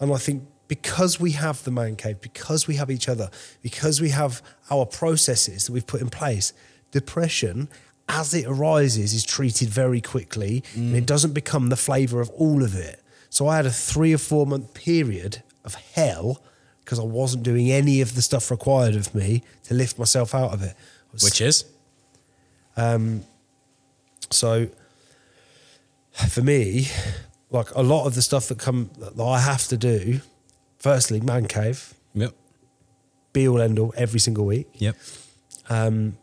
And 0.00 0.12
I 0.12 0.16
think 0.18 0.42
because 0.68 1.20
we 1.20 1.32
have 1.32 1.62
the 1.64 1.70
man 1.70 1.96
cave, 1.96 2.20
because 2.20 2.66
we 2.66 2.76
have 2.76 2.90
each 2.90 3.08
other, 3.08 3.30
because 3.62 4.00
we 4.00 4.10
have 4.10 4.42
our 4.70 4.84
processes 4.86 5.66
that 5.66 5.72
we've 5.72 5.86
put 5.86 6.00
in 6.00 6.10
place, 6.10 6.52
depression. 6.90 7.68
As 8.08 8.32
it 8.34 8.46
arises, 8.46 9.12
is 9.12 9.24
treated 9.24 9.68
very 9.68 10.00
quickly, 10.00 10.62
and 10.74 10.94
Mm. 10.94 10.98
it 10.98 11.06
doesn't 11.06 11.32
become 11.32 11.70
the 11.70 11.76
flavour 11.76 12.20
of 12.20 12.30
all 12.30 12.62
of 12.62 12.74
it. 12.76 13.02
So 13.30 13.48
I 13.48 13.56
had 13.56 13.66
a 13.66 13.72
three 13.72 14.12
or 14.14 14.18
four 14.18 14.46
month 14.46 14.74
period 14.74 15.42
of 15.64 15.74
hell 15.74 16.40
because 16.84 17.00
I 17.00 17.02
wasn't 17.02 17.42
doing 17.42 17.70
any 17.72 18.00
of 18.00 18.14
the 18.14 18.22
stuff 18.22 18.48
required 18.50 18.94
of 18.94 19.12
me 19.12 19.42
to 19.64 19.74
lift 19.74 19.98
myself 19.98 20.34
out 20.36 20.52
of 20.54 20.62
it. 20.62 20.76
Was- 21.12 21.22
Which 21.24 21.40
is 21.40 21.64
Um, 22.76 23.24
so 24.30 24.68
for 26.28 26.42
me, 26.42 26.88
like 27.50 27.70
a 27.74 27.82
lot 27.82 28.06
of 28.06 28.14
the 28.14 28.22
stuff 28.22 28.48
that 28.48 28.58
come 28.58 28.90
that 28.98 29.20
I 29.22 29.40
have 29.40 29.66
to 29.68 29.76
do, 29.76 30.20
firstly, 30.86 31.20
man 31.20 31.46
cave, 31.46 31.94
yep, 32.14 32.32
be 33.32 33.48
all 33.48 33.60
end 33.60 33.78
all 33.78 33.92
every 33.96 34.20
single 34.20 34.46
week. 34.46 34.68
yep, 34.74 34.96
Um, 35.68 36.16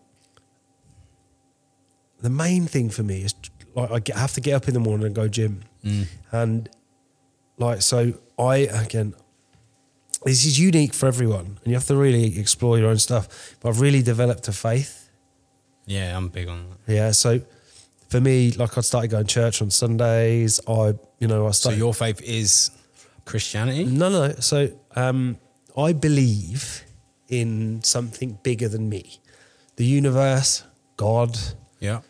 the 2.21 2.29
main 2.29 2.65
thing 2.67 2.89
for 2.89 3.03
me 3.03 3.23
is 3.23 3.35
like 3.75 3.91
I 3.91 3.99
get, 3.99 4.15
have 4.15 4.33
to 4.33 4.41
get 4.41 4.53
up 4.53 4.67
in 4.69 4.73
the 4.73 4.79
morning 4.79 5.05
and 5.07 5.15
go 5.15 5.27
gym, 5.27 5.63
and 6.31 6.69
like 7.57 7.81
so 7.81 8.13
I 8.39 8.55
again. 8.85 9.13
This 10.25 10.45
is 10.45 10.57
unique 10.57 10.93
for 10.93 11.07
everyone, 11.07 11.47
and 11.61 11.67
you 11.67 11.73
have 11.73 11.87
to 11.87 11.97
really 11.97 12.39
explore 12.39 12.77
your 12.79 12.89
own 12.89 12.97
stuff. 12.97 13.57
But 13.59 13.69
I've 13.69 13.81
really 13.81 14.01
developed 14.01 14.47
a 14.47 14.53
faith 14.53 15.03
yeah. 15.85 16.15
I'm 16.15 16.29
big 16.29 16.47
on 16.47 16.65
that. 16.69 16.93
Yeah, 16.93 17.11
so 17.11 17.41
for 18.09 18.21
me, 18.21 18.51
like 18.51 18.77
I 18.77 18.81
started 18.81 19.11
going 19.11 19.25
to 19.25 19.33
church 19.33 19.61
on 19.61 19.69
Sundays. 19.69 20.59
I, 20.67 20.93
you 21.19 21.27
know, 21.27 21.47
I 21.47 21.51
started. 21.51 21.77
So 21.77 21.85
your 21.85 21.93
faith 21.93 22.21
is 22.21 22.71
Christianity. 23.25 23.85
no, 23.85 24.09
no. 24.09 24.33
So 24.39 24.69
um, 24.95 25.37
I 25.77 25.93
believe 25.93 26.83
in 27.29 27.81
something 27.83 28.37
bigger 28.43 28.67
than 28.67 28.89
me, 28.89 29.19
the 29.77 29.85
universe, 29.85 30.63
God, 30.97 31.37
Yeah. 31.79 32.01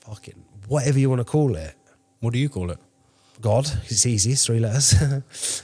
fucking 0.00 0.42
whatever 0.68 0.98
you 0.98 1.08
want 1.08 1.20
to 1.20 1.24
call 1.24 1.56
it. 1.56 1.74
What 2.20 2.32
do 2.32 2.38
you 2.38 2.48
call 2.48 2.70
it? 2.70 2.78
God, 3.40 3.70
it's 3.84 4.04
easy, 4.06 4.32
it's 4.32 4.46
three 4.46 4.58
letters. 4.60 4.94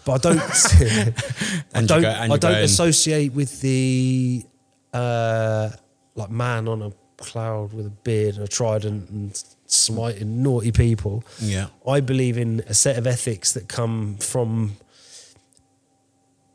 but 0.05 0.25
I 0.27 0.33
don't, 0.35 0.41
I 1.75 1.83
don't, 1.85 2.03
go- 2.03 2.11
I 2.35 2.37
don't 2.37 2.63
associate 2.65 3.33
with 3.33 3.61
the 3.61 4.45
uh, 4.93 5.71
like 6.15 6.31
man 6.31 6.69
on 6.69 6.83
a 6.83 6.93
cloud 7.17 7.73
with 7.73 7.87
a 7.87 7.91
beard 7.91 8.35
and 8.37 8.45
a 8.45 8.49
trident 8.49 9.09
and 9.11 9.43
smiting 9.67 10.43
naughty 10.43 10.71
people. 10.73 11.25
Yeah. 11.41 11.69
I 11.87 12.01
believe 12.01 12.37
in 12.37 12.61
a 12.69 12.75
set 12.75 12.99
of 12.99 13.07
ethics 13.07 13.53
that 13.55 13.69
come 13.69 14.17
from 14.19 14.77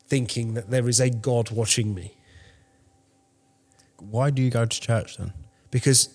thinking 0.08 0.54
that 0.56 0.70
there 0.70 0.88
is 0.88 1.00
a 1.00 1.10
God 1.10 1.52
watching 1.52 1.94
me. 1.94 2.14
Why 4.00 4.30
do 4.30 4.42
you 4.42 4.50
go 4.50 4.66
to 4.66 4.82
church 4.82 5.18
then? 5.18 5.34
Because 5.72 6.10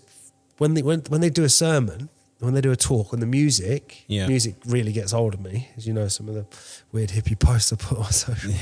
when 0.58 0.74
they 0.74 0.82
when, 0.82 1.00
when 1.08 1.20
they 1.20 1.30
do 1.30 1.44
a 1.44 1.48
sermon, 1.48 2.08
when 2.38 2.54
they 2.54 2.60
do 2.60 2.70
a 2.72 2.76
talk, 2.76 3.12
and 3.12 3.20
the 3.22 3.26
music, 3.26 4.04
Yeah. 4.06 4.26
music 4.28 4.54
really 4.66 4.92
gets 4.92 5.12
hold 5.12 5.34
of 5.34 5.40
me. 5.40 5.68
As 5.76 5.86
you 5.86 5.92
know, 5.92 6.08
some 6.08 6.28
of 6.28 6.34
the 6.34 6.46
weird 6.92 7.10
hippie 7.10 7.38
posts 7.38 7.72
I 7.72 7.76
put 7.76 7.98
on 7.98 8.12
social. 8.12 8.52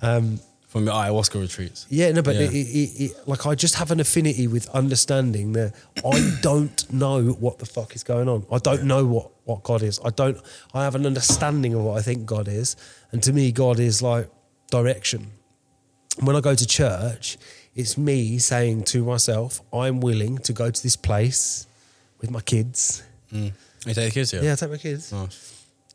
um, 0.02 0.40
From 0.74 0.86
your 0.86 0.94
ayahuasca 0.94 1.40
retreats. 1.40 1.86
yeah, 1.88 2.10
no, 2.10 2.20
but 2.20 2.34
Yeah. 2.34 2.40
It, 2.42 2.52
it, 2.52 3.00
it, 3.04 3.28
like 3.28 3.46
I 3.46 3.54
just 3.54 3.76
have 3.76 3.92
an 3.92 4.00
affinity 4.00 4.48
with 4.48 4.68
understanding 4.70 5.52
that 5.52 5.72
I 6.04 6.36
don't 6.42 6.92
know 6.92 7.28
what 7.28 7.60
the 7.60 7.64
fuck 7.64 7.94
is 7.94 8.02
going 8.02 8.28
on. 8.28 8.44
I 8.50 8.58
don't 8.58 8.82
know 8.82 9.06
what 9.06 9.30
what 9.44 9.62
God 9.62 9.82
is. 9.84 10.00
I 10.04 10.10
don't. 10.10 10.36
I 10.74 10.82
have 10.82 10.96
an 10.96 11.06
understanding 11.06 11.74
of 11.74 11.82
what 11.82 11.96
I 11.96 12.02
think 12.02 12.26
God 12.26 12.48
is, 12.48 12.74
and 13.12 13.22
to 13.22 13.32
me, 13.32 13.52
God 13.52 13.78
is 13.78 14.02
like 14.02 14.28
direction. 14.68 15.30
When 16.18 16.34
I 16.34 16.40
go 16.40 16.56
to 16.56 16.66
church, 16.66 17.38
it's 17.76 17.96
me 17.96 18.38
saying 18.38 18.82
to 18.86 19.04
myself, 19.04 19.60
"I'm 19.72 20.00
willing 20.00 20.38
to 20.38 20.52
go 20.52 20.72
to 20.72 20.82
this 20.82 20.96
place 20.96 21.68
with 22.20 22.32
my 22.32 22.40
kids." 22.40 23.04
Mm. 23.32 23.52
You 23.86 23.94
take 23.94 24.08
the 24.08 24.10
kids 24.10 24.32
here? 24.32 24.42
Yeah, 24.42 24.54
I 24.54 24.56
take 24.56 24.70
my 24.70 24.76
kids 24.78 25.12
Nice. 25.12 25.53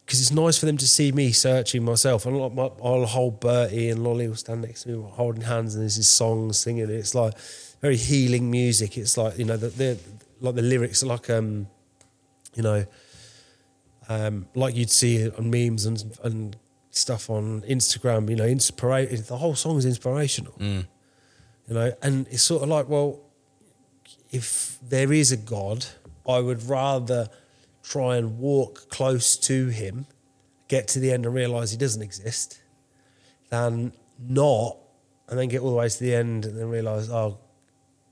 Because 0.09 0.21
it's 0.21 0.31
nice 0.31 0.57
for 0.57 0.65
them 0.65 0.75
to 0.77 0.87
see 0.87 1.11
me 1.11 1.31
searching 1.31 1.85
myself. 1.85 2.25
And 2.25 2.35
like 2.35 2.51
my, 2.51 2.71
I'll 2.83 3.05
hold 3.05 3.39
Bertie 3.39 3.89
and 3.89 4.03
Lolly 4.03 4.27
will 4.27 4.35
stand 4.35 4.63
next 4.63 4.81
to 4.83 4.89
me 4.89 5.09
holding 5.11 5.43
hands, 5.43 5.75
and 5.75 5.83
there's 5.83 5.97
this 5.97 6.09
song 6.09 6.51
singing. 6.51 6.89
It's 6.89 7.13
like 7.13 7.37
very 7.79 7.95
healing 7.95 8.49
music. 8.49 8.97
It's 8.97 9.17
like 9.17 9.37
you 9.37 9.45
know 9.45 9.55
the, 9.55 9.67
the 9.67 9.99
like 10.41 10.55
the 10.55 10.63
lyrics 10.63 11.03
are 11.03 11.05
like 11.05 11.29
um 11.29 11.67
you 12.55 12.63
know 12.63 12.87
um 14.09 14.47
like 14.55 14.75
you'd 14.75 14.89
see 14.89 15.29
on 15.29 15.51
memes 15.51 15.85
and 15.85 16.17
and 16.23 16.57
stuff 16.89 17.29
on 17.29 17.61
Instagram. 17.61 18.31
You 18.31 18.35
know, 18.37 18.47
inspira- 18.47 19.27
The 19.27 19.37
whole 19.37 19.53
song 19.53 19.77
is 19.77 19.85
inspirational. 19.85 20.53
Mm. 20.53 20.87
You 21.67 21.75
know, 21.75 21.93
and 22.01 22.27
it's 22.31 22.41
sort 22.41 22.63
of 22.63 22.69
like, 22.69 22.89
well, 22.89 23.19
if 24.31 24.79
there 24.81 25.13
is 25.13 25.31
a 25.31 25.37
God, 25.37 25.85
I 26.27 26.39
would 26.39 26.63
rather 26.63 27.29
try 27.89 28.17
and 28.17 28.37
walk 28.37 28.87
close 28.89 29.35
to 29.35 29.67
Him, 29.69 30.05
get 30.67 30.87
to 30.89 30.99
the 30.99 31.11
end 31.11 31.25
and 31.25 31.33
realize 31.33 31.71
He 31.71 31.77
doesn't 31.77 32.03
exist, 32.03 32.61
than 33.49 33.93
not, 34.19 34.77
and 35.27 35.39
then 35.39 35.47
get 35.47 35.61
all 35.61 35.71
the 35.71 35.75
way 35.75 35.89
to 35.89 35.99
the 35.99 36.13
end 36.13 36.45
and 36.45 36.55
then 36.55 36.69
realize, 36.69 37.09
oh, 37.09 37.39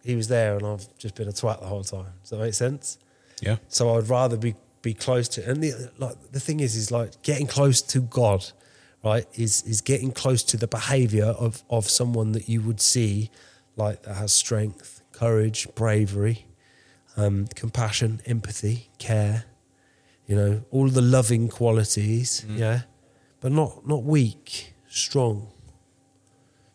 He 0.04 0.16
was 0.16 0.28
there 0.28 0.58
and 0.58 0.66
I've 0.66 0.98
just 0.98 1.14
been 1.14 1.28
a 1.28 1.32
twat 1.32 1.60
the 1.60 1.68
whole 1.68 1.84
time. 1.84 2.08
Does 2.22 2.32
that 2.32 2.40
make 2.40 2.56
sense? 2.56 2.98
Yeah. 3.40 3.58
So 3.68 3.96
I'd 3.96 4.10
rather 4.10 4.36
be 4.36 4.56
be 4.82 4.94
close 4.94 5.28
to. 5.28 5.48
And 5.48 5.62
the 5.64 5.92
like 5.98 6.32
the 6.32 6.40
thing 6.40 6.60
is, 6.60 6.76
is 6.76 6.92
like 6.92 7.22
getting 7.22 7.46
close 7.46 7.82
to 7.84 8.00
God, 8.02 8.52
right? 9.04 9.26
Is 9.36 9.62
is 9.64 9.82
getting 9.82 10.12
close 10.12 10.44
to 10.46 10.58
the 10.58 10.68
behavior 10.68 11.26
of 11.26 11.64
of 11.70 11.88
someone 11.90 12.32
that 12.32 12.50
you 12.50 12.62
would 12.62 12.82
see, 12.82 13.30
like 13.76 14.04
that 14.04 14.16
has 14.16 14.34
strength, 14.34 15.04
courage, 15.12 15.68
bravery, 15.76 16.48
um, 17.16 17.48
compassion, 17.56 18.22
empathy, 18.26 18.90
care. 18.98 19.46
You 20.28 20.36
know, 20.36 20.64
all 20.72 20.90
the 20.90 21.02
loving 21.02 21.50
qualities. 21.50 22.46
Mm. 22.48 22.58
Yeah, 22.60 22.82
but 23.42 23.52
not 23.52 23.88
not 23.88 24.04
weak, 24.04 24.74
strong. 24.90 25.48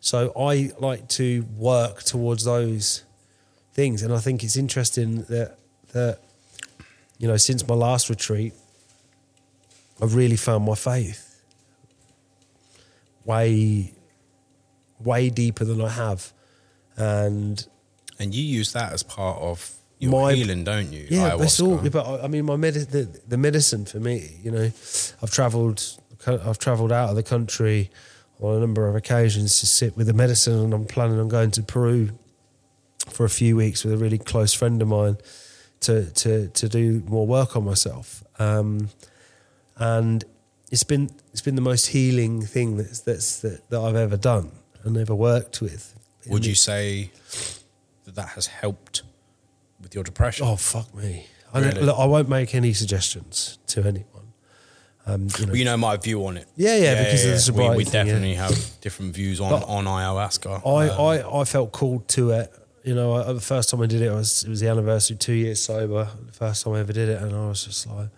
So 0.01 0.33
I 0.37 0.73
like 0.81 1.09
to 1.11 1.47
work 1.57 2.03
towards 2.03 2.45
those 2.45 3.05
things, 3.73 4.03
and 4.03 4.13
I 4.13 4.19
think 4.19 4.43
it's 4.43 4.57
interesting 4.57 5.23
that 5.29 5.59
that 5.93 6.19
you 7.19 7.29
know 7.29 7.37
since 7.37 7.67
my 7.69 7.75
last 7.75 8.09
retreat, 8.11 8.55
I've 10.01 10.15
really 10.15 10.37
found 10.37 10.65
my 10.65 10.75
faith 10.75 11.29
way 13.25 13.93
way 14.99 15.31
deeper 15.31 15.65
than 15.65 15.81
I 15.81 15.89
have, 15.91 16.33
and 16.97 17.67
And 18.19 18.35
you 18.35 18.45
use 18.45 18.73
that 18.73 18.93
as 18.93 19.03
part 19.03 19.39
of 19.41 19.75
your 20.03 20.13
My- 20.13 20.35
healing, 20.35 20.65
don't 20.65 20.93
you? 20.93 21.07
yeah, 21.11 21.37
that's 21.37 21.61
all. 21.61 21.77
But 21.79 22.07
I- 22.07 22.25
I 22.25 22.29
mean, 22.29 22.45
my 22.45 22.57
medi- 22.57 22.81
the, 22.85 23.05
the 23.29 23.37
medicine 23.37 23.85
for 23.85 24.01
me, 24.01 24.39
you 24.43 24.51
know, 24.51 24.65
I've 25.23 25.31
travelled, 25.31 25.83
I've 26.27 26.59
travelled 26.59 26.93
out 26.93 27.11
of 27.11 27.17
the 27.17 27.23
country 27.23 27.91
on 28.41 28.57
a 28.57 28.61
number 28.61 28.89
of 28.89 28.97
occasions 28.97 29.61
to 29.61 29.67
sit 29.67 29.97
with 29.97 30.07
the 30.09 30.13
medicine, 30.13 30.59
and 30.59 30.75
I'm 30.75 30.85
planning 30.87 31.19
on 31.21 31.29
going 31.29 31.51
to 31.53 31.63
Peru 31.63 32.11
for 33.11 33.25
a 33.25 33.31
few 33.31 33.57
weeks 33.57 33.85
with 33.85 33.95
a 33.95 33.97
really 33.97 34.19
close 34.19 34.53
friend 34.53 34.83
of 34.83 34.89
mine 34.89 35.17
to 35.81 36.07
to 36.11 36.49
to 36.49 36.69
do 36.69 37.03
more 37.07 37.27
work 37.27 37.57
on 37.57 37.65
myself. 37.65 38.25
Um, 38.39 38.89
and 39.77 40.25
it's 40.71 40.85
been 40.85 41.11
it's 41.33 41.41
been 41.43 41.55
the 41.57 41.61
most 41.63 41.87
healing 41.89 42.43
thing 42.43 42.77
that's 42.77 43.01
that's 43.01 43.41
that, 43.41 43.69
that 43.71 43.81
I've 43.81 43.97
ever 43.97 44.17
done 44.17 44.51
and 44.85 44.97
ever 44.97 45.15
worked 45.15 45.61
with. 45.61 45.95
Would 46.29 46.47
you 46.47 46.55
say 46.55 47.11
that 48.05 48.15
that 48.15 48.29
has 48.31 48.47
helped 48.47 49.03
with 49.83 49.95
your 49.95 50.05
depression? 50.05 50.47
Oh 50.47 50.57
fuck 50.57 50.95
me! 50.95 51.27
I, 51.53 51.61
look, 51.71 51.99
I 51.99 52.07
won't 52.07 52.29
make 52.29 52.55
any 52.55 52.73
suggestions 52.73 53.59
to 53.69 53.81
anyone. 53.83 54.07
Um, 55.05 55.23
you 55.23 55.47
know, 55.47 55.53
Well, 55.53 55.57
you 55.57 55.65
know 55.65 55.77
my 55.77 55.97
view 55.97 56.25
on 56.27 56.37
it. 56.37 56.47
Yeah, 56.57 56.77
yeah, 56.77 57.03
because 57.05 57.25
of 57.25 57.31
the 57.31 57.35
We, 57.35 57.39
sobriety 57.41 57.77
we 57.79 57.85
thing, 57.85 58.07
yeah. 58.07 58.13
definitely 58.13 58.35
have 58.37 58.81
different 58.81 59.15
views 59.15 59.41
on, 59.41 59.51
But 59.51 59.65
on 59.69 59.85
ayahuasca. 59.87 60.65
I, 60.65 60.89
Um, 60.89 61.01
I, 61.35 61.41
I 61.41 61.45
felt 61.45 61.73
called 61.73 62.07
to 62.09 62.31
it. 62.31 62.53
You 62.85 62.95
know, 62.95 63.15
I, 63.17 63.33
the 63.33 63.41
first 63.41 63.69
time 63.71 63.81
I 63.83 63.87
did 63.87 64.01
it 64.01 64.13
was 64.13 64.45
it 64.45 64.49
was 64.49 64.61
the 64.61 64.69
anniversary, 64.69 65.17
two 65.17 65.33
years 65.35 65.63
sober. 65.63 66.09
The 66.27 66.33
first 66.33 66.65
time 66.65 66.75
I 66.75 66.81
ever 66.81 66.93
did 66.93 67.09
it, 67.09 67.21
and 67.21 67.35
I 67.35 67.49
was 67.49 67.65
just 67.65 67.87
like, 67.89 68.09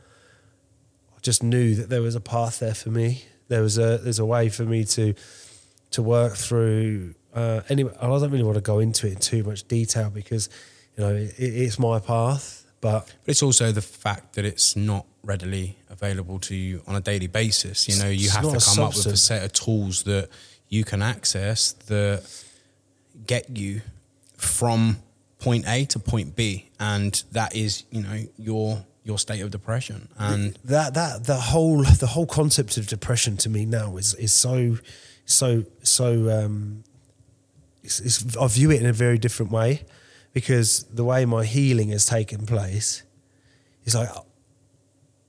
I 1.16 1.20
just 1.22 1.42
knew 1.42 1.74
that 1.76 1.88
there 1.88 2.02
was 2.02 2.14
a 2.14 2.20
path 2.20 2.58
there 2.60 2.74
for 2.74 2.90
me. 2.90 3.24
There 3.48 3.62
was 3.62 3.78
a 3.78 3.98
there's 3.98 4.18
a 4.18 4.24
way 4.26 4.48
for 4.50 4.64
me 4.64 4.84
to 4.84 5.14
to 5.92 6.02
work 6.02 6.34
through. 6.34 7.14
Uh, 7.34 7.62
anyway, 7.68 7.92
I 8.00 8.06
don't 8.06 8.30
really 8.30 8.44
want 8.44 8.56
to 8.56 8.60
go 8.62 8.78
into 8.78 9.06
it 9.06 9.12
in 9.14 9.18
too 9.18 9.42
much 9.42 9.66
detail 9.68 10.10
because 10.10 10.48
you 10.96 11.04
know 11.04 11.14
it, 11.14 11.34
it's 11.38 11.78
my 11.78 11.98
path, 11.98 12.64
but 12.80 13.06
But 13.06 13.14
it's 13.26 13.42
also 13.42 13.72
the 13.72 13.82
fact 13.82 14.34
that 14.34 14.44
it's 14.44 14.76
not 14.76 15.06
readily 15.22 15.76
available 15.88 16.38
to 16.38 16.54
you 16.54 16.82
on 16.86 16.94
a 16.96 17.00
daily 17.00 17.26
basis. 17.28 17.88
You 17.88 17.96
know, 18.02 18.10
you 18.10 18.30
have 18.30 18.42
to 18.42 18.60
come 18.60 18.84
up 18.84 18.94
with 18.96 19.06
a 19.06 19.16
set 19.16 19.42
of 19.44 19.52
tools 19.52 20.02
that 20.04 20.28
you 20.68 20.84
can 20.84 21.02
access 21.02 21.72
that 21.86 22.22
get 23.26 23.56
you 23.56 23.80
from 24.36 24.98
point 25.38 25.64
A 25.68 25.84
to 25.86 25.98
point 25.98 26.36
B, 26.36 26.70
and 26.78 27.22
that 27.32 27.54
is, 27.56 27.84
you 27.90 28.02
know, 28.02 28.24
your 28.36 28.84
your 29.04 29.18
state 29.18 29.40
of 29.40 29.50
depression. 29.50 30.08
And 30.18 30.58
that 30.64 30.94
that 30.94 31.24
the 31.24 31.36
whole 31.36 31.82
the 31.82 32.06
whole 32.08 32.26
concept 32.26 32.76
of 32.76 32.86
depression 32.86 33.36
to 33.38 33.48
me 33.48 33.64
now 33.66 33.96
is 33.96 34.14
is 34.14 34.32
so 34.32 34.78
so 35.26 35.64
so 35.82 36.30
um 36.30 36.84
it's, 37.82 38.00
it's, 38.00 38.36
I 38.36 38.46
view 38.48 38.70
it 38.70 38.80
in 38.80 38.86
a 38.86 38.92
very 38.92 39.18
different 39.18 39.52
way 39.52 39.82
because 40.34 40.84
the 40.84 41.04
way 41.04 41.24
my 41.24 41.46
healing 41.46 41.88
has 41.88 42.04
taken 42.04 42.44
place 42.44 43.02
is 43.86 43.94
like 43.94 44.10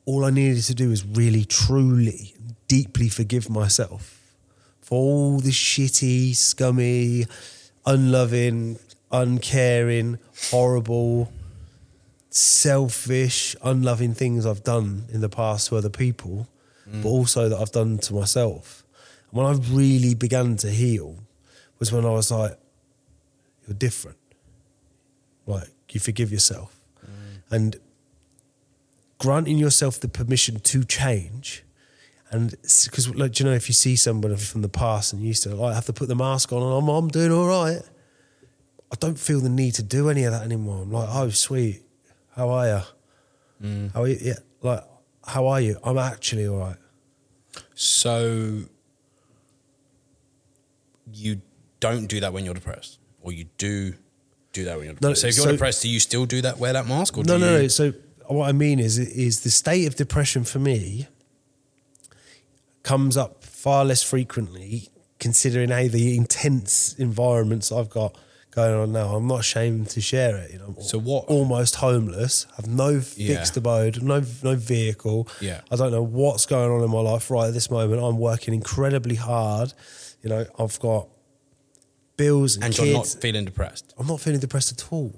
all 0.05 0.25
I 0.25 0.29
needed 0.31 0.63
to 0.63 0.75
do 0.75 0.91
is 0.91 1.05
really 1.05 1.45
truly 1.45 2.35
deeply 2.67 3.07
forgive 3.07 3.49
myself 3.49 4.33
for 4.81 4.99
all 4.99 5.39
the 5.39 5.51
shitty 5.51 6.35
scummy 6.35 7.25
unloving 7.85 8.77
uncaring 9.11 10.19
horrible 10.49 11.31
selfish, 12.29 13.55
unloving 13.63 14.13
things 14.13 14.45
I've 14.45 14.63
done 14.63 15.05
in 15.11 15.21
the 15.21 15.29
past 15.29 15.69
to 15.69 15.77
other 15.77 15.89
people, 15.89 16.47
mm. 16.89 17.01
but 17.01 17.09
also 17.09 17.47
that 17.47 17.57
I've 17.57 17.71
done 17.71 17.97
to 17.99 18.13
myself. 18.13 18.83
And 19.31 19.41
when 19.41 19.47
I 19.47 19.57
really 19.71 20.15
began 20.15 20.57
to 20.57 20.69
heal 20.69 21.17
was 21.79 21.91
when 21.91 22.05
I 22.05 22.09
was 22.09 22.31
like, 22.31 22.57
you're 23.65 23.75
different. 23.75 24.17
Like, 25.45 25.69
you 25.91 25.99
forgive 25.99 26.31
yourself. 26.31 26.79
And 27.51 27.77
granting 29.19 29.57
yourself 29.57 29.99
the 29.99 30.07
permission 30.07 30.59
to 30.59 30.83
change. 30.83 31.63
And 32.31 32.51
because, 32.61 33.13
like, 33.15 33.39
you 33.39 33.45
know, 33.45 33.53
if 33.53 33.69
you 33.69 33.73
see 33.73 33.95
someone 33.95 34.35
from 34.35 34.61
the 34.61 34.69
past 34.69 35.13
and 35.13 35.21
you 35.21 35.29
used 35.29 35.43
to 35.43 35.55
like 35.55 35.75
have 35.75 35.85
to 35.85 35.93
put 35.93 36.07
the 36.07 36.15
mask 36.15 36.51
on 36.51 36.61
and 36.63 36.73
I'm, 36.73 36.87
I'm 36.89 37.07
doing 37.07 37.31
all 37.31 37.47
right, 37.47 37.81
I 38.91 38.95
don't 38.99 39.17
feel 39.19 39.39
the 39.39 39.49
need 39.49 39.75
to 39.75 39.83
do 39.83 40.09
any 40.09 40.23
of 40.23 40.31
that 40.33 40.43
anymore. 40.43 40.81
I'm 40.81 40.91
like, 40.91 41.07
oh, 41.11 41.29
sweet. 41.29 41.83
How 42.35 42.49
are 42.49 42.67
you? 42.67 42.81
Mm. 43.67 43.93
How 43.93 44.01
are 44.01 44.07
you? 44.07 44.17
Yeah, 44.19 44.33
like, 44.61 44.83
how 45.25 45.47
are 45.47 45.61
you? 45.61 45.77
I'm 45.83 45.97
actually 45.97 46.47
all 46.47 46.57
right. 46.57 46.77
so 47.75 48.63
you 51.13 51.41
don't 51.79 52.07
do 52.07 52.19
that 52.19 52.33
when 52.33 52.45
you're 52.45 52.53
depressed, 52.53 52.99
or 53.21 53.31
you 53.31 53.45
do 53.57 53.93
do 54.55 54.65
that 54.65 54.77
when 54.77 54.85
you're 54.85 54.93
No, 54.95 55.09
depressed. 55.13 55.21
so 55.21 55.27
if 55.27 55.35
you're 55.37 55.45
so- 55.45 55.51
depressed, 55.51 55.81
do 55.83 55.89
you 55.89 55.99
still 55.99 56.25
do 56.25 56.41
that? 56.41 56.57
Wear 56.57 56.73
that 56.73 56.87
mask, 56.87 57.17
or 57.17 57.23
No, 57.23 57.37
do 57.37 57.45
no, 57.45 57.55
you, 57.57 57.61
no. 57.63 57.67
So 57.67 57.93
what 58.27 58.49
I 58.49 58.51
mean 58.53 58.79
is, 58.79 58.97
is 58.97 59.41
the 59.41 59.51
state 59.51 59.85
of 59.85 59.95
depression 59.95 60.43
for 60.43 60.59
me 60.59 61.07
comes 62.83 63.17
up 63.17 63.43
far 63.43 63.83
less 63.85 64.03
frequently, 64.03 64.89
considering 65.19 65.69
how 65.69 65.87
the 65.87 66.15
intense 66.15 66.93
environments 66.97 67.71
I've 67.71 67.89
got 67.89 68.15
going 68.51 68.73
on 68.75 68.91
now. 68.93 69.15
I'm 69.15 69.27
not 69.27 69.41
ashamed 69.41 69.89
to 69.89 70.01
share 70.01 70.37
it. 70.37 70.51
You 70.53 70.59
know, 70.59 70.75
So 70.79 70.97
what- 70.97 71.25
Almost 71.25 71.75
homeless. 71.75 72.45
Have 72.55 72.67
no 72.67 73.01
Yeah. 73.17 73.35
fixed 73.37 73.57
abode, 73.57 74.01
no 74.01 74.23
no 74.43 74.55
vehicle. 74.55 75.27
Yeah. 75.41 75.61
I 75.69 75.75
don't 75.75 75.91
know 75.91 76.03
what's 76.03 76.45
going 76.45 76.71
on 76.71 76.81
in 76.83 76.89
my 76.89 77.01
life 77.01 77.29
right 77.29 77.47
at 77.47 77.53
this 77.53 77.69
moment. 77.69 78.01
I'm 78.01 78.17
working 78.17 78.53
incredibly 78.53 79.15
hard. 79.15 79.73
You 80.23 80.29
know, 80.29 80.45
I've 80.57 80.79
got 80.79 81.09
bills 82.17 82.55
and, 82.55 82.65
and 82.65 82.73
kids. 82.73 82.87
you're 82.87 82.97
not 82.97 83.07
feeling 83.07 83.45
depressed. 83.45 83.93
I'm 83.97 84.07
not 84.07 84.19
feeling 84.19 84.39
depressed 84.39 84.71
at 84.71 84.91
all. 84.91 85.13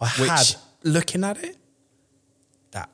I 0.00 0.08
Which, 0.08 0.28
had 0.28 0.54
looking 0.82 1.24
at 1.24 1.42
it, 1.42 1.56
that 2.72 2.88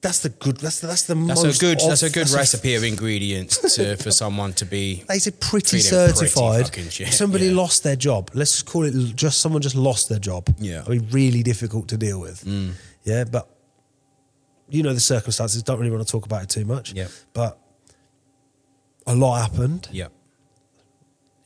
That's 0.00 0.20
the 0.20 0.30
good. 0.30 0.58
That's 0.58 0.80
the, 0.80 0.86
that's 0.86 1.02
the 1.04 1.14
that's 1.14 1.42
most. 1.44 1.56
a 1.56 1.64
good 1.64 1.80
that's 1.80 2.02
a 2.02 2.10
good 2.10 2.26
that's 2.26 2.34
recipe 2.34 2.74
of 2.74 2.84
ingredients 2.92 3.76
to, 3.76 3.96
for 3.96 4.10
someone 4.10 4.52
to 4.54 4.64
be. 4.64 5.04
They 5.08 5.18
said 5.18 5.40
pretty 5.40 5.70
pretty 5.70 5.80
certified. 5.80 6.74
shit, 6.92 7.12
somebody 7.12 7.46
yeah. 7.46 7.56
lost 7.56 7.82
their 7.82 7.96
job, 7.96 8.30
let's 8.34 8.52
just 8.52 8.66
call 8.66 8.84
it 8.84 8.94
just 9.14 9.40
someone 9.40 9.62
just 9.62 9.76
lost 9.76 10.08
their 10.08 10.18
job. 10.18 10.48
Yeah. 10.58 10.82
Mm. 10.82 10.86
I 10.86 10.90
mean, 10.90 11.08
really 11.10 11.42
difficult 11.42 11.88
to 11.88 11.96
deal 11.96 12.20
with. 12.20 12.46
Yeah, 13.04 13.24
but 13.24 13.48
you 14.68 14.82
know 14.82 14.92
the 14.92 15.00
circumstances. 15.00 15.62
Don't 15.62 15.78
really 15.78 15.92
want 15.92 16.04
to 16.06 16.10
talk 16.10 16.26
about 16.26 16.42
it 16.42 16.48
too 16.48 16.64
much. 16.64 16.92
Yeah. 16.92 17.06
but 17.32 17.58
a 19.06 19.14
lot 19.14 19.40
happened. 19.40 19.88
Yeah, 19.92 20.08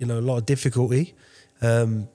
You 0.00 0.06
know, 0.06 0.18
a 0.18 0.20
lot 0.30 0.38
of 0.38 0.46
difficulty, 0.46 1.14
um, 1.62 2.08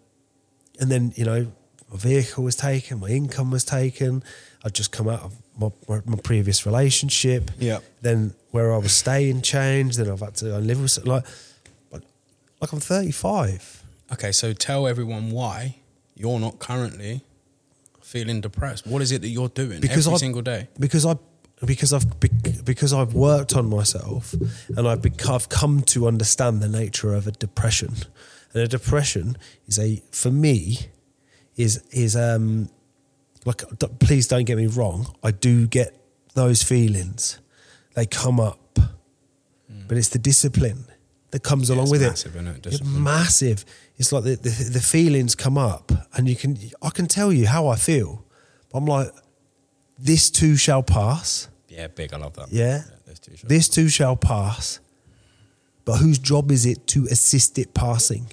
and 0.79 0.91
then 0.91 1.13
you 1.15 1.23
know 1.23 1.51
my 1.91 1.97
vehicle 1.97 2.43
was 2.43 2.55
taken, 2.57 2.99
my 2.99 3.09
income 3.09 3.51
was 3.51 3.63
taken. 3.63 4.23
I'd 4.65 4.73
just 4.73 4.91
come 4.91 5.07
out 5.07 5.21
of 5.21 5.33
my, 5.57 5.69
my, 5.87 6.01
my 6.05 6.17
previous 6.17 6.65
relationship. 6.65 7.51
Yeah. 7.59 7.79
Then 8.01 8.33
where 8.49 8.73
I 8.73 8.77
was 8.79 8.91
staying 8.91 9.43
changed. 9.43 9.99
Then 9.99 10.09
I've 10.09 10.19
had 10.19 10.35
to 10.37 10.57
live 10.57 10.81
with 10.81 11.05
like, 11.05 11.23
like, 11.91 12.01
like 12.59 12.71
I'm 12.73 12.79
35. 12.79 13.83
Okay, 14.13 14.31
so 14.31 14.51
tell 14.53 14.87
everyone 14.87 15.29
why 15.29 15.75
you're 16.15 16.39
not 16.39 16.57
currently 16.57 17.21
feeling 18.01 18.41
depressed. 18.41 18.87
What 18.87 19.01
is 19.03 19.11
it 19.11 19.21
that 19.21 19.29
you're 19.29 19.49
doing 19.49 19.79
Because 19.81 20.07
every 20.07 20.15
I- 20.15 20.19
single 20.19 20.41
day? 20.41 20.67
because 20.79 21.05
I 21.05 21.15
because 21.63 21.93
I've 21.93 22.19
bec- 22.19 22.63
because 22.65 22.91
I've 22.93 23.13
worked 23.13 23.55
on 23.55 23.69
myself 23.69 24.33
and 24.75 24.87
I've, 24.87 25.05
I've 25.29 25.47
come 25.49 25.81
to 25.83 26.07
understand 26.07 26.61
the 26.61 26.67
nature 26.69 27.13
of 27.13 27.27
a 27.27 27.31
depression. 27.31 27.93
And 28.53 28.63
a 28.63 28.67
depression 28.67 29.37
is 29.67 29.79
a, 29.79 30.01
for 30.11 30.31
me, 30.31 30.79
is, 31.55 31.83
is, 31.91 32.15
um, 32.15 32.69
like, 33.45 33.61
d- 33.79 33.87
please 33.99 34.27
don't 34.27 34.43
get 34.45 34.57
me 34.57 34.67
wrong. 34.67 35.13
I 35.23 35.31
do 35.31 35.67
get 35.67 35.95
those 36.33 36.63
feelings. 36.63 37.39
They 37.95 38.05
come 38.05 38.39
up, 38.39 38.79
but 39.87 39.97
it's 39.97 40.09
the 40.09 40.19
discipline 40.19 40.85
that 41.31 41.43
comes 41.43 41.69
Yeah, 41.69 41.75
along 41.75 41.85
it's 41.85 41.91
with 41.91 42.01
massive, 42.01 42.35
it. 42.35 42.39
isn't 42.39 42.55
it? 42.57 42.65
It's 42.67 42.83
massive. 42.83 43.65
It's 43.97 44.11
like 44.11 44.23
the, 44.23 44.35
the, 44.35 44.69
the 44.73 44.79
feelings 44.81 45.35
come 45.35 45.57
up 45.57 45.91
and 46.13 46.27
you 46.27 46.35
can, 46.35 46.57
I 46.81 46.89
can 46.89 47.07
tell 47.07 47.31
you 47.31 47.47
how 47.47 47.67
I 47.67 47.75
feel. 47.77 48.25
But 48.71 48.79
I'm 48.79 48.85
like, 48.85 49.11
this 49.97 50.29
too 50.29 50.55
shall 50.55 50.83
pass. 50.83 51.47
Yeah, 51.69 51.87
big. 51.87 52.13
I 52.13 52.17
love 52.17 52.33
that. 52.35 52.51
Yeah. 52.51 52.83
there's 53.05 53.19
two 53.19 53.31
shots. 53.31 53.49
This 53.49 53.69
too 53.69 53.89
shall 53.89 54.15
pass. 54.15 54.79
But 55.83 55.97
whose 55.97 56.17
job 56.17 56.51
is 56.51 56.65
it 56.65 56.87
to 56.87 57.05
assist 57.05 57.59
it 57.59 57.73
passing? 57.73 58.27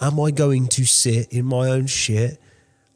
Am 0.00 0.18
I 0.18 0.32
going 0.32 0.66
to 0.68 0.84
sit 0.84 1.32
in 1.32 1.44
my 1.44 1.70
own 1.70 1.86
shit? 1.86 2.40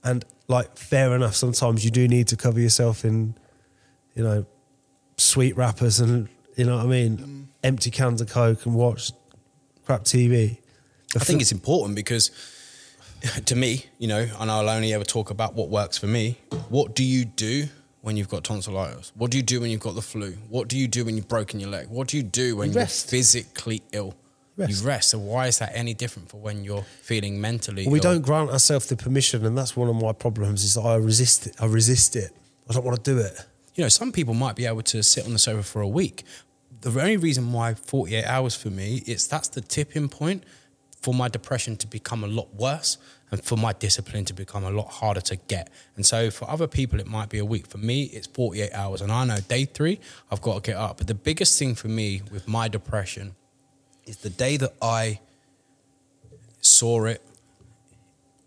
And 0.02 0.24
like, 0.48 0.76
fair 0.76 1.14
enough, 1.14 1.36
sometimes 1.36 1.84
you 1.84 1.90
do 1.90 2.08
need 2.08 2.26
to 2.28 2.36
cover 2.36 2.58
yourself 2.58 3.04
in, 3.04 3.34
you 4.14 4.24
know, 4.24 4.46
sweet 5.16 5.56
wrappers 5.56 6.00
and, 6.00 6.28
you 6.56 6.64
know 6.64 6.76
what 6.76 6.86
I 6.86 6.88
mean? 6.88 7.18
Mm. 7.18 7.46
Empty 7.62 7.90
cans 7.90 8.20
of 8.20 8.28
Coke 8.28 8.66
and 8.66 8.74
watch 8.74 9.12
crap 9.84 10.04
TV. 10.04 10.58
I 11.14 11.18
think 11.20 11.40
it's 11.40 11.52
important 11.52 11.94
because 11.94 12.30
to 13.46 13.56
me, 13.56 13.86
you 13.98 14.08
know, 14.08 14.26
and 14.38 14.50
I'll 14.50 14.68
only 14.68 14.92
ever 14.92 15.04
talk 15.04 15.30
about 15.30 15.54
what 15.54 15.68
works 15.68 15.98
for 15.98 16.06
me. 16.06 16.38
What 16.68 16.94
do 16.94 17.04
you 17.04 17.24
do 17.24 17.66
when 18.02 18.16
you've 18.16 18.28
got 18.28 18.44
tonsillitis? 18.44 19.12
What 19.16 19.30
do 19.30 19.36
you 19.36 19.42
do 19.42 19.60
when 19.60 19.70
you've 19.70 19.80
got 19.80 19.94
the 19.94 20.02
flu? 20.02 20.32
What 20.48 20.68
do 20.68 20.78
you 20.78 20.88
do 20.88 21.04
when 21.04 21.16
you've 21.16 21.28
broken 21.28 21.60
your 21.60 21.70
leg? 21.70 21.88
What 21.88 22.08
do 22.08 22.16
you 22.16 22.22
do 22.22 22.56
when 22.56 22.72
You 22.72 22.80
are 22.80 22.86
physically 22.86 23.82
ill? 23.92 24.14
Rest. 24.56 24.82
You 24.82 24.88
rest. 24.88 25.10
So 25.10 25.18
why 25.18 25.46
is 25.46 25.58
that 25.58 25.70
any 25.72 25.94
different 25.94 26.28
for 26.28 26.38
when 26.38 26.64
you're 26.64 26.82
feeling 27.02 27.40
mentally 27.40 27.84
Well, 27.84 27.92
we 27.92 28.00
don't 28.00 28.22
grant 28.22 28.50
ourselves 28.50 28.86
the 28.86 28.96
permission, 28.96 29.46
and 29.46 29.56
that's 29.56 29.76
one 29.76 29.88
of 29.88 29.94
my 29.94 30.12
problems. 30.12 30.64
Is 30.64 30.76
I 30.76 30.96
resist 30.96 31.46
it. 31.46 31.54
I 31.60 31.66
resist 31.66 32.16
it. 32.16 32.32
I 32.68 32.72
don't 32.74 32.84
want 32.84 33.02
to 33.02 33.14
do 33.14 33.18
it. 33.18 33.46
you 33.76 33.84
know, 33.84 33.88
some 33.88 34.10
people 34.10 34.34
might 34.34 34.56
be 34.56 34.66
able 34.66 34.82
to 34.82 35.02
sit 35.02 35.24
on 35.24 35.32
the 35.32 35.38
sofa 35.38 35.62
for 35.62 35.80
a 35.80 35.88
week. 35.88 36.24
The 36.80 36.90
only 37.00 37.16
reason 37.16 37.52
why 37.52 37.74
48 37.74 38.24
hours 38.24 38.54
for 38.56 38.68
me 38.70 39.02
is 39.06 39.26
that's 39.28 39.48
the 39.48 39.60
tipping 39.60 40.08
point 40.08 40.42
for 41.00 41.14
my 41.14 41.28
depression 41.28 41.76
to 41.76 41.86
become 41.86 42.24
a 42.24 42.26
lot 42.26 42.52
worse 42.54 42.98
and 43.30 43.42
for 43.42 43.56
my 43.56 43.72
discipline 43.72 44.24
to 44.24 44.32
become 44.32 44.64
a 44.64 44.70
lot 44.70 44.88
harder 44.88 45.20
to 45.20 45.36
get. 45.36 45.70
And 45.96 46.04
so 46.04 46.30
for 46.30 46.48
other 46.50 46.66
people, 46.66 46.98
it 46.98 47.06
might 47.06 47.28
be 47.28 47.38
a 47.38 47.44
week. 47.44 47.66
For 47.66 47.78
me, 47.78 48.04
it's 48.04 48.26
48 48.26 48.72
hours. 48.72 49.00
And 49.00 49.12
I 49.12 49.24
know 49.24 49.38
day 49.38 49.64
three, 49.64 50.00
I've 50.30 50.40
got 50.40 50.62
to 50.62 50.70
get 50.70 50.76
up. 50.76 50.98
But 50.98 51.06
the 51.06 51.14
biggest 51.14 51.58
thing 51.58 51.74
for 51.74 51.88
me 51.88 52.22
with 52.32 52.48
my 52.48 52.68
depression 52.68 53.34
is 54.06 54.18
the 54.18 54.30
day 54.30 54.56
that 54.56 54.72
I 54.80 55.20
saw 56.60 57.04
it 57.04 57.22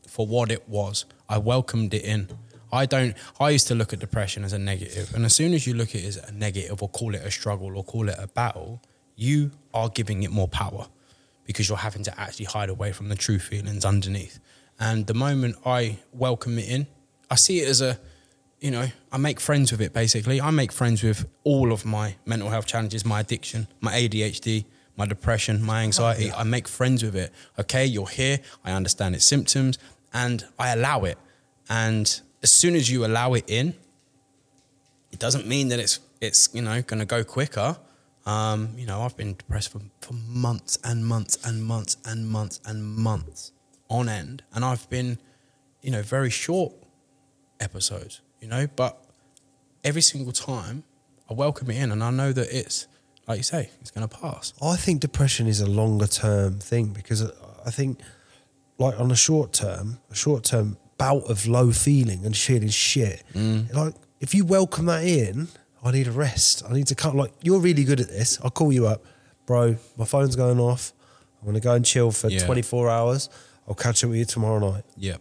for 0.07 0.25
what 0.27 0.51
it 0.51 0.67
was. 0.67 1.05
I 1.29 1.37
welcomed 1.37 1.93
it 1.93 2.03
in. 2.03 2.27
I 2.73 2.85
don't. 2.85 3.15
I 3.39 3.51
used 3.51 3.67
to 3.67 3.75
look 3.75 3.93
at 3.93 3.99
depression 3.99 4.43
as 4.43 4.53
a 4.53 4.59
negative, 4.59 5.13
and 5.13 5.25
as 5.25 5.35
soon 5.35 5.53
as 5.53 5.67
you 5.67 5.73
look 5.73 5.89
at 5.89 5.95
it 5.95 6.05
as 6.05 6.17
a 6.17 6.31
negative, 6.31 6.81
or 6.81 6.87
call 6.87 7.15
it 7.15 7.21
a 7.21 7.29
struggle, 7.29 7.77
or 7.77 7.83
call 7.83 8.07
it 8.07 8.15
a 8.17 8.27
battle, 8.27 8.81
you 9.17 9.51
are 9.73 9.89
giving 9.89 10.23
it 10.23 10.31
more 10.31 10.47
power 10.47 10.87
because 11.51 11.69
you're 11.69 11.77
having 11.77 12.03
to 12.03 12.19
actually 12.19 12.45
hide 12.45 12.69
away 12.69 12.91
from 12.91 13.09
the 13.09 13.15
true 13.15 13.39
feelings 13.39 13.85
underneath. 13.85 14.39
And 14.79 15.05
the 15.07 15.13
moment 15.13 15.57
I 15.65 15.99
welcome 16.11 16.57
it 16.57 16.67
in, 16.67 16.87
I 17.29 17.35
see 17.35 17.59
it 17.59 17.69
as 17.69 17.81
a, 17.81 17.99
you 18.59 18.71
know, 18.71 18.87
I 19.11 19.17
make 19.17 19.39
friends 19.39 19.71
with 19.71 19.81
it. 19.81 19.93
Basically, 19.93 20.41
I 20.41 20.51
make 20.51 20.71
friends 20.71 21.03
with 21.03 21.27
all 21.43 21.71
of 21.71 21.85
my 21.85 22.15
mental 22.25 22.49
health 22.49 22.65
challenges, 22.65 23.05
my 23.05 23.19
addiction, 23.19 23.67
my 23.79 23.93
ADHD, 23.93 24.65
my 24.97 25.05
depression, 25.05 25.63
my 25.63 25.81
oh, 25.81 25.83
anxiety. 25.83 26.31
I 26.31 26.43
make 26.43 26.67
friends 26.67 27.03
with 27.03 27.15
it. 27.15 27.31
Okay, 27.59 27.85
you're 27.85 28.07
here. 28.07 28.39
I 28.63 28.71
understand 28.71 29.15
its 29.15 29.25
symptoms, 29.25 29.77
and 30.13 30.45
I 30.59 30.73
allow 30.73 31.03
it. 31.03 31.17
And 31.69 32.21
as 32.43 32.51
soon 32.51 32.75
as 32.75 32.89
you 32.89 33.05
allow 33.05 33.33
it 33.33 33.45
in, 33.47 33.73
it 35.11 35.19
doesn't 35.19 35.47
mean 35.47 35.69
that 35.69 35.79
it's 35.79 35.99
it's 36.19 36.49
you 36.53 36.61
know 36.61 36.81
going 36.81 36.99
to 36.99 37.05
go 37.05 37.23
quicker. 37.23 37.77
Um, 38.26 38.69
you 38.78 38.86
know, 38.86 39.01
I've 39.01 39.17
been 39.17 39.34
depressed 39.36 39.72
for, 39.72 39.82
for 40.01 40.13
months 40.13 40.78
and 40.84 41.05
months 41.05 41.38
and 41.45 41.63
months 41.63 41.97
and 42.05 42.28
months 42.30 42.59
and 42.65 42.84
months 42.84 43.51
on 43.89 44.07
end, 44.09 44.43
and 44.53 44.63
I've 44.63 44.89
been, 44.89 45.17
you 45.82 45.91
know, 45.91 46.01
very 46.01 46.30
short 46.30 46.74
episodes. 47.59 48.22
You 48.39 48.47
know, 48.47 48.67
but 48.76 49.03
every 49.84 50.01
single 50.01 50.34
time 50.34 50.84
I 51.30 51.34
welcome 51.34 51.69
it 51.72 51.78
in, 51.78 51.91
and 51.91 52.03
I 52.03 52.11
know 52.11 52.32
that 52.32 52.47
it's 52.51 52.88
like 53.28 53.38
you 53.38 53.43
say, 53.43 53.69
it's 53.82 53.91
going 53.91 54.07
to 54.07 54.17
pass. 54.17 54.53
I 54.61 54.76
think 54.76 54.99
depression 55.01 55.47
is 55.47 55.61
a 55.61 55.67
longer 55.67 56.07
term 56.07 56.59
thing 56.59 56.88
because 56.88 57.24
I 57.65 57.72
think, 57.72 57.99
like 58.78 58.99
on 58.99 59.11
a 59.11 59.15
short 59.15 59.53
term, 59.53 59.99
a 60.09 60.15
short 60.15 60.43
term 60.43 60.78
bout 60.97 61.24
of 61.30 61.47
low 61.47 61.72
feeling 61.72 62.26
and 62.26 62.36
feeling 62.36 62.69
shit. 62.69 63.24
Like 63.74 63.93
if 64.19 64.36
you 64.36 64.45
welcome 64.45 64.86
that 64.88 65.03
in, 65.03 65.47
I 65.84 65.91
need 65.91 66.07
a 66.07 66.11
rest. 66.11 66.63
I 66.69 66.73
need 66.73 66.88
to 66.88 66.95
cut. 66.95 67.15
Like 67.15 67.34
you're 67.41 67.59
really 67.59 67.84
good 67.84 67.99
at 67.99 68.07
this. 68.09 68.39
I'll 68.43 68.51
call 68.51 68.71
you 68.71 68.88
up, 68.88 69.03
bro. 69.45 69.77
My 69.97 70.05
phone's 70.05 70.36
going 70.36 70.59
off. 70.59 70.93
I'm 71.41 71.47
gonna 71.47 71.59
go 71.59 71.73
and 71.73 71.84
chill 71.86 72.11
for 72.11 72.29
Yeah. 72.29 72.45
24 72.45 72.89
hours. 72.89 73.29
I'll 73.67 73.73
catch 73.75 74.03
up 74.03 74.09
with 74.11 74.19
you 74.19 74.25
tomorrow 74.25 74.59
night. 74.59 74.84
Yeah, 74.95 75.17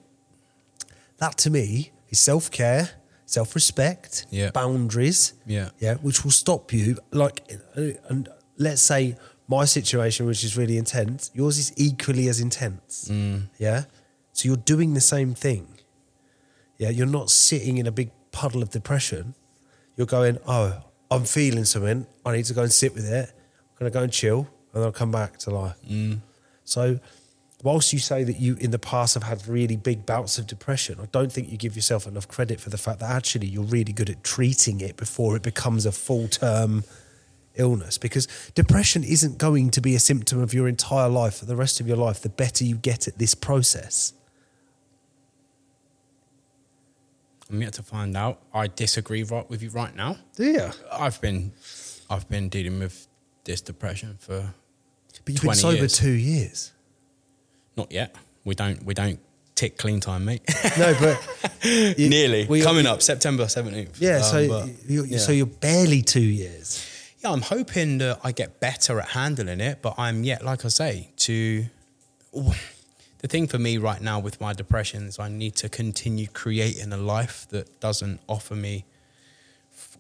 That 1.19 1.37
to 1.39 1.51
me 1.51 1.93
is 2.09 2.19
self 2.19 2.51
care, 2.51 2.91
self 3.27 3.55
respect, 3.55 4.27
Yeah. 4.31 4.51
boundaries. 4.51 5.35
Yeah. 5.47 5.71
Yeah. 5.79 5.95
Which 5.97 6.25
will 6.25 6.31
stop 6.31 6.73
you. 6.73 6.99
Like, 7.11 7.51
and 8.09 8.29
let's 8.59 8.83
say 8.83 9.17
my 9.49 9.65
situation, 9.65 10.27
which 10.27 10.45
is 10.45 10.57
really 10.57 10.77
intense, 10.77 11.31
yours 11.35 11.59
is 11.59 11.73
equally 11.77 12.29
as 12.29 12.39
intense. 12.41 13.09
Mm. 13.11 13.49
Yeah. 13.59 13.85
So 14.33 14.47
you're 14.49 14.57
doing 14.57 14.95
the 14.95 15.01
same 15.01 15.35
thing. 15.35 15.67
Yeah. 16.79 16.91
You're 16.91 17.07
not 17.07 17.31
sitting 17.31 17.79
in 17.79 17.87
a 17.87 17.93
big 17.93 18.11
puddle 18.33 18.63
of 18.63 18.71
depression. 18.71 19.35
You're 20.01 20.07
going, 20.07 20.39
oh, 20.47 20.83
I'm 21.11 21.27
feeling 21.27 21.67
something. 21.67 22.07
I 22.25 22.33
need 22.33 22.47
to 22.47 22.55
go 22.55 22.63
and 22.63 22.73
sit 22.73 22.95
with 22.95 23.05
it. 23.05 23.29
I'm 23.29 23.79
going 23.79 23.93
to 23.93 23.99
go 23.99 24.03
and 24.03 24.11
chill 24.11 24.39
and 24.39 24.49
then 24.73 24.85
I'll 24.85 24.93
come 24.93 25.13
back 25.13 25.37
to 25.41 25.51
life. 25.51 25.77
Mm. 25.87 26.21
So, 26.65 26.99
whilst 27.63 27.93
you 27.93 27.99
say 27.99 28.25
that 28.25 28.41
you 28.41 28.57
in 28.59 28.71
the 28.71 28.79
past 28.79 29.13
have 29.13 29.25
had 29.25 29.47
really 29.47 29.77
big 29.77 30.07
bouts 30.07 30.39
of 30.39 30.47
depression, 30.47 30.99
I 31.03 31.05
don't 31.13 31.31
think 31.31 31.53
you 31.53 31.59
give 31.59 31.77
yourself 31.77 32.07
enough 32.07 32.27
credit 32.29 32.63
for 32.63 32.71
the 32.71 32.79
fact 32.79 33.01
that 33.01 33.11
actually 33.11 33.49
you're 33.49 33.63
really 33.63 33.93
good 33.93 34.09
at 34.09 34.25
treating 34.25 34.81
it 34.81 34.97
before 34.97 35.37
it 35.37 35.43
becomes 35.43 35.85
a 35.85 35.93
full 35.93 36.29
term 36.29 36.85
illness. 37.57 37.99
Because 37.99 38.27
depression 38.55 39.05
isn't 39.05 39.37
going 39.37 39.71
to 39.73 39.83
be 39.83 39.95
a 39.95 40.01
symptom 40.01 40.41
of 40.41 40.55
your 40.55 40.67
entire 40.67 41.11
life 41.11 41.35
for 41.35 41.45
the 41.45 41.57
rest 41.57 41.79
of 41.79 41.87
your 41.87 41.99
life. 41.99 42.23
The 42.23 42.31
better 42.31 42.65
you 42.65 42.77
get 42.77 43.07
at 43.07 43.19
this 43.19 43.35
process. 43.35 44.15
I'm 47.51 47.61
yet 47.63 47.73
to 47.75 47.83
find 47.83 48.17
out. 48.17 48.41
I 48.55 48.69
disagree 48.69 49.23
right 49.25 49.49
with 49.51 49.63
you 49.63 49.71
right 49.71 49.95
now. 49.95 50.17
Yeah. 50.39 50.73
I've 50.93 51.21
been, 51.21 51.53
I've 52.09 52.29
been 52.29 52.49
dealing 52.49 52.79
with 52.79 53.07
this 53.45 53.61
depression 53.61 54.17
for 54.21 54.41
But 54.41 55.17
you've 55.17 55.25
been 55.25 55.37
20 55.37 55.59
sober 55.59 55.77
years. 55.77 55.93
two 55.99 56.11
years. 56.13 56.73
not 57.77 57.91
yet. 57.93 58.15
We 58.45 58.55
don't, 58.55 58.85
we 58.85 58.95
don't 58.95 59.19
tick 59.55 59.77
clean 59.79 60.01
time, 60.01 60.25
mate. 60.25 60.43
No, 60.79 60.95
but 61.01 61.19
you- 61.99 62.09
Nearly 62.09 62.43
you're- 62.43 62.63
coming 62.63 62.87
up 62.87 63.03
September 63.03 63.49
seventeenth. 63.49 64.01
Yeah, 64.01 64.21
so 64.23 64.39
um, 64.43 64.49
but, 64.79 64.91
you 64.91 65.05
yeah. 65.05 65.19
so 65.19 65.33
you're 65.33 65.47
barely 65.47 66.03
two 66.03 66.21
years. 66.23 66.87
yeah, 67.23 67.31
I'm 67.33 67.43
hoping 67.43 67.99
that 67.99 68.21
I 68.25 68.33
get 68.33 68.61
better 68.61 68.99
at 69.01 69.09
handling 69.09 69.61
it, 69.61 69.83
but 69.83 69.95
I'm 69.99 70.23
yet, 70.25 70.45
like 70.45 70.65
I 70.65 70.69
say, 70.69 71.11
to. 71.19 71.65
The 73.21 73.29
thing 73.29 73.47
for 73.49 73.59
me 73.59 73.77
right 73.77 74.01
now 74.01 74.19
with 74.19 74.41
my 74.41 74.55
depression 74.55 75.07
is 75.07 75.19
I 75.19 75.29
need 75.29 75.55
to 75.57 75.69
continue 75.69 76.27
creating 76.27 76.93
a 76.93 76.97
life 76.97 77.47
that 77.51 77.79
doesn't 77.81 78.21
offer 78.27 78.55
me 78.55 78.85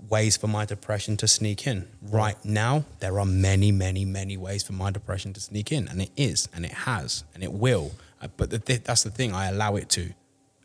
ways 0.08 0.38
for 0.38 0.46
my 0.46 0.64
depression 0.64 1.18
to 1.18 1.28
sneak 1.28 1.66
in. 1.66 1.86
Right 2.02 2.42
now, 2.44 2.84
there 3.00 3.18
are 3.20 3.26
many, 3.26 3.72
many, 3.72 4.06
many 4.06 4.38
ways 4.38 4.62
for 4.62 4.72
my 4.72 4.90
depression 4.90 5.34
to 5.34 5.40
sneak 5.40 5.70
in, 5.70 5.86
and 5.88 6.00
it 6.00 6.10
is, 6.16 6.48
and 6.54 6.64
it 6.64 6.72
has, 6.72 7.24
and 7.34 7.42
it 7.42 7.52
will. 7.52 7.92
Uh, 8.22 8.28
But 8.36 8.48
the, 8.48 8.58
th- 8.58 8.84
that's 8.84 9.02
the 9.02 9.10
thing, 9.10 9.34
I 9.34 9.48
allow 9.48 9.76
it 9.76 9.90
to, 9.90 10.14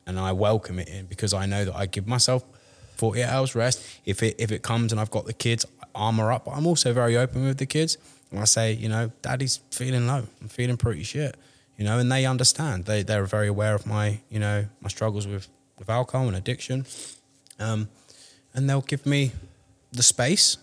and 0.08 0.18
I 0.18 0.32
welcome 0.32 0.80
it 0.80 0.88
in 0.88 1.08
because 1.08 1.34
I 1.34 1.46
know 1.46 1.66
that 1.66 1.76
I 1.76 1.86
give 1.88 2.08
myself 2.08 2.46
48 2.96 3.26
hours 3.26 3.56
rest. 3.56 3.86
If 4.06 4.24
it 4.24 4.36
if 4.40 4.52
it 4.52 4.62
comes 4.62 4.94
and 4.94 5.02
I've 5.02 5.12
got 5.12 5.26
the 5.26 5.34
kids, 5.34 5.66
I 5.82 5.88
armor 5.94 6.32
up. 6.32 6.46
But 6.46 6.52
I'm 6.52 6.66
also 6.68 6.94
very 6.94 7.18
open 7.18 7.44
with 7.44 7.58
the 7.58 7.66
kids, 7.66 7.98
and 8.32 8.40
I 8.40 8.46
say, 8.46 8.72
you 8.72 8.88
know, 8.88 9.12
Daddy's 9.22 9.60
feeling 9.72 10.08
low. 10.08 10.24
I'm 10.42 10.48
feeling 10.48 10.78
pretty 10.78 11.04
shit, 11.04 11.36
you 11.78 11.86
know, 11.86 12.00
and 12.00 12.12
they 12.12 12.26
understand. 12.26 12.86
They 12.86 13.04
they're 13.04 13.26
very 13.26 13.48
aware 13.48 13.76
of 13.76 13.86
my 13.86 14.20
you 14.30 14.40
know 14.40 14.66
my 14.82 14.90
struggles 14.90 15.28
with 15.28 15.48
with 15.78 15.90
alcohol 15.90 16.28
and 16.28 16.36
addiction, 16.36 16.86
um, 17.60 17.90
and 18.54 18.70
they'll 18.70 18.82
give 18.82 19.06
me 19.06 19.32
the 19.92 20.04
space, 20.04 20.58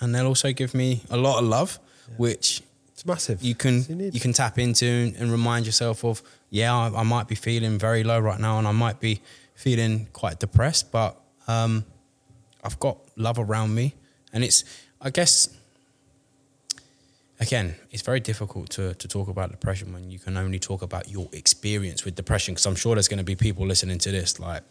and 0.00 0.14
they'll 0.14 0.26
also 0.26 0.52
give 0.52 0.74
me 0.74 1.00
a 1.10 1.16
lot 1.16 1.38
of 1.38 1.44
love, 1.44 1.78
which 2.16 2.62
It's 2.92 3.04
massive. 3.06 3.42
you 3.42 3.54
can 3.54 3.84
You 3.88 4.10
you 4.12 4.20
can 4.20 4.32
tap 4.32 4.58
into 4.58 5.12
and 5.18 5.30
remind 5.30 5.66
yourself 5.66 6.04
of 6.04 6.22
yeah 6.50 6.74
I, 6.74 7.00
I 7.00 7.02
might 7.04 7.28
be 7.28 7.34
feeling 7.36 7.78
very 7.78 8.02
low 8.04 8.18
right 8.18 8.40
now 8.40 8.58
and 8.58 8.66
I 8.66 8.72
might 8.72 8.98
be 9.00 9.20
feeling 9.54 10.06
quite 10.12 10.38
depressed 10.40 10.90
but 10.92 11.16
um, 11.46 11.84
I've 12.64 12.78
got 12.80 12.98
love 13.16 13.38
around 13.38 13.74
me 13.74 13.94
and 14.32 14.42
it's 14.44 14.64
I 15.00 15.10
guess 15.10 15.48
again, 17.40 17.74
it's 17.90 18.02
very 18.02 18.20
difficult 18.20 18.70
to 18.70 18.94
to 18.94 19.08
talk 19.08 19.28
about 19.28 19.50
depression 19.50 19.92
when 19.92 20.10
you 20.10 20.18
can 20.18 20.36
only 20.36 20.58
talk 20.58 20.82
about 20.82 21.08
your 21.10 21.28
experience 21.32 22.04
with 22.04 22.14
depression. 22.14 22.54
Because 22.54 22.66
I'm 22.66 22.76
sure 22.76 22.94
there's 22.94 23.08
going 23.08 23.18
to 23.18 23.24
be 23.24 23.36
people 23.36 23.66
listening 23.66 23.98
to 23.98 24.10
this 24.10 24.38
like 24.40 24.62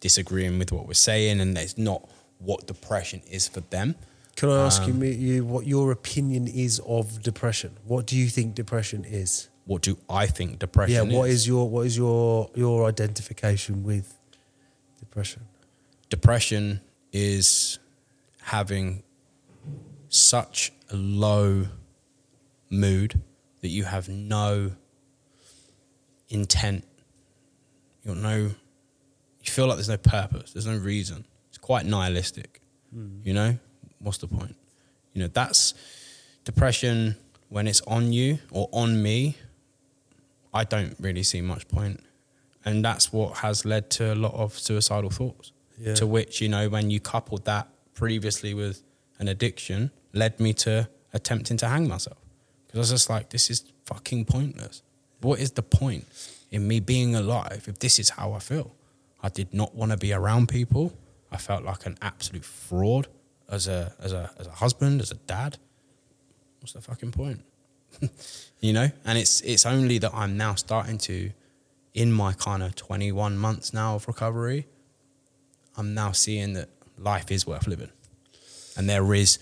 disagreeing 0.00 0.58
with 0.58 0.72
what 0.72 0.86
we're 0.86 0.94
saying, 0.94 1.40
and 1.40 1.56
it's 1.58 1.78
not 1.78 2.08
what 2.38 2.66
depression 2.66 3.22
is 3.30 3.48
for 3.48 3.60
them. 3.70 3.94
Can 4.36 4.48
I 4.48 4.64
ask 4.66 4.82
Um, 4.82 5.02
you, 5.02 5.10
you 5.10 5.44
what 5.44 5.66
your 5.66 5.92
opinion 5.92 6.48
is 6.48 6.80
of 6.86 7.22
depression? 7.22 7.76
What 7.84 8.06
do 8.06 8.16
you 8.16 8.28
think 8.28 8.54
depression 8.54 9.04
is? 9.04 9.48
What 9.66 9.82
do 9.82 9.96
I 10.08 10.26
think 10.26 10.58
depression 10.58 11.06
is? 11.08 11.12
yeah, 11.12 11.18
what 11.18 11.30
is 11.30 11.46
your 11.46 11.68
what 11.68 11.86
is 11.86 11.96
your 11.96 12.50
your 12.54 12.88
identification 12.88 13.84
with 13.84 14.18
depression? 14.98 15.42
depression 16.10 16.80
is 17.12 17.78
having 18.42 19.02
such 20.08 20.72
a 20.90 20.96
low 20.96 21.66
mood 22.72 23.20
that 23.60 23.68
you 23.68 23.84
have 23.84 24.08
no 24.08 24.72
intent. 26.28 26.84
You 28.04 28.14
no. 28.14 28.36
You 28.36 29.50
feel 29.50 29.66
like 29.66 29.76
there's 29.76 29.88
no 29.88 29.96
purpose. 29.96 30.52
There's 30.52 30.66
no 30.66 30.76
reason. 30.76 31.26
It's 31.48 31.58
quite 31.58 31.84
nihilistic. 31.84 32.60
Hmm. 32.92 33.18
You 33.24 33.34
know, 33.34 33.58
what's 33.98 34.18
the 34.18 34.28
point? 34.28 34.56
You 35.12 35.22
know, 35.22 35.28
that's 35.28 35.74
depression 36.44 37.16
when 37.48 37.66
it's 37.66 37.80
on 37.82 38.12
you 38.12 38.38
or 38.50 38.68
on 38.72 39.02
me. 39.02 39.36
I 40.54 40.64
don't 40.64 40.94
really 41.00 41.22
see 41.22 41.40
much 41.40 41.66
point, 41.68 42.00
and 42.64 42.84
that's 42.84 43.12
what 43.12 43.38
has 43.38 43.64
led 43.64 43.90
to 43.90 44.12
a 44.12 44.16
lot 44.16 44.34
of 44.34 44.58
suicidal 44.58 45.10
thoughts. 45.10 45.52
Yeah. 45.78 45.94
To 45.94 46.06
which 46.06 46.40
you 46.40 46.48
know, 46.48 46.68
when 46.68 46.90
you 46.90 47.00
coupled 47.00 47.44
that 47.46 47.68
previously 47.94 48.54
with 48.54 48.82
an 49.18 49.28
addiction, 49.28 49.90
led 50.12 50.38
me 50.38 50.52
to 50.54 50.88
attempting 51.12 51.56
to 51.58 51.68
hang 51.68 51.88
myself 51.88 52.21
because 52.72 52.90
I 52.90 52.94
was 52.94 53.02
just 53.02 53.10
like, 53.10 53.28
this 53.28 53.50
is 53.50 53.70
fucking 53.84 54.24
pointless. 54.24 54.82
What 55.20 55.40
is 55.40 55.52
the 55.52 55.62
point 55.62 56.06
in 56.50 56.66
me 56.66 56.80
being 56.80 57.14
alive 57.14 57.64
if 57.68 57.78
this 57.78 57.98
is 57.98 58.10
how 58.10 58.32
I 58.32 58.38
feel? 58.38 58.74
I 59.22 59.28
did 59.28 59.52
not 59.52 59.74
want 59.74 59.92
to 59.92 59.98
be 59.98 60.12
around 60.12 60.48
people. 60.48 60.94
I 61.30 61.36
felt 61.36 61.64
like 61.64 61.84
an 61.84 61.98
absolute 62.00 62.44
fraud 62.44 63.08
as 63.48 63.68
a 63.68 63.94
as 64.00 64.12
a 64.12 64.30
as 64.38 64.46
a 64.46 64.52
husband, 64.52 65.02
as 65.02 65.10
a 65.10 65.16
dad. 65.16 65.58
What's 66.60 66.72
the 66.72 66.80
fucking 66.80 67.12
point? 67.12 67.42
you 68.60 68.72
know? 68.72 68.90
And 69.04 69.18
it's 69.18 69.42
it's 69.42 69.66
only 69.66 69.98
that 69.98 70.14
I'm 70.14 70.38
now 70.38 70.54
starting 70.54 70.96
to 70.98 71.30
in 71.92 72.10
my 72.10 72.32
kind 72.32 72.62
of 72.62 72.74
21 72.74 73.36
months 73.36 73.74
now 73.74 73.96
of 73.96 74.08
recovery, 74.08 74.66
I'm 75.76 75.92
now 75.92 76.12
seeing 76.12 76.54
that 76.54 76.70
life 76.98 77.30
is 77.30 77.46
worth 77.46 77.66
living. 77.66 77.90
And 78.76 78.88
there 78.88 79.12
is 79.12 79.38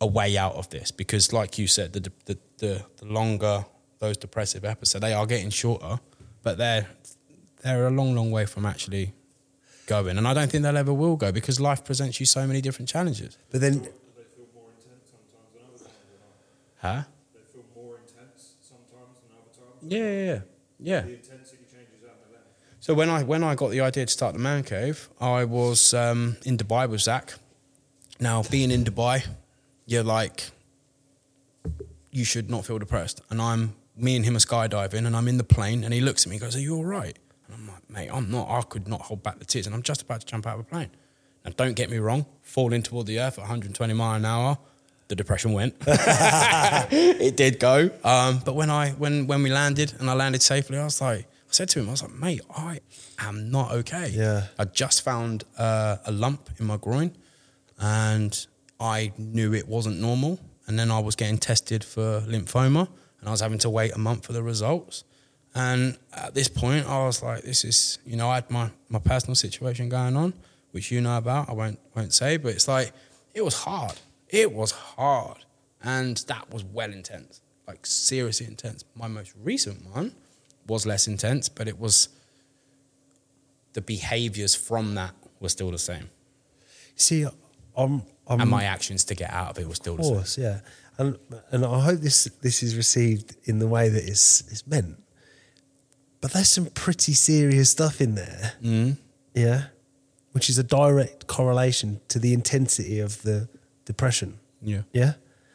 a 0.00 0.06
way 0.06 0.36
out 0.36 0.54
of 0.54 0.68
this 0.70 0.90
because 0.90 1.32
like 1.32 1.58
you 1.58 1.66
said 1.66 1.92
the 1.92 2.00
the 2.26 2.38
the, 2.58 2.84
the 2.98 3.04
longer 3.06 3.64
those 3.98 4.16
depressive 4.16 4.64
episodes 4.64 5.00
they 5.02 5.12
are 5.14 5.26
getting 5.26 5.50
shorter, 5.50 5.98
but 6.42 6.58
they're 6.58 6.86
they're 7.62 7.86
a 7.86 7.90
long 7.90 8.14
long 8.14 8.30
way 8.30 8.46
from 8.46 8.66
actually 8.66 9.12
going. 9.86 10.18
And 10.18 10.26
I 10.28 10.34
don't 10.34 10.50
think 10.50 10.62
they'll 10.64 10.76
ever 10.76 10.92
will 10.92 11.16
go 11.16 11.32
because 11.32 11.60
life 11.60 11.84
presents 11.84 12.20
you 12.20 12.26
so 12.26 12.46
many 12.46 12.60
different 12.60 12.88
challenges. 12.88 13.38
But 13.50 13.60
then 13.60 13.74
They 13.74 13.88
feel 14.34 14.48
more 14.54 14.68
intense 14.76 15.04
sometimes 15.14 15.48
than 15.54 15.62
other 15.64 15.84
times. 15.84 15.94
or 16.12 16.88
not? 16.88 16.96
Huh? 16.96 17.02
They 17.34 17.40
feel 17.52 17.64
more 17.74 17.96
intense 17.98 18.54
sometimes 18.68 19.14
than 19.22 19.30
other 19.40 19.52
times. 19.58 19.92
Yeah, 19.92 19.98
yeah, 20.10 20.32
yeah. 20.32 20.40
Yeah. 20.78 21.00
The 21.02 21.14
intensity 21.14 21.64
changes 21.72 22.04
out 22.04 22.18
of 22.24 22.32
them. 22.32 22.42
So 22.80 22.92
when 22.94 23.08
I 23.08 23.22
when 23.22 23.42
I 23.42 23.54
got 23.54 23.70
the 23.70 23.80
idea 23.80 24.04
to 24.04 24.12
start 24.12 24.34
the 24.34 24.40
man 24.40 24.62
cave, 24.62 25.08
I 25.20 25.44
was 25.44 25.94
um, 25.94 26.36
in 26.44 26.58
Dubai 26.58 26.88
with 26.88 27.00
Zach. 27.00 27.34
Now 28.20 28.42
being 28.42 28.70
in 28.70 28.84
Dubai, 28.84 29.24
you're 29.86 30.04
like, 30.04 30.50
you 32.10 32.24
should 32.24 32.50
not 32.50 32.66
feel 32.66 32.78
depressed. 32.78 33.20
And 33.30 33.40
I'm 33.40 33.74
me 33.96 34.16
and 34.16 34.24
him 34.24 34.36
are 34.36 34.40
skydiving, 34.40 35.06
and 35.06 35.16
I'm 35.16 35.28
in 35.28 35.38
the 35.38 35.44
plane, 35.44 35.82
and 35.82 35.94
he 35.94 36.00
looks 36.00 36.24
at 36.24 36.30
me, 36.30 36.36
and 36.36 36.42
goes, 36.42 36.56
"Are 36.56 36.60
you 36.60 36.76
all 36.76 36.84
right?" 36.84 37.18
And 37.46 37.54
I'm 37.54 37.66
like, 37.66 37.88
"Mate, 37.88 38.10
I'm 38.12 38.30
not. 38.30 38.48
I 38.50 38.60
could 38.62 38.86
not 38.86 39.02
hold 39.02 39.22
back 39.22 39.38
the 39.38 39.44
tears, 39.44 39.66
and 39.66 39.74
I'm 39.74 39.82
just 39.82 40.02
about 40.02 40.20
to 40.20 40.26
jump 40.26 40.46
out 40.46 40.54
of 40.54 40.60
a 40.60 40.64
plane." 40.64 40.90
Now 41.44 41.52
don't 41.56 41.74
get 41.74 41.90
me 41.90 41.98
wrong, 41.98 42.26
falling 42.42 42.82
toward 42.82 43.06
the 43.06 43.20
earth 43.20 43.38
at 43.38 43.42
120 43.42 43.94
mile 43.94 44.16
an 44.16 44.24
hour, 44.24 44.58
the 45.08 45.14
depression 45.14 45.52
went. 45.52 45.74
it 45.86 47.36
did 47.36 47.58
go. 47.60 47.90
Um, 48.02 48.42
but 48.44 48.54
when 48.54 48.70
I 48.70 48.90
when 48.90 49.26
when 49.26 49.42
we 49.42 49.50
landed 49.50 49.94
and 49.98 50.10
I 50.10 50.14
landed 50.14 50.42
safely, 50.42 50.78
I 50.78 50.84
was 50.84 51.00
like, 51.00 51.20
I 51.20 51.52
said 51.52 51.68
to 51.70 51.80
him, 51.80 51.88
I 51.88 51.92
was 51.92 52.02
like, 52.02 52.14
mate, 52.14 52.40
I 52.50 52.80
am 53.18 53.50
not 53.50 53.72
okay. 53.72 54.10
Yeah. 54.12 54.46
I 54.58 54.64
just 54.64 55.02
found 55.02 55.44
uh, 55.56 55.98
a 56.04 56.12
lump 56.12 56.50
in 56.58 56.66
my 56.66 56.76
groin, 56.76 57.12
and 57.78 58.46
I 58.78 59.12
knew 59.16 59.54
it 59.54 59.68
wasn't 59.68 60.00
normal. 60.00 60.40
And 60.66 60.78
then 60.78 60.90
I 60.90 60.98
was 60.98 61.14
getting 61.14 61.38
tested 61.38 61.84
for 61.84 62.22
lymphoma, 62.22 62.88
and 63.20 63.28
I 63.28 63.30
was 63.30 63.40
having 63.40 63.58
to 63.58 63.70
wait 63.70 63.94
a 63.94 63.98
month 63.98 64.26
for 64.26 64.32
the 64.32 64.42
results. 64.42 65.04
And 65.54 65.96
at 66.12 66.34
this 66.34 66.48
point, 66.48 66.86
I 66.86 67.06
was 67.06 67.22
like, 67.22 67.42
this 67.42 67.64
is, 67.64 67.98
you 68.04 68.16
know, 68.16 68.28
I 68.28 68.36
had 68.36 68.50
my, 68.50 68.70
my 68.88 68.98
personal 68.98 69.36
situation 69.36 69.88
going 69.88 70.16
on, 70.16 70.34
which 70.72 70.90
you 70.90 71.00
know 71.00 71.16
about. 71.16 71.48
I 71.48 71.52
won't 71.52 71.78
won't 71.94 72.12
say, 72.12 72.36
but 72.36 72.52
it's 72.52 72.68
like 72.68 72.92
it 73.32 73.42
was 73.44 73.54
hard. 73.54 73.94
It 74.28 74.52
was 74.52 74.72
hard, 74.72 75.38
and 75.82 76.16
that 76.26 76.52
was 76.52 76.64
well 76.64 76.92
intense, 76.92 77.40
like 77.66 77.86
seriously 77.86 78.46
intense. 78.46 78.84
My 78.94 79.06
most 79.06 79.32
recent 79.42 79.86
one 79.94 80.14
was 80.66 80.84
less 80.84 81.06
intense, 81.06 81.48
but 81.48 81.68
it 81.68 81.78
was 81.78 82.08
the 83.72 83.80
behaviors 83.80 84.54
from 84.54 84.94
that 84.96 85.14
were 85.38 85.48
still 85.48 85.70
the 85.70 85.78
same, 85.78 86.10
see, 86.96 87.26
I'm 87.76 88.02
I'm 88.28 88.40
and 88.40 88.50
my 88.50 88.64
actions 88.64 89.04
to 89.04 89.14
get 89.14 89.30
out 89.30 89.50
of 89.50 89.58
it 89.58 89.68
were 89.68 89.74
still 89.74 89.94
Of 89.94 89.98
the 89.98 90.04
same. 90.04 90.14
course, 90.14 90.38
yeah, 90.38 90.60
and 90.98 91.16
and 91.50 91.64
I 91.64 91.80
hope 91.80 92.00
this 92.00 92.24
this 92.42 92.62
is 92.62 92.76
received 92.76 93.36
in 93.44 93.58
the 93.58 93.66
way 93.68 93.88
that 93.88 94.04
it's 94.04 94.42
it's 94.50 94.66
meant. 94.66 94.96
But 96.20 96.32
there's 96.32 96.48
some 96.48 96.66
pretty 96.66 97.12
serious 97.12 97.70
stuff 97.70 98.00
in 98.00 98.14
there, 98.14 98.54
Mm. 98.62 98.96
yeah, 99.34 99.66
which 100.32 100.48
is 100.50 100.58
a 100.58 100.62
direct 100.64 101.26
correlation 101.26 102.00
to 102.08 102.18
the 102.18 102.32
intensity 102.32 102.98
of 103.00 103.22
the 103.22 103.48
depression. 103.84 104.38
Yeah. 104.62 104.82
Yeah, 104.92 105.12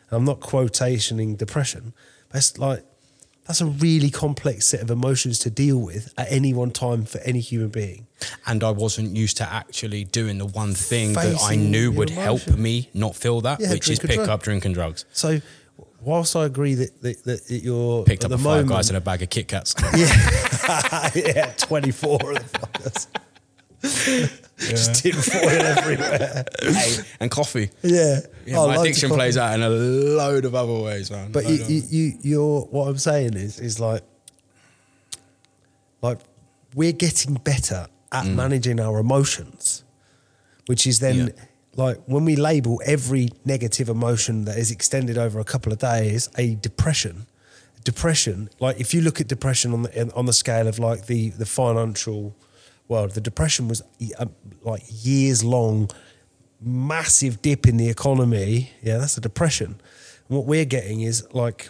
and 0.09 0.17
I'm 0.17 0.26
not 0.26 0.39
quotationing 0.39 1.38
depression, 1.38 1.93
but 2.30 2.38
it's 2.38 2.57
like 2.57 2.86
that's 3.47 3.59
a 3.59 3.65
really 3.65 4.09
complex 4.11 4.67
set 4.67 4.82
of 4.82 4.89
emotions 4.91 5.39
to 5.39 5.49
deal 5.49 5.78
with 5.80 6.13
at 6.17 6.32
any 6.32 6.53
one 6.53 6.72
time 6.72 7.03
for 7.05 7.17
any 7.22 7.39
human 7.41 7.69
being. 7.69 8.07
And 8.45 8.63
I 8.63 8.72
wasn't 8.72 9.15
used 9.15 9.38
to 9.38 9.51
actually 9.51 10.03
doing 10.03 10.38
the 10.38 10.45
one 10.45 10.74
thing 10.74 11.13
that 11.13 11.38
I 11.41 11.55
knew 11.55 11.91
would 11.91 12.09
help 12.09 12.47
me 12.47 12.89
not 12.93 13.15
feel 13.15 13.41
that, 13.41 13.59
Yeah, 13.59 13.72
which 13.72 13.89
is 13.89 13.99
pick 13.99 14.15
drug. 14.15 14.30
up 14.30 14.43
drinking 14.43 14.74
drugs. 14.74 15.05
So, 15.13 15.39
whilst 16.01 16.36
I 16.36 16.45
agree 16.45 16.76
that 16.76 17.01
that, 17.01 17.24
that 17.26 17.41
you're 17.49 18.03
Picked 18.03 18.24
up 18.26 18.30
the 18.30 18.36
a 18.36 18.38
five 18.38 18.45
moment, 18.45 18.69
guys 18.69 18.89
and 18.89 18.97
a 18.97 19.01
bag 19.01 19.22
of 19.22 19.30
Kit 19.30 19.47
Kats. 19.47 19.76
yeah, 19.95 21.09
yeah, 21.15 21.53
24 21.57 22.13
of 22.13 22.51
the 22.51 22.59
fuckers. 22.59 23.07
Just 24.59 25.01
tin 25.01 25.13
foil 25.13 25.49
everywhere. 25.49 26.45
Hey, 26.61 26.97
and 27.19 27.32
coffee. 27.32 27.72
Yeah. 27.82 28.19
Yeah, 28.45 28.57
Oh, 28.59 28.67
my 28.67 28.76
addiction 28.76 29.09
plays 29.09 29.36
out 29.36 29.55
in 29.55 29.63
a 29.63 29.69
load 29.69 30.45
of 30.45 30.53
other 30.53 30.74
ways, 30.84 31.09
man. 31.09 31.32
But 31.32 31.47
you, 31.47 31.55
you, 31.67 31.82
you, 31.89 32.13
you're, 32.22 32.61
what 32.65 32.88
I'm 32.88 32.99
saying 32.99 33.34
is, 33.34 33.59
is 33.59 33.80
like, 33.80 34.03
like 36.03 36.19
we're 36.76 36.91
getting 36.91 37.34
better 37.36 37.88
at 38.12 38.26
managing 38.26 38.80
our 38.80 38.99
emotions, 38.99 39.84
which 40.66 40.86
is 40.86 40.99
then 40.99 41.18
Yeah. 41.18 41.30
like 41.76 41.97
when 42.05 42.26
we 42.26 42.36
label 42.36 42.82
every 42.86 43.30
negative 43.45 43.88
emotion 43.89 44.45
that 44.45 44.57
is 44.57 44.72
extended 44.72 45.18
over 45.18 45.39
a 45.39 45.43
couple 45.45 45.72
of 45.72 45.80
days 45.80 46.30
a 46.38 46.55
depression. 46.55 47.26
Depression, 47.84 48.49
like 48.59 48.80
if 48.80 48.93
you 48.93 49.01
look 49.01 49.20
at 49.20 49.28
depression 49.28 49.74
on 49.74 49.82
the 49.84 50.14
on 50.14 50.26
the 50.28 50.34
scale 50.34 50.68
of 50.68 50.78
like 50.78 51.07
the 51.07 51.30
the 51.30 51.47
financial 51.47 52.36
world, 52.88 53.12
the 53.12 53.22
depression 53.22 53.68
was 53.68 53.82
uh, 54.20 54.26
like 54.64 54.84
years 54.88 55.43
long, 55.43 55.89
massive 56.62 57.41
dip 57.41 57.68
in 57.68 57.78
the 57.78 57.89
economy. 57.89 58.72
Yeah, 58.84 58.97
that's 58.99 59.18
a 59.18 59.22
depression. 59.22 59.82
And 60.28 60.38
what 60.38 60.45
we're 60.45 60.66
getting 60.66 61.01
is 61.01 61.26
like 61.34 61.70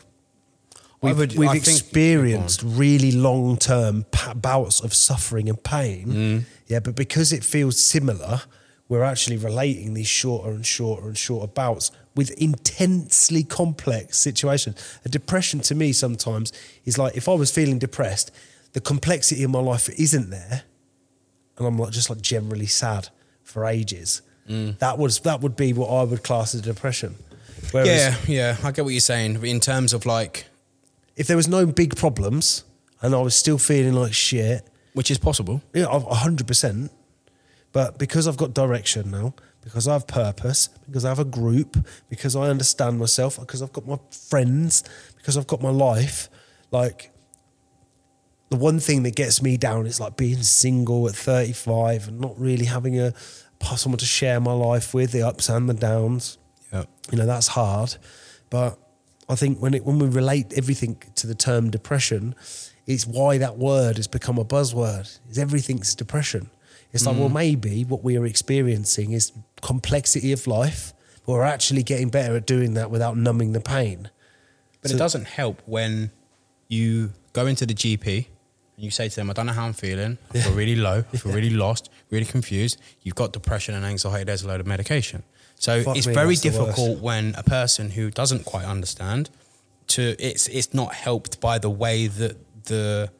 We've, 1.01 1.17
would- 1.17 1.35
we've 1.37 1.49
experienced 1.55 2.61
really 2.63 3.11
long 3.11 3.57
term 3.57 4.05
pa- 4.11 4.33
bouts 4.35 4.81
of 4.81 4.93
suffering 4.93 5.49
and 5.49 5.61
pain. 5.63 6.07
Mm. 6.07 6.43
Yeah, 6.67 6.79
but 6.79 6.95
because 6.95 7.33
it 7.33 7.43
feels 7.43 7.79
similar, 7.83 8.41
we're 8.87 9.03
actually 9.03 9.37
relating 9.37 9.93
these 9.95 10.07
shorter 10.07 10.51
and 10.51 10.65
shorter 10.65 11.07
and 11.07 11.17
shorter 11.17 11.47
bouts 11.47 11.91
with 12.15 12.29
intensely 12.31 13.43
complex 13.43 14.17
situations. 14.17 14.77
A 15.05 15.09
depression 15.09 15.59
to 15.61 15.75
me 15.75 15.91
sometimes 15.93 16.53
is 16.85 16.97
like 16.97 17.15
if 17.17 17.27
I 17.27 17.33
was 17.33 17.49
feeling 17.51 17.79
depressed, 17.79 18.31
the 18.73 18.81
complexity 18.81 19.43
in 19.43 19.51
my 19.51 19.59
life 19.59 19.89
isn't 19.89 20.29
there, 20.29 20.63
and 21.57 21.67
I'm 21.67 21.77
like 21.79 21.91
just 21.91 22.09
like 22.09 22.21
generally 22.21 22.67
sad 22.67 23.09
for 23.43 23.65
ages. 23.65 24.21
Mm. 24.49 24.77
That 24.79 24.97
was 24.97 25.19
that 25.21 25.41
would 25.41 25.55
be 25.55 25.73
what 25.73 25.87
I 25.89 26.03
would 26.03 26.23
class 26.23 26.53
as 26.53 26.61
depression. 26.61 27.15
Whereas 27.71 27.87
yeah, 27.87 28.15
yeah, 28.27 28.57
I 28.63 28.71
get 28.71 28.83
what 28.85 28.91
you're 28.93 28.99
saying. 29.01 29.43
In 29.45 29.59
terms 29.59 29.93
of 29.93 30.05
like, 30.05 30.45
if 31.21 31.27
there 31.27 31.37
was 31.37 31.47
no 31.47 31.67
big 31.67 31.95
problems 31.95 32.63
and 32.99 33.13
I 33.13 33.21
was 33.21 33.35
still 33.35 33.59
feeling 33.59 33.93
like 33.93 34.11
shit, 34.11 34.67
which 34.93 35.11
is 35.11 35.19
possible. 35.19 35.61
yeah, 35.71 35.85
hundred 35.85 36.47
percent. 36.47 36.91
But 37.71 37.99
because 37.99 38.27
I've 38.27 38.37
got 38.37 38.55
direction 38.55 39.11
now, 39.11 39.35
because 39.61 39.87
I 39.87 39.93
have 39.93 40.07
purpose, 40.07 40.69
because 40.87 41.05
I 41.05 41.09
have 41.09 41.19
a 41.19 41.31
group, 41.39 41.77
because 42.09 42.35
I 42.35 42.49
understand 42.49 42.97
myself, 42.97 43.39
because 43.39 43.61
I've 43.61 43.71
got 43.71 43.85
my 43.85 43.99
friends, 44.29 44.83
because 45.15 45.37
I've 45.37 45.45
got 45.45 45.61
my 45.61 45.69
life, 45.69 46.27
like 46.71 47.11
the 48.49 48.57
one 48.57 48.79
thing 48.79 49.03
that 49.03 49.15
gets 49.15 49.43
me 49.43 49.57
down 49.57 49.85
is 49.85 49.99
like 49.99 50.17
being 50.17 50.41
single 50.41 51.07
at 51.07 51.13
35 51.13 52.07
and 52.07 52.19
not 52.19 52.33
really 52.39 52.65
having 52.65 52.99
a 52.99 53.13
someone 53.75 53.99
to 53.99 54.07
share 54.07 54.39
my 54.39 54.53
life 54.53 54.91
with, 54.95 55.11
the 55.11 55.21
ups 55.21 55.49
and 55.49 55.69
the 55.69 55.75
downs. 55.75 56.39
Yeah. 56.73 56.85
You 57.11 57.19
know, 57.19 57.27
that's 57.27 57.49
hard. 57.49 57.95
But 58.49 58.79
I 59.31 59.35
think 59.35 59.59
when 59.59 59.73
it 59.73 59.85
when 59.85 59.97
we 59.97 60.07
relate 60.07 60.51
everything 60.53 60.97
to 61.15 61.25
the 61.25 61.35
term 61.35 61.71
depression, 61.71 62.35
it's 62.85 63.07
why 63.07 63.37
that 63.37 63.57
word 63.57 63.95
has 63.95 64.07
become 64.07 64.37
a 64.37 64.43
buzzword. 64.43 65.19
Is 65.29 65.37
everything's 65.37 65.95
depression. 65.95 66.49
It's 66.93 67.05
like, 67.05 67.15
well, 67.17 67.29
mm. 67.29 67.35
maybe 67.35 67.85
what 67.85 68.03
we 68.03 68.17
are 68.17 68.25
experiencing 68.25 69.13
is 69.13 69.31
complexity 69.61 70.33
of 70.33 70.45
life, 70.45 70.93
but 71.25 71.31
we're 71.31 71.43
actually 71.43 71.83
getting 71.83 72.09
better 72.09 72.35
at 72.35 72.45
doing 72.45 72.73
that 72.73 72.91
without 72.91 73.15
numbing 73.15 73.53
the 73.53 73.61
pain. 73.61 74.09
But 74.81 74.89
So- 74.89 74.95
it 74.97 74.99
doesn't 74.99 75.27
help 75.27 75.61
when 75.65 76.11
you 76.67 77.13
go 77.31 77.47
into 77.47 77.65
the 77.65 77.73
GP 77.73 78.27
and 78.75 78.83
you 78.83 78.91
say 78.91 79.07
to 79.07 79.15
them, 79.15 79.29
I 79.29 79.33
don't 79.33 79.45
know 79.45 79.53
how 79.53 79.65
I'm 79.67 79.73
feeling. 79.73 80.17
I 80.33 80.41
feel 80.41 80.53
really 80.53 80.75
low, 80.75 81.05
I 81.13 81.17
feel 81.17 81.31
really 81.39 81.49
lost, 81.49 81.89
really 82.09 82.25
confused. 82.25 82.77
You've 83.03 83.15
got 83.15 83.31
depression 83.31 83.73
and 83.73 83.85
anxiety, 83.85 84.25
there's 84.25 84.43
a 84.43 84.49
load 84.49 84.59
of 84.59 84.67
medication. 84.67 85.23
So 85.61 85.83
Fuck 85.83 85.95
it's 85.95 86.07
me, 86.07 86.15
very 86.15 86.29
that's 86.29 86.41
the 86.41 86.49
worst. 86.49 86.75
difficult 86.75 87.01
when 87.01 87.35
a 87.37 87.43
person 87.43 87.91
who 87.91 88.09
doesn't 88.09 88.45
quite 88.45 88.65
understand 88.65 89.29
to 89.89 90.15
it's 90.17 90.47
it's 90.47 90.73
not 90.73 90.95
helped 90.95 91.39
by 91.39 91.59
the 91.59 91.69
way 91.69 92.07
that 92.07 92.35
the 92.65 93.11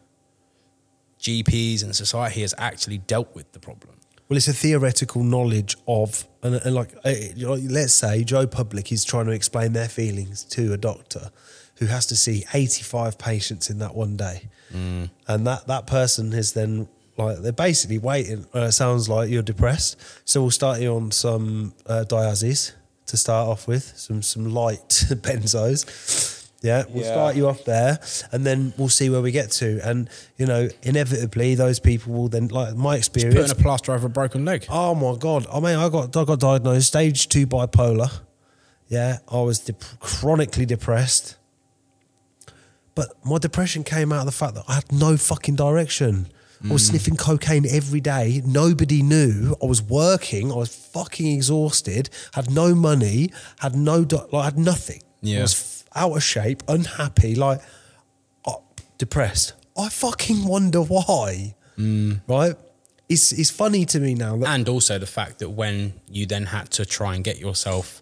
GPs 1.20 1.84
and 1.84 1.96
society 1.96 2.42
has 2.42 2.56
actually 2.58 2.98
dealt 2.98 3.36
with 3.36 3.52
the 3.52 3.60
problem. 3.60 3.94
Well, 4.28 4.38
it's 4.38 4.48
a 4.48 4.54
theoretical 4.54 5.24
knowledge 5.24 5.76
of, 5.88 6.26
and, 6.42 6.56
and 6.56 6.74
like, 6.74 6.96
eh, 7.04 7.34
know, 7.36 7.54
let's 7.54 7.94
say 7.94 8.24
Joe 8.24 8.48
Public 8.48 8.92
is 8.92 9.06
trying 9.06 9.26
to 9.26 9.34
explain 9.34 9.74
their 9.74 9.90
feelings 9.90 10.44
to 10.46 10.74
a 10.74 10.78
doctor 10.78 11.30
who 11.76 11.86
has 11.88 12.08
to 12.08 12.16
see 12.16 12.46
85 12.54 13.20
patients 13.20 13.70
in 13.70 13.78
that 13.80 13.94
one 13.94 14.16
day. 14.18 14.50
Mm. 14.74 15.12
And 15.28 15.46
that, 15.46 15.68
that 15.68 15.86
person 15.86 16.34
is 16.34 16.54
then 16.54 16.88
like, 17.26 17.38
they're 17.40 17.52
basically 17.52 17.98
waiting. 17.98 18.46
Uh, 18.54 18.62
it 18.66 18.72
sounds 18.74 19.08
like 19.10 19.30
you're 19.30 19.42
depressed. 19.44 19.98
So 20.26 20.42
we'll 20.42 20.52
start 20.52 20.80
you 20.82 20.96
on 20.96 21.12
some 21.12 21.74
uh, 21.86 22.06
diazes 22.08 22.74
to 23.08 23.18
start 23.18 23.48
off 23.48 23.68
with, 23.68 23.94
some, 23.98 24.22
some 24.22 24.54
light 24.54 24.88
benzos. 25.10 26.38
Yeah, 26.64 26.84
we'll 26.90 27.04
Yeah. 27.04 27.12
start 27.12 27.36
you 27.36 27.48
off 27.50 27.66
there, 27.66 28.00
and 28.32 28.46
then 28.46 28.72
we'll 28.78 28.88
see 28.90 29.10
where 29.10 29.22
we 29.22 29.32
get 29.32 29.50
to. 29.54 29.80
And 29.84 30.08
you 30.38 30.46
know, 30.46 30.70
inevitably, 30.84 31.56
those 31.56 31.80
people 31.80 32.14
will 32.14 32.28
then, 32.28 32.50
like 32.50 32.76
my 32.76 32.98
experience, 32.98 33.36
Putting 33.36 33.60
a 33.60 33.64
plaster 33.64 33.92
over 33.94 34.06
a 34.06 34.10
broken 34.12 34.46
leg. 34.46 34.68
Oh 34.70 34.94
my 34.94 35.18
god! 35.18 35.48
I 35.52 35.60
mean, 35.60 35.76
I 35.76 35.90
got 35.90 36.16
I 36.16 36.24
got 36.24 36.40
diagnosed 36.40 36.86
stage 36.88 37.30
two 37.30 37.48
bipolar. 37.48 38.12
Yeah, 38.90 39.18
I 39.28 39.42
was 39.42 39.58
dep- 39.58 39.84
chronically 40.00 40.68
depressed. 40.68 41.36
But 42.94 43.08
my 43.26 43.38
depression 43.40 43.84
came 43.84 44.12
out 44.12 44.20
of 44.20 44.26
the 44.28 44.32
fact 44.32 44.54
that 44.56 44.66
I 44.68 44.76
had 44.76 44.92
no 44.92 45.18
fucking 45.18 45.56
direction. 45.56 46.28
I 46.70 46.74
was 46.74 46.86
sniffing 46.88 47.16
cocaine 47.16 47.66
every 47.68 48.02
day. 48.02 48.42
Nobody 48.46 49.02
knew. 49.02 49.56
I 49.62 49.66
was 49.66 49.82
working. 49.82 50.52
I 50.52 50.56
was 50.56 50.76
fucking 50.76 51.26
exhausted. 51.28 52.10
Had 52.34 52.52
no 52.52 52.76
money. 52.76 53.32
Had 53.60 53.76
no 53.76 54.04
do- 54.06 54.28
like. 54.32 54.44
Had 54.46 54.58
nothing. 54.60 55.02
I 55.26 55.42
was 55.42 55.54
f- 55.54 55.84
out 55.96 56.16
of 56.16 56.24
shape, 56.24 56.62
unhappy, 56.68 57.34
like 57.36 57.62
uh, 58.46 58.54
depressed. 59.00 59.54
I 59.78 59.90
fucking 59.90 60.46
wonder 60.46 60.82
why. 60.82 61.56
Right? 61.78 62.56
It's 63.10 63.32
it's 63.32 63.50
funny 63.50 63.86
to 63.86 64.00
me 64.00 64.14
now 64.14 64.38
that 64.38 64.48
and 64.50 64.70
also 64.70 65.00
the 65.00 65.06
fact 65.08 65.40
that 65.40 65.50
when 65.50 65.94
you 66.10 66.26
then 66.28 66.46
had 66.46 66.70
to 66.72 66.86
try 66.86 67.16
and 67.16 67.24
get 67.24 67.40
yourself 67.40 68.02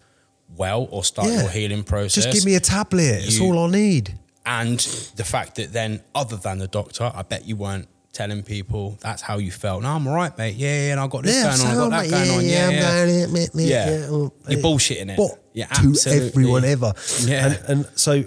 well 0.55 0.87
or 0.91 1.03
start 1.03 1.29
Yeah. 1.29 1.41
your 1.43 1.49
healing 1.49 1.83
process, 1.83 2.25
Just 2.25 2.35
give 2.35 2.45
me 2.45 2.55
a 2.55 2.59
tablet. 2.59 3.23
It's 3.23 3.37
You- 3.39 3.45
all 3.45 3.59
I 3.65 3.69
need. 3.71 4.19
and 4.45 4.79
the 5.15 5.23
fact 5.23 5.55
that 5.55 5.71
then, 5.73 6.01
other 6.13 6.35
than 6.37 6.57
the 6.59 6.67
doctor, 6.67 7.11
I 7.15 7.21
bet 7.23 7.45
you 7.47 7.55
weren't 7.55 7.87
telling 8.11 8.43
people 8.43 8.97
that's 9.01 9.21
how 9.21 9.37
you 9.37 9.51
felt. 9.51 9.83
No, 9.83 9.89
I'm 9.89 10.07
all 10.07 10.15
right, 10.15 10.35
mate. 10.37 10.55
Yeah, 10.55 10.67
yeah, 10.87 10.91
and 10.91 10.99
I 10.99 11.07
got 11.07 11.23
this 11.23 11.43
going 11.61 11.77
on, 11.77 11.93
I 11.93 12.07
got 12.07 12.09
that 12.09 12.09
going 12.09 12.37
on. 12.39 12.45
Yeah, 12.45 12.69
yeah. 12.69 13.25
Yeah. 13.53 14.07
oh, 14.09 14.33
You're 14.47 14.61
bullshitting 14.61 15.11
it. 15.11 15.17
But 15.17 15.43
Yeah, 15.53 15.67
to 15.67 15.89
absolutely. 15.89 16.27
everyone 16.27 16.65
ever. 16.65 16.93
Yeah. 17.25 17.45
And, 17.47 17.59
and 17.67 17.99
so 17.99 18.23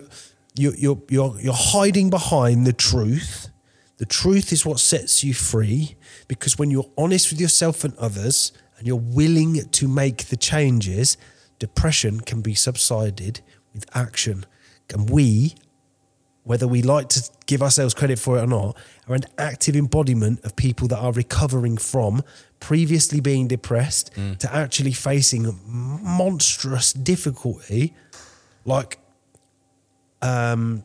you're, 0.54 0.74
you're 0.74 1.02
you're 1.08 1.40
you're 1.40 1.54
hiding 1.54 2.10
behind 2.10 2.66
the 2.66 2.72
truth. 2.72 3.48
The 3.98 4.06
truth 4.06 4.52
is 4.52 4.66
what 4.66 4.80
sets 4.80 5.22
you 5.22 5.32
free 5.34 5.96
because 6.28 6.58
when 6.58 6.70
you're 6.70 6.90
honest 6.98 7.30
with 7.30 7.40
yourself 7.40 7.84
and 7.84 7.94
others 7.98 8.52
and 8.78 8.86
you're 8.86 8.96
willing 8.96 9.68
to 9.68 9.88
make 9.88 10.26
the 10.26 10.36
changes, 10.36 11.16
depression 11.58 12.20
can 12.20 12.40
be 12.40 12.54
subsided 12.54 13.40
with 13.72 13.84
action. 13.94 14.44
And 14.92 15.08
we 15.08 15.54
whether 16.44 16.66
we 16.66 16.82
like 16.82 17.08
to 17.08 17.30
give 17.46 17.62
ourselves 17.62 17.94
credit 17.94 18.18
for 18.18 18.38
it 18.38 18.42
or 18.42 18.46
not, 18.46 18.76
are 19.08 19.14
an 19.14 19.24
active 19.38 19.76
embodiment 19.76 20.44
of 20.44 20.56
people 20.56 20.88
that 20.88 20.98
are 20.98 21.12
recovering 21.12 21.76
from 21.76 22.22
previously 22.58 23.20
being 23.20 23.46
depressed 23.48 24.10
to 24.38 24.52
actually 24.54 24.92
facing 24.92 25.58
monstrous 25.66 26.92
difficulty. 26.92 27.94
Like, 28.64 28.98
um, 30.20 30.84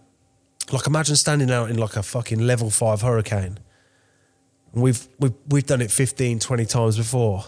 like 0.72 0.86
imagine 0.86 1.16
standing 1.16 1.49
out 1.51 1.70
in 1.70 1.78
like 1.78 1.95
a 1.95 2.03
fucking 2.03 2.39
level 2.39 2.70
five 2.70 3.01
hurricane. 3.01 3.60
We've, 4.74 5.08
we've, 5.20 5.34
we've 5.47 5.66
done 5.66 5.82
it 5.82 5.89
15, 5.89 6.39
20 6.39 6.66
times 6.66 6.97
before. 6.97 7.45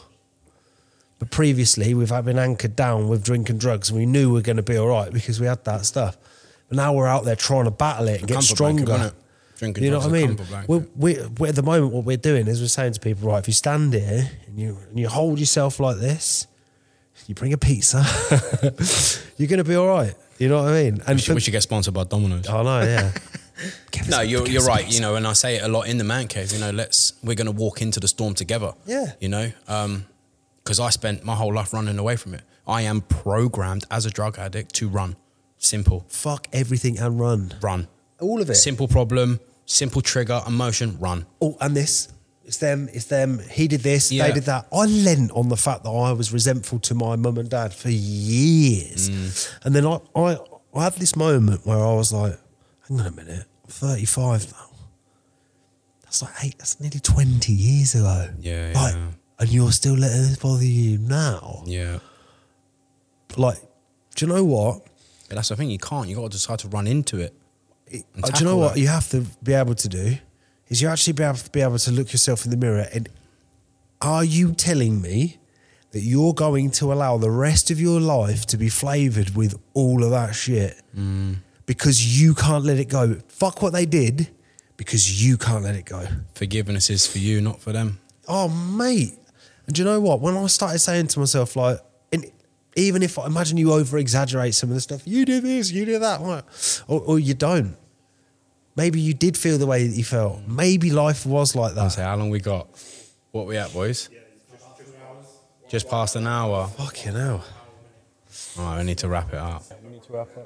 But 1.20 1.30
previously, 1.32 1.94
we've 1.94 2.10
had 2.10 2.26
been 2.26 2.40
anchored 2.40 2.76
down 2.76 3.10
with 3.10 3.24
drink 3.24 3.50
and 3.50 3.60
drugs, 3.60 3.90
and 3.90 4.00
we 4.00 4.06
knew 4.06 4.30
we 4.30 4.36
were 4.36 4.42
going 4.42 4.56
to 4.58 4.64
be 4.64 4.78
all 4.78 4.88
right 4.88 5.12
because 5.12 5.40
we 5.40 5.48
had 5.48 5.64
that 5.66 5.86
stuff. 5.86 6.18
But 6.70 6.76
now 6.78 6.94
we're 6.94 7.08
out 7.08 7.26
there 7.26 7.36
trying 7.36 7.66
to 7.66 7.72
battle 7.72 8.08
it 8.08 8.20
and 8.20 8.28
get 8.28 8.36
blanket, 8.36 8.48
stronger. 8.56 8.96
it? 9.08 9.14
Drinking 9.58 9.84
you 9.84 9.92
know 9.92 9.98
what 10.00 10.08
I 10.08 10.12
mean? 10.12 10.40
We're, 10.68 10.86
we're, 10.96 11.28
we're, 11.38 11.48
at 11.50 11.56
the 11.56 11.64
moment, 11.64 11.92
what 11.92 12.06
we're 12.06 12.16
doing 12.16 12.48
is 12.48 12.62
we're 12.62 12.68
saying 12.68 12.94
to 12.94 13.00
people, 13.02 13.28
right, 13.30 13.40
if 13.40 13.48
you 13.48 13.54
stand 13.54 13.94
here 13.94 14.30
and 14.48 14.58
you, 14.58 14.78
and 14.90 14.98
you 14.98 15.10
hold 15.10 15.38
yourself 15.40 15.80
like 15.82 15.98
this, 15.98 16.48
you 17.28 17.36
bring 17.36 17.52
a 17.52 17.58
pizza, 17.58 18.06
you're 19.38 19.50
going 19.50 19.58
to 19.58 19.64
be 19.66 19.76
all 19.76 19.88
right. 19.88 20.14
You 20.38 20.48
know 20.48 20.64
what 20.64 20.72
I 20.72 20.84
mean? 20.84 20.96
We 20.96 21.02
And 21.08 21.20
should, 21.20 21.28
for- 21.28 21.34
we 21.36 21.42
should 21.42 21.52
get 21.52 21.64
sponsored 21.64 21.94
by 21.94 22.06
Domino's. 22.06 22.48
I 22.48 22.64
know, 22.64 22.82
yeah. 22.82 23.12
No, 24.10 24.22
you're 24.22 24.48
you're 24.48 24.64
right. 24.64 24.86
pizza. 24.86 24.96
You 24.96 25.02
know, 25.02 25.16
and 25.16 25.28
I 25.28 25.34
say 25.34 25.58
it 25.58 25.64
a 25.64 25.68
lot 25.68 25.88
in 25.88 25.98
the 25.98 26.06
man 26.06 26.30
cave. 26.30 26.54
You 26.54 26.60
know, 26.60 26.72
let's 26.72 27.12
we're 27.22 27.36
going 27.36 27.48
to 27.48 27.52
walk 27.52 27.82
into 27.82 28.00
the 28.00 28.08
storm 28.08 28.34
together. 28.34 28.72
Yeah. 28.86 29.12
You 29.20 29.28
know, 29.28 29.52
um, 29.68 30.06
because 30.64 30.80
I 30.80 30.92
spent 30.92 31.26
my 31.26 31.36
whole 31.36 31.54
life 31.54 31.74
running 31.74 32.00
away 32.00 32.16
from 32.16 32.34
it. 32.36 32.42
I 32.66 32.84
am 32.84 33.02
programmed 33.02 33.84
as 33.92 34.06
a 34.06 34.10
drug 34.10 34.40
addict 34.40 34.76
to 34.76 34.88
run. 34.88 35.18
Simple, 35.60 36.06
Fuck 36.10 36.48
everything 36.54 36.98
and 36.98 37.20
run. 37.20 37.54
run. 37.62 37.88
All 38.20 38.42
of 38.42 38.50
it. 38.50 38.56
Simple 38.56 38.88
problem, 38.88 39.40
simple 39.66 40.02
trigger, 40.02 40.42
emotion, 40.48 40.98
run. 41.00 41.26
oh, 41.42 41.56
and 41.62 41.76
this. 41.76 42.10
It's 42.46 42.58
them, 42.58 42.90
it's 42.92 43.06
them. 43.06 43.40
He 43.52 43.68
did 43.68 43.82
this, 43.82 44.12
Yeah. 44.12 44.28
they 44.28 44.34
did 44.34 44.46
that. 44.46 44.68
I 44.74 44.86
lent 44.86 45.30
on 45.34 45.50
the 45.50 45.56
fact 45.58 45.84
that 45.84 45.92
I 45.92 46.12
was 46.14 46.34
resentful 46.34 46.80
to 46.80 46.96
my 46.96 47.16
mum 47.16 47.38
and 47.38 47.48
dad 47.50 47.74
for 47.76 47.90
years. 47.92 49.10
Mm. 49.12 49.56
And 49.66 49.76
then 49.76 49.86
I, 49.86 50.00
I, 50.16 50.38
I 50.74 50.84
had 50.86 50.94
this 50.94 51.16
moment 51.16 51.64
where 51.68 51.78
I 51.78 51.94
was 51.94 52.12
like, 52.12 52.40
hang 52.88 53.00
on 53.02 53.06
a 53.06 53.12
minute, 53.12 53.46
I'm 53.66 53.70
35 53.70 54.52
now. 54.52 54.66
That's 56.04 56.24
like 56.24 56.34
eight, 56.44 56.56
that's 56.58 56.80
nearly 56.80 57.00
20 57.00 57.54
years 57.54 57.94
ago. 57.94 58.30
Yeah, 58.40 58.72
Like, 58.74 58.96
yeah. 58.96 59.08
and 59.40 59.50
you're 59.50 59.72
still 59.72 59.94
letting 59.96 60.24
this 60.24 60.38
bother 60.38 60.66
you 60.66 60.98
now. 60.98 61.62
Yeah. 61.68 62.00
Like, 63.38 63.60
do 64.16 64.26
you 64.26 64.34
know 64.34 64.44
what? 64.44 64.88
But 65.30 65.36
that's 65.36 65.50
the 65.50 65.56
thing. 65.56 65.70
You 65.70 65.78
can't. 65.80 66.08
You've 66.10 66.18
got 66.18 66.32
to 66.32 66.38
decide 66.38 66.60
to 66.60 66.68
run 66.68 66.88
into 66.88 67.20
it. 67.20 67.34
and 67.92 68.04
Uh, 68.24 68.28
do 68.30 68.40
you 68.40 68.46
know 68.46 68.58
what 68.58 68.76
it. 68.78 68.82
you 68.82 68.88
have 68.88 69.10
to 69.10 69.26
be 69.44 69.54
able 69.54 69.76
to 69.76 69.88
do? 69.88 70.18
Is 70.68 70.82
you 70.82 70.88
actually 70.88 71.14
be 71.14 71.24
able 71.24 71.38
to 71.38 71.50
be 71.50 71.62
able 71.62 71.78
to 71.80 71.92
look 71.92 72.12
yourself 72.12 72.46
in 72.46 72.52
the 72.52 72.58
mirror 72.58 72.88
and 72.94 73.10
are 74.02 74.24
you 74.24 74.54
telling 74.54 75.02
me 75.02 75.38
that 75.92 76.02
you're 76.02 76.34
going 76.34 76.70
to 76.72 76.94
allow 76.94 77.18
the 77.18 77.32
rest 77.32 77.72
of 77.72 77.80
your 77.82 78.00
life 78.00 78.46
to 78.46 78.58
be 78.58 78.70
flavored 78.70 79.36
with 79.36 79.56
all 79.74 80.04
of 80.04 80.12
that 80.12 80.34
shit 80.36 80.80
Mm. 80.96 81.38
because 81.66 82.22
you 82.22 82.34
can't 82.36 82.64
let 82.64 82.78
it 82.78 82.86
go? 82.90 83.18
Fuck 83.28 83.62
what 83.64 83.74
they 83.74 83.86
did 83.86 84.30
because 84.78 85.24
you 85.26 85.38
can't 85.38 85.64
let 85.64 85.76
it 85.76 85.86
go. 85.86 86.06
Forgiveness 86.36 86.90
is 86.90 87.06
for 87.08 87.18
you, 87.18 87.42
not 87.42 87.60
for 87.60 87.72
them. 87.74 88.00
Oh, 88.28 88.48
mate. 88.48 89.16
And 89.66 89.76
do 89.76 89.82
you 89.82 89.86
know 89.86 90.00
what? 90.00 90.22
When 90.22 90.38
I 90.38 90.46
started 90.48 90.80
saying 90.80 91.08
to 91.08 91.20
myself, 91.20 91.56
like, 91.56 91.80
even 92.80 93.04
if 93.04 93.18
I 93.20 93.26
imagine 93.26 93.58
you 93.58 93.74
over 93.74 93.98
exaggerate 93.98 94.56
some 94.56 94.70
of 94.70 94.76
the 94.76 94.82
stuff, 94.82 95.02
you 95.06 95.26
do 95.26 95.42
this, 95.42 95.72
you 95.72 95.86
do 95.86 96.00
that, 96.00 96.22
like, 96.22 96.46
or, 96.88 97.02
or 97.02 97.20
you 97.20 97.34
don't. 97.34 97.76
Maybe 98.76 99.00
you 99.02 99.14
did 99.14 99.38
feel 99.38 99.58
the 99.58 99.66
way 99.68 99.88
that 99.88 99.96
you 99.96 100.04
felt. 100.04 100.48
Maybe 100.48 100.90
life 100.92 101.26
was 101.26 101.56
like 101.56 101.76
that. 101.76 101.90
say, 101.92 102.04
how 102.04 102.16
long 102.16 102.30
we 102.30 102.40
got? 102.40 102.68
What 103.32 103.46
we 103.48 103.58
at, 103.58 103.74
boys? 103.74 104.10
Just 105.68 105.90
past 105.90 106.16
an 106.16 106.26
hour. 106.28 106.68
Fucking 106.68 107.14
hell. 107.14 107.44
All 108.58 108.66
right, 108.66 108.78
we 108.80 108.84
need 108.86 108.98
to 109.00 109.08
wrap 109.08 109.30
it 109.34 109.36
up. 109.40 109.64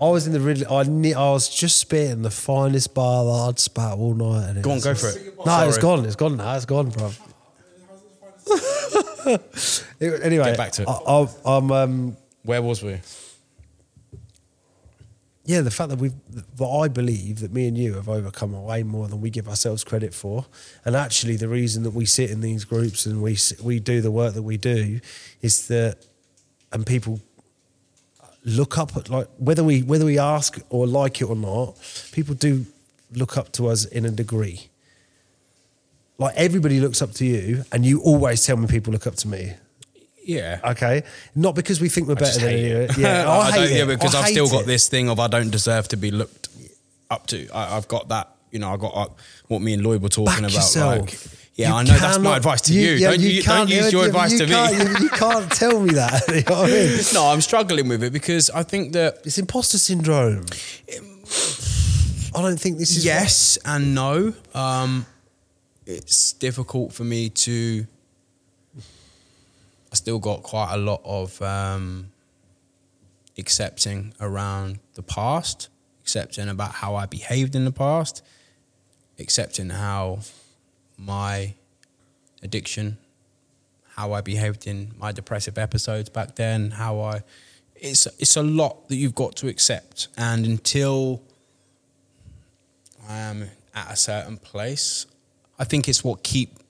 I 0.01 0.09
was 0.09 0.27
in 0.27 0.33
the 0.33 0.39
really, 0.39 0.65
I, 0.65 0.83
ne- 0.83 1.13
I 1.13 1.29
was 1.31 1.47
just 1.47 1.77
spitting 1.77 2.21
the 2.21 2.29
finest 2.31 2.93
bar 2.93 3.23
that 3.23 3.49
I'd 3.49 3.59
spat 3.59 3.97
all 3.97 4.13
night. 4.13 4.49
and 4.49 4.57
it 4.57 4.61
Go 4.61 4.71
on, 4.71 4.79
go 4.79 4.93
just- 4.93 5.17
for 5.17 5.19
it. 5.19 5.35
No, 5.45 5.67
it's 5.67 5.75
Sorry. 5.75 5.81
gone. 5.81 6.05
It's 6.05 6.15
gone 6.15 6.37
now. 6.37 6.55
It's 6.55 6.65
gone, 6.65 6.89
bro. 6.89 7.11
How's 7.11 7.17
the 8.47 9.39
final 9.99 10.21
anyway, 10.25 10.45
Get 10.45 10.57
back 10.57 10.71
to 10.73 10.81
it. 10.83 10.87
I, 10.89 10.91
I, 10.91 11.27
I'm 11.57 11.71
um, 11.71 12.17
Where 12.43 12.61
was 12.61 12.83
we? 12.83 12.99
yeah, 15.45 15.59
the 15.59 15.71
fact 15.71 15.89
that 15.89 15.99
we've, 15.99 16.13
that 16.31 16.65
I 16.65 16.87
believe 16.87 17.39
that 17.41 17.51
me 17.51 17.67
and 17.67 17.77
you 17.77 17.95
have 17.95 18.07
overcome 18.07 18.61
way 18.63 18.83
more 18.83 19.09
than 19.09 19.19
we 19.19 19.29
give 19.29 19.49
ourselves 19.49 19.83
credit 19.83 20.13
for, 20.13 20.45
and 20.85 20.95
actually 20.95 21.35
the 21.35 21.49
reason 21.49 21.83
that 21.83 21.91
we 21.93 22.05
sit 22.05 22.29
in 22.31 22.39
these 22.39 22.63
groups 22.63 23.05
and 23.05 23.21
we 23.21 23.37
we 23.61 23.79
do 23.79 23.99
the 23.99 24.11
work 24.11 24.35
that 24.35 24.43
we 24.43 24.55
do 24.55 25.01
is 25.41 25.67
that, 25.67 25.97
and 26.71 26.85
people 26.85 27.19
look 28.45 28.77
up 28.77 28.95
at 28.95 29.09
like 29.09 29.27
whether 29.37 29.63
we 29.65 29.83
whether 29.83 30.05
we 30.05 30.17
ask 30.17 30.59
or 30.69 30.87
like 30.87 31.19
it 31.19 31.25
or 31.25 31.35
not, 31.35 31.75
people 32.13 32.35
do 32.35 32.65
look 33.11 33.37
up 33.37 33.51
to 33.53 33.67
us 33.67 33.83
in 33.83 34.05
a 34.05 34.11
degree. 34.11 34.69
Like 36.17 36.35
everybody 36.37 36.79
looks 36.79 37.01
up 37.01 37.11
to 37.13 37.25
you, 37.25 37.65
and 37.73 37.85
you 37.85 37.99
always 38.01 38.45
tell 38.45 38.55
me 38.55 38.67
people 38.67 38.93
look 38.93 39.07
up 39.07 39.15
to 39.15 39.27
me. 39.27 39.55
Yeah. 40.25 40.59
Okay, 40.63 41.03
not 41.35 41.55
because 41.55 41.81
we 41.81 41.89
think 41.89 42.07
we're 42.07 42.13
I 42.15 42.19
better 42.19 42.39
than 42.39 42.57
you. 42.57 42.77
it. 42.77 42.97
Yeah, 42.97 43.29
I, 43.29 43.51
hate 43.51 43.55
don't- 43.57 43.67
it. 43.71 43.77
yeah, 43.77 43.85
because 43.85 44.15
I 44.15 44.19
I've 44.19 44.25
hate 44.25 44.31
still 44.31 44.47
got 44.49 44.61
it. 44.61 44.67
this 44.67 44.87
thing 44.87 45.09
of 45.09 45.19
I 45.19 45.27
don't 45.27 45.49
deserve 45.51 45.87
to 45.89 45.97
be 45.97 46.11
looked 46.11 46.47
up 47.11 47.27
to. 47.27 47.47
I, 47.53 47.75
I've 47.77 47.87
got 47.87 48.09
that, 48.09 48.29
you 48.51 48.59
know, 48.59 48.73
I 48.73 48.77
got 48.77 48.95
uh, 48.95 49.07
what 49.47 49.61
me 49.61 49.73
and 49.73 49.83
Lloyd 49.83 50.01
were 50.01 50.09
talking 50.09 50.25
Back 50.25 50.39
about. 50.39 50.51
yourself. 50.53 50.99
Like, 51.01 51.39
yeah, 51.55 51.69
You 51.69 51.75
I 51.75 51.83
know 51.83 51.93
that's 51.99 52.17
my 52.19 52.37
advice 52.37 52.61
to 52.61 52.73
you. 52.73 52.93
yeah, 52.93 53.11
don't 53.11 53.19
you, 53.19 53.43
don't 53.43 53.55
can't- 53.57 53.69
use 53.69 53.91
your 53.93 54.05
advice 54.05 54.31
you 54.31 54.39
to 54.39 54.47
me. 54.47 54.77
You, 54.77 54.97
you 55.03 55.09
can't 55.09 55.51
tell 55.51 55.79
me 55.79 55.93
that. 55.93 56.23
You 56.29 56.41
know 56.49 56.63
I 56.63 56.67
mean? 56.67 56.99
no, 57.13 57.27
I'm 57.27 57.41
struggling 57.41 57.87
with 57.89 58.01
it 58.03 58.11
because 58.13 58.49
I 58.49 58.63
think 58.63 58.93
that 58.93 59.17
It's 59.25 59.37
imposter 59.37 59.77
syndrome. 59.77 60.45
I 62.35 62.41
don't 62.41 62.59
think 62.59 62.79
this 62.79 62.95
is 62.97 63.05
yes 63.05 63.57
and 63.65 63.93
no. 63.93 64.33
Um, 64.55 65.05
it's 65.85 66.33
difficult 66.33 66.93
for 66.93 67.03
me 67.03 67.29
to. 67.29 67.85
I 69.93 69.95
still 69.95 70.17
got 70.17 70.41
quite 70.41 70.73
a 70.73 70.77
lot 70.77 71.01
of 71.05 71.39
um, 71.43 72.09
accepting 73.37 74.15
around 74.19 74.79
the 74.95 75.03
past, 75.03 75.69
accepting 76.01 76.49
about 76.49 76.71
how 76.71 76.95
I 76.95 77.05
behaved 77.05 77.55
in 77.55 77.63
the 77.63 77.71
past, 77.71 78.23
accepting 79.19 79.69
how 79.69 80.21
my 80.97 81.53
addiction, 82.41 82.97
how 83.89 84.13
I 84.13 84.21
behaved 84.21 84.65
in 84.65 84.93
my 84.97 85.11
depressive 85.11 85.59
episodes 85.59 86.09
back 86.09 86.37
then, 86.37 86.71
how 86.71 86.99
I. 86.99 87.21
It's 87.75 88.07
it's 88.17 88.35
a 88.35 88.41
lot 88.41 88.87
that 88.87 88.95
you've 88.95 89.13
got 89.13 89.35
to 89.37 89.47
accept, 89.47 90.07
and 90.17 90.43
until 90.43 91.21
I 93.07 93.17
am 93.17 93.51
at 93.75 93.91
a 93.91 93.95
certain 93.95 94.37
place. 94.37 95.05
I 95.59 95.65
think 95.65 95.87
it's 95.87 96.03
what 96.03 96.23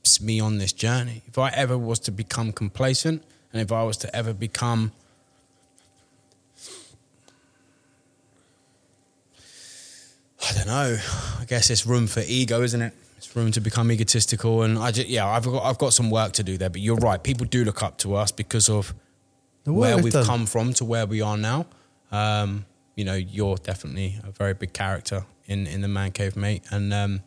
keeps 0.04 0.20
me 0.22 0.40
on 0.42 0.58
this 0.58 0.74
journey. 0.74 1.22
If 1.28 1.38
I 1.38 1.50
ever 1.52 1.78
was 1.78 2.00
to 2.00 2.12
become 2.12 2.52
complacent 2.52 3.24
and 3.54 3.62
if 3.62 3.72
I 3.72 3.84
was 3.84 3.96
to 3.98 4.14
ever 4.14 4.34
become 4.34 4.92
I 10.46 10.54
don't 10.56 10.68
know. 10.68 10.98
I 11.40 11.46
guess 11.46 11.70
it's 11.70 11.86
room 11.86 12.08
for 12.08 12.22
ego, 12.28 12.62
isn't 12.64 12.82
it? 12.82 12.94
It's 13.18 13.34
room 13.34 13.54
to 13.54 13.62
become 13.62 13.90
egotistical 13.94 14.64
and 14.64 14.78
I 14.78 14.92
just 14.92 15.08
yeah, 15.08 15.26
I've 15.26 15.46
got 15.46 15.64
I've 15.64 15.78
got 15.78 15.94
some 15.94 16.10
work 16.12 16.34
to 16.34 16.44
do 16.44 16.58
there, 16.58 16.70
but 16.70 16.82
you're 16.82 16.98
right. 16.98 17.24
People 17.24 17.46
do 17.46 17.64
look 17.64 17.82
up 17.82 17.98
to 18.00 18.16
us 18.16 18.32
because 18.32 18.68
of 18.68 18.94
where 19.64 19.96
we've 19.96 20.04
we've 20.06 20.14
done. 20.14 20.26
come 20.26 20.46
from 20.46 20.74
to 20.74 20.86
where 20.86 21.06
we 21.06 21.22
are 21.22 21.38
now. 21.38 21.66
Um, 22.12 22.66
you 22.96 23.06
know, 23.06 23.16
you're 23.16 23.56
definitely 23.56 24.20
a 24.22 24.32
very 24.32 24.54
big 24.54 24.74
character 24.74 25.24
in, 25.46 25.66
in 25.66 25.80
the 25.80 25.88
Man 25.88 26.12
Cave, 26.12 26.36
mate. 26.36 26.64
And 26.70 26.94
um, 26.94 27.22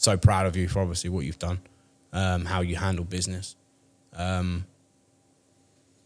so 0.00 0.16
proud 0.16 0.46
of 0.46 0.56
you 0.56 0.66
for 0.66 0.80
obviously 0.80 1.10
what 1.10 1.26
you've 1.26 1.38
done, 1.38 1.60
um, 2.14 2.46
how 2.46 2.62
you 2.62 2.76
handle 2.76 3.04
business, 3.04 3.54
um, 4.14 4.64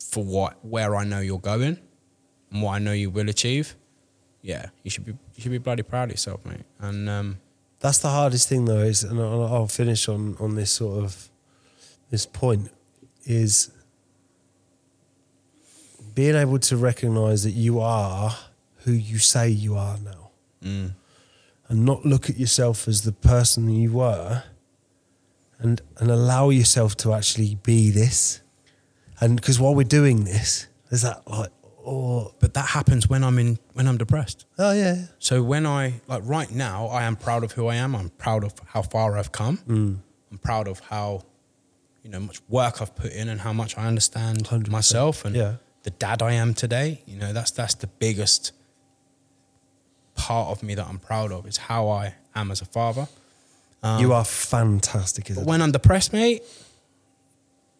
for 0.01 0.25
what 0.25 0.57
where 0.65 0.97
I 0.97 1.05
know 1.05 1.21
you're 1.21 1.39
going, 1.39 1.79
and 2.51 2.63
what 2.63 2.73
I 2.73 2.79
know 2.81 2.93
you 2.93 3.09
will 3.11 3.29
achieve. 3.29 3.77
Yeah, 4.43 4.67
you 4.83 4.91
should 4.91 5.05
be 5.05 5.13
you 5.13 5.43
should 5.43 5.53
be 5.53 5.59
bloody 5.59 5.85
proud 5.85 6.05
of 6.09 6.11
yourself, 6.11 6.45
mate. 6.45 6.65
And 6.81 7.09
um, 7.09 7.39
That's 7.79 7.99
the 7.99 8.09
hardest 8.11 8.49
thing, 8.49 8.65
though. 8.65 8.81
Is 8.81 9.05
and 9.05 9.21
I'll 9.21 9.45
I'll 9.45 9.69
finish 9.69 10.09
on 10.09 10.37
on 10.41 10.57
this 10.57 10.73
sort 10.73 11.05
of 11.05 11.29
this 12.11 12.27
point 12.27 12.71
is 13.25 13.71
being 16.15 16.35
able 16.35 16.59
to 16.59 16.77
recognize 16.77 17.45
that 17.45 17.53
you 17.53 17.81
are 17.81 18.37
who 18.85 18.93
you 18.93 19.19
say 19.19 19.49
you 19.49 19.77
are 19.77 19.99
now, 19.99 20.31
mm, 20.63 20.95
and 21.69 21.85
not 21.85 22.05
look 22.05 22.29
at 22.31 22.37
yourself 22.39 22.87
as 22.89 23.03
the 23.03 23.13
person 23.13 23.69
you 23.71 23.93
were, 23.93 24.43
and 25.59 25.81
and 25.99 26.11
allow 26.11 26.51
yourself 26.51 26.97
to 26.99 27.13
actually 27.15 27.57
be 27.63 27.91
this. 27.91 28.41
And 29.21 29.37
because 29.37 29.61
while 29.61 29.75
we're 29.75 29.85
doing 29.85 30.25
this, 30.25 30.67
there's 30.91 31.03
that 31.03 31.23
like, 31.29 31.51
oh, 31.87 32.35
but 32.41 32.53
that 32.55 32.67
happens 32.71 33.09
when 33.09 33.23
I'm 33.25 33.39
in 33.39 33.59
when 33.73 33.87
I'm 33.89 33.97
depressed. 33.97 34.45
oh 34.59 34.73
yeah, 34.73 35.07
So 35.19 35.43
when 35.43 35.67
I 35.67 36.01
like 36.09 36.23
right 36.25 36.51
now, 36.51 36.87
I 36.89 37.05
am 37.05 37.17
proud 37.17 37.45
of 37.45 37.53
who 37.53 37.69
I 37.69 37.77
am. 37.77 37.95
I'm 37.95 38.11
proud 38.11 38.45
of 38.45 38.53
how 38.67 38.83
far 38.83 39.17
I've 39.17 39.33
come. 39.33 39.59
Mm. 39.69 39.99
I'm 40.33 40.39
proud 40.39 40.67
of 40.69 40.81
how 40.81 41.23
you 42.03 42.11
know 42.11 42.21
much 42.21 42.41
work 42.49 42.83
I've 42.83 42.95
put 42.95 43.13
in 43.13 43.29
and 43.29 43.41
how 43.41 43.53
much 43.53 43.79
I 43.79 43.87
understand 43.87 44.45
100%. 44.45 44.69
myself 44.69 45.25
and 45.25 45.35
Yeah. 45.37 45.55
the 45.85 45.91
dad 45.91 46.21
I 46.21 46.33
am 46.33 46.53
today. 46.55 47.03
You 47.07 47.17
know 47.19 47.33
that's 47.33 47.53
that's 47.53 47.75
the 47.75 47.87
biggest 47.87 48.53
part 50.15 50.49
of 50.51 50.63
me 50.63 50.75
that 50.75 50.87
I'm 50.87 50.99
proud 50.99 51.33
of 51.33 51.47
is 51.47 51.57
how 51.57 51.89
I 51.89 52.15
am 52.35 52.51
as 52.51 52.61
a 52.63 52.65
father. 52.67 53.09
Um, 53.83 54.01
you 54.01 54.13
are 54.13 54.25
fantastic 54.25 55.31
as 55.31 55.37
a 55.37 55.41
But 55.41 55.47
when 55.47 55.61
I'm 55.63 55.73
depressed, 55.73 56.13
mate, 56.13 56.43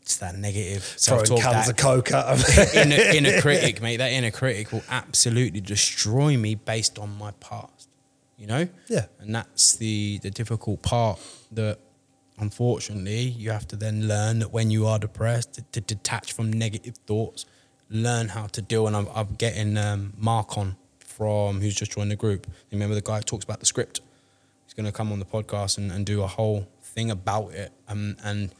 it's 0.03 0.19
that 0.19 0.37
negative 0.37 0.83
throwing 0.83 1.25
self-talk. 1.25 1.41
cans 1.53 1.67
that- 1.67 1.71
of 1.73 1.77
coke 1.79 2.13
at 2.13 2.75
inner, 2.75 2.97
inner 2.97 3.41
critic, 3.41 3.81
mate. 3.81 3.97
That 3.97 4.13
inner 4.13 4.31
critic 4.31 4.71
will 4.73 4.85
absolutely 4.91 5.61
destroy 5.63 6.37
me 6.37 6.55
based 6.57 6.99
on 6.99 7.17
my 7.17 7.31
past. 7.41 7.89
You 8.37 8.47
know? 8.49 8.69
Yeah. 8.89 9.07
And 9.21 9.35
that's 9.35 9.77
the 9.77 10.19
the 10.19 10.31
difficult 10.31 10.83
part 10.83 11.19
that 11.53 11.79
unfortunately 12.39 13.21
you 13.21 13.51
have 13.51 13.67
to 13.69 13.77
then 13.77 14.09
learn 14.09 14.41
that 14.41 14.53
when 14.53 14.71
you 14.71 14.87
are 14.87 14.99
depressed 14.99 15.55
to, 15.55 15.63
to 15.73 15.81
detach 15.81 16.33
from 16.33 16.53
negative 16.53 16.97
thoughts, 17.07 17.47
learn 17.89 18.29
how 18.29 18.47
to 18.49 18.61
deal. 18.61 18.87
And 18.87 18.97
I'm, 18.97 19.09
I'm 19.15 19.35
getting 19.35 19.79
um, 19.79 20.13
Mark 20.19 20.59
on 20.59 20.77
from 21.17 21.61
who's 21.61 21.75
just 21.75 21.93
joined 21.93 22.11
the 22.11 22.17
group. 22.17 22.47
You 22.47 22.77
remember 22.77 22.95
the 22.95 23.01
guy 23.01 23.19
who 23.19 23.23
talks 23.23 23.45
about 23.45 23.61
the 23.61 23.67
script? 23.67 24.01
He's 24.67 24.75
going 24.75 24.87
to 24.87 24.93
come 24.93 25.13
on 25.13 25.19
the 25.19 25.25
podcast 25.25 25.79
and, 25.79 25.93
and 25.93 26.05
do 26.05 26.23
a 26.23 26.27
whole 26.27 26.67
thing 26.83 27.11
about 27.11 27.53
it. 27.53 27.73
Um, 27.89 28.17
and 28.25 28.51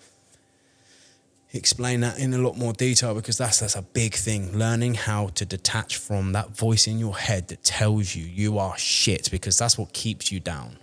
explain 1.53 2.01
that 2.01 2.19
in 2.19 2.35
a 2.35 2.39
lot 2.39 2.57
more 2.57 2.73
detail 2.73 3.15
because 3.15 3.39
that's 3.39 3.61
that's 3.61 3.77
a 3.77 3.83
big 3.83 4.15
thing 4.15 4.57
learning 4.59 4.95
how 4.95 5.29
to 5.29 5.45
detach 5.45 5.97
from 5.97 6.33
that 6.33 6.51
voice 6.51 6.89
in 6.89 6.99
your 6.99 7.17
head 7.17 7.47
that 7.47 7.63
tells 7.63 8.17
you 8.17 8.25
you 8.25 8.59
are 8.59 8.77
shit 8.77 9.31
because 9.31 9.57
that's 9.57 9.79
what 9.79 9.93
keeps 9.93 10.33
you 10.33 10.41
down 10.41 10.77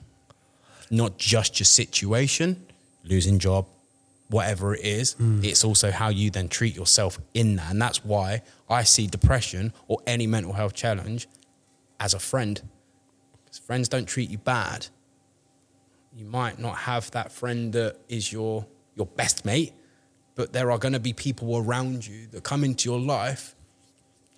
not 0.90 1.18
just 1.18 1.60
your 1.60 1.66
situation 1.66 2.66
losing 3.04 3.38
job 3.38 3.66
whatever 4.30 4.74
it 4.74 4.80
is 4.80 5.18
it's 5.44 5.66
also 5.66 5.92
how 5.92 6.08
you 6.08 6.32
then 6.32 6.48
treat 6.48 6.74
yourself 6.74 7.20
in 7.34 7.58
that 7.58 7.72
and 7.72 7.82
that's 7.82 8.06
why 8.06 8.42
i 8.70 8.82
see 8.82 9.08
depression 9.08 9.74
or 9.90 10.00
any 10.08 10.26
mental 10.26 10.54
health 10.54 10.74
challenge 10.74 11.28
as 12.02 12.14
a 12.14 12.20
friend 12.20 12.62
because 13.46 13.60
friends 13.60 13.88
don't 13.88 14.08
treat 14.08 14.30
you 14.30 14.38
bad 14.40 14.88
you 16.18 16.26
might 16.26 16.60
not 16.60 16.76
have 16.76 17.10
that 17.12 17.32
friend 17.32 17.72
that 17.72 17.96
is 18.10 18.34
your 18.34 18.66
your 18.96 19.06
best 19.06 19.46
mate 19.46 19.74
but 20.36 20.52
there 20.52 20.72
are 20.72 20.78
going 20.78 20.94
to 20.94 21.00
be 21.00 21.14
people 21.14 21.56
around 21.58 22.06
you 22.06 22.28
that 22.32 22.44
come 22.44 22.64
into 22.64 22.90
your 22.90 23.00
life 23.00 23.56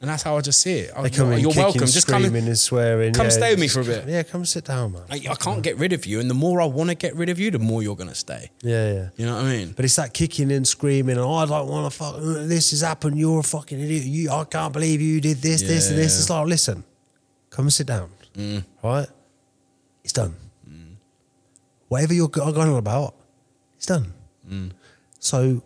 and 0.03 0.09
that's 0.09 0.21
how 0.23 0.35
I 0.35 0.41
just 0.41 0.59
see 0.59 0.79
it. 0.79 0.91
I- 0.93 1.07
come 1.07 1.31
in 1.31 1.39
you're 1.39 1.53
welcome. 1.55 1.79
Just 1.87 2.07
come, 2.07 2.21
screaming 2.23 2.45
and 2.45 2.59
swearing. 2.59 3.13
come 3.13 3.27
yeah, 3.27 3.29
stay 3.29 3.51
with 3.51 3.59
me 3.61 3.69
for 3.69 3.79
a 3.79 3.85
bit. 3.85 4.05
Yeah, 4.05 4.23
come 4.23 4.43
sit 4.43 4.65
down, 4.65 4.91
man. 4.91 5.03
I, 5.09 5.15
I 5.29 5.35
can't 5.35 5.63
get 5.63 5.77
rid 5.77 5.93
of 5.93 6.05
you, 6.05 6.19
and 6.19 6.29
the 6.29 6.33
more 6.33 6.59
I 6.59 6.65
want 6.65 6.89
to 6.89 6.95
get 6.95 7.15
rid 7.15 7.29
of 7.29 7.39
you, 7.39 7.51
the 7.51 7.59
more 7.59 7.81
you're 7.81 7.95
going 7.95 8.09
to 8.09 8.15
stay. 8.15 8.51
Yeah, 8.61 8.91
yeah. 8.91 9.09
You 9.15 9.25
know 9.25 9.37
what 9.37 9.45
I 9.45 9.49
mean? 9.55 9.71
But 9.71 9.85
it's 9.85 9.95
that 9.95 10.13
kicking 10.13 10.51
and 10.51 10.67
screaming, 10.67 11.15
and 11.15 11.21
oh, 11.21 11.35
I 11.35 11.45
don't 11.45 11.69
want 11.69 11.89
to 11.89 11.97
fuck. 11.97 12.15
This 12.19 12.71
has 12.71 12.81
happened. 12.81 13.17
You're 13.17 13.39
a 13.39 13.43
fucking 13.43 13.79
idiot. 13.79 14.03
You, 14.03 14.29
I 14.29 14.43
can't 14.43 14.73
believe 14.73 14.99
you 14.99 15.21
did 15.21 15.37
this, 15.37 15.61
this, 15.61 15.89
and 15.89 15.97
this. 15.97 16.15
Yeah. 16.15 16.19
It's 16.19 16.29
like, 16.29 16.47
listen, 16.47 16.83
come 17.53 17.65
and 17.65 17.73
sit 17.73 17.87
down. 17.87 18.09
Mm. 18.35 18.65
Right? 18.83 19.07
It's 20.03 20.13
done. 20.13 20.35
Whatever 21.87 22.13
you're 22.15 22.27
go- 22.27 22.51
going 22.51 22.69
on 22.69 22.77
about, 22.77 23.13
it's 23.77 23.85
done. 23.85 24.13
Mm. 24.49 24.71
So, 25.19 25.63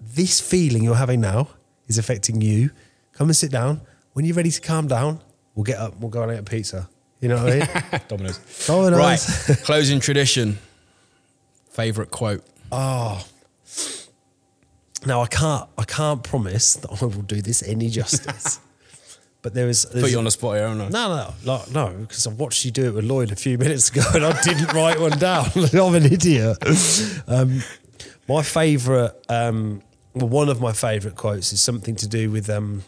this 0.00 0.40
feeling 0.40 0.82
you're 0.82 0.96
having 0.96 1.20
now 1.20 1.50
is 1.86 1.98
affecting 1.98 2.40
you. 2.40 2.70
Come 3.12 3.28
and 3.28 3.36
sit 3.36 3.52
down. 3.52 3.82
When 4.12 4.24
you're 4.24 4.34
ready 4.34 4.50
to 4.50 4.60
calm 4.60 4.88
down, 4.88 5.20
we'll 5.54 5.62
get 5.62 5.78
up. 5.78 5.96
We'll 6.00 6.10
go 6.10 6.22
and 6.22 6.32
eat 6.32 6.38
a 6.38 6.42
pizza. 6.42 6.88
You 7.20 7.28
know 7.28 7.44
what 7.44 7.52
I 7.52 7.58
mean? 7.58 8.00
Domino's. 8.08 8.66
Domino's. 8.66 8.98
Right. 8.98 9.58
Closing 9.62 10.00
tradition. 10.00 10.58
Favorite 11.70 12.10
quote. 12.10 12.44
Oh. 12.72 13.24
Now 15.06 15.22
I 15.22 15.28
can't 15.28 15.68
I 15.78 15.84
can't 15.84 16.24
promise 16.24 16.74
that 16.74 16.90
I 16.90 17.04
will 17.04 17.22
do 17.22 17.40
this 17.40 17.62
any 17.62 17.88
justice. 17.88 18.58
but 19.42 19.54
there 19.54 19.68
is 19.68 19.84
Put 19.86 20.10
you 20.10 20.18
on 20.18 20.24
the 20.24 20.30
spot 20.30 20.56
here, 20.56 20.68
haven't 20.68 20.82
I? 20.82 20.88
no, 20.88 21.16
no, 21.16 21.34
no, 21.44 21.62
no, 21.72 21.96
because 22.00 22.26
I 22.26 22.30
watched 22.30 22.64
you 22.64 22.70
do 22.70 22.86
it 22.86 22.94
with 22.94 23.04
Lloyd 23.04 23.30
a 23.32 23.36
few 23.36 23.56
minutes 23.64 23.88
ago, 23.90 24.02
and 24.14 24.24
I 24.24 24.40
didn't 24.42 24.72
write 24.72 25.00
one 25.00 25.18
down. 25.18 25.46
I'm 25.72 25.94
an 25.94 26.04
idiot. 26.04 26.58
Um, 27.26 27.62
My 28.28 28.42
favourite, 28.42 29.12
um, 29.28 29.82
well, 30.14 30.28
one 30.28 30.48
of 30.48 30.60
my 30.60 30.72
favourite 30.72 31.16
quotes 31.16 31.52
is 31.52 31.62
something 31.62 31.96
to 31.96 32.06
do 32.08 32.30
with 32.30 32.50
um, 32.50 32.82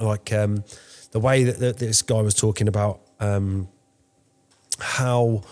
like 0.00 0.32
um, 0.32 0.62
the 1.12 1.20
way 1.20 1.44
that, 1.44 1.58
that 1.58 1.78
this 1.78 2.02
guy 2.02 2.20
was 2.20 2.34
talking 2.34 2.68
about 2.68 3.00
um, 3.20 3.68
how 4.78 5.42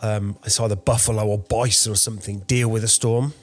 um, 0.00 0.38
it's 0.44 0.58
either 0.60 0.76
buffalo 0.76 1.26
or 1.26 1.38
bison 1.38 1.92
or 1.92 1.96
something 1.96 2.40
deal 2.40 2.68
with 2.70 2.84
a 2.84 2.88
storm. 2.88 3.34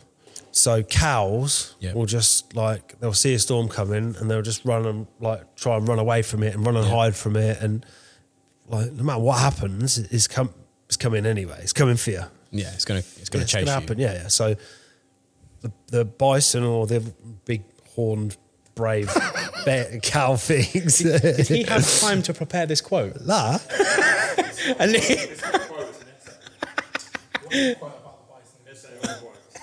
So 0.54 0.84
cows 0.84 1.76
Yep. 1.80 1.96
will 1.96 2.06
just 2.06 2.56
like 2.56 3.00
they'll 3.00 3.14
see 3.14 3.34
a 3.34 3.40
storm 3.40 3.70
coming 3.70 4.16
and 4.20 4.30
they'll 4.30 4.42
just 4.42 4.66
run 4.66 4.86
and 4.86 5.08
like 5.20 5.56
try 5.56 5.78
and 5.78 5.88
run 5.88 5.98
away 6.00 6.22
from 6.22 6.44
it 6.44 6.54
and 6.54 6.66
run 6.66 6.76
and 6.76 6.86
hide 6.88 7.16
from 7.16 7.36
it 7.38 7.62
and 7.62 7.86
like 8.68 8.92
no 8.92 9.04
matter 9.04 9.22
what 9.22 9.40
happens, 9.40 9.98
it's 9.98 10.28
come 10.28 10.54
it's 10.88 10.98
coming 10.98 11.26
anyway. 11.26 11.58
It's 11.62 11.74
coming 11.74 11.96
for 11.96 12.12
you. 12.12 12.24
Yeah, 12.52 12.72
it's 12.74 12.84
gonna 12.86 13.00
it's 13.00 13.30
gonna 13.30 13.42
Yeah, 13.42 13.44
it's 13.44 13.52
chase 13.54 13.66
gonna 13.66 13.76
you. 13.78 13.82
happen. 13.82 14.00
Yeah, 14.00 14.14
yeah. 14.14 14.28
So 14.28 14.56
the 15.62 15.72
the 15.88 16.04
bison 16.06 16.64
or 16.64 16.86
the 16.88 17.00
big 17.46 17.64
horned 17.96 18.36
brave 18.76 19.14
bear, 19.66 20.00
cow 20.02 20.36
things. 20.36 20.98
Did 21.00 21.48
he 21.48 21.64
have 21.64 22.00
time 22.02 22.22
to 22.24 22.34
prepare 22.34 22.66
this 22.66 22.82
quote? 22.82 23.22
nah. 23.22 23.58
And 24.80 24.92
he- 24.92 25.00
This 25.00 25.32
is 25.32 25.44
a 25.44 25.60
quote, 25.60 25.90
it's 25.90 26.02
an 26.02 26.08
essay. 27.50 27.74
One 27.74 27.76
quote 27.76 28.00
about 28.00 28.28
the 28.28 28.34
bison. 28.34 28.60
Essay 28.70 29.10
on 29.10 29.20
quotes. 29.20 29.58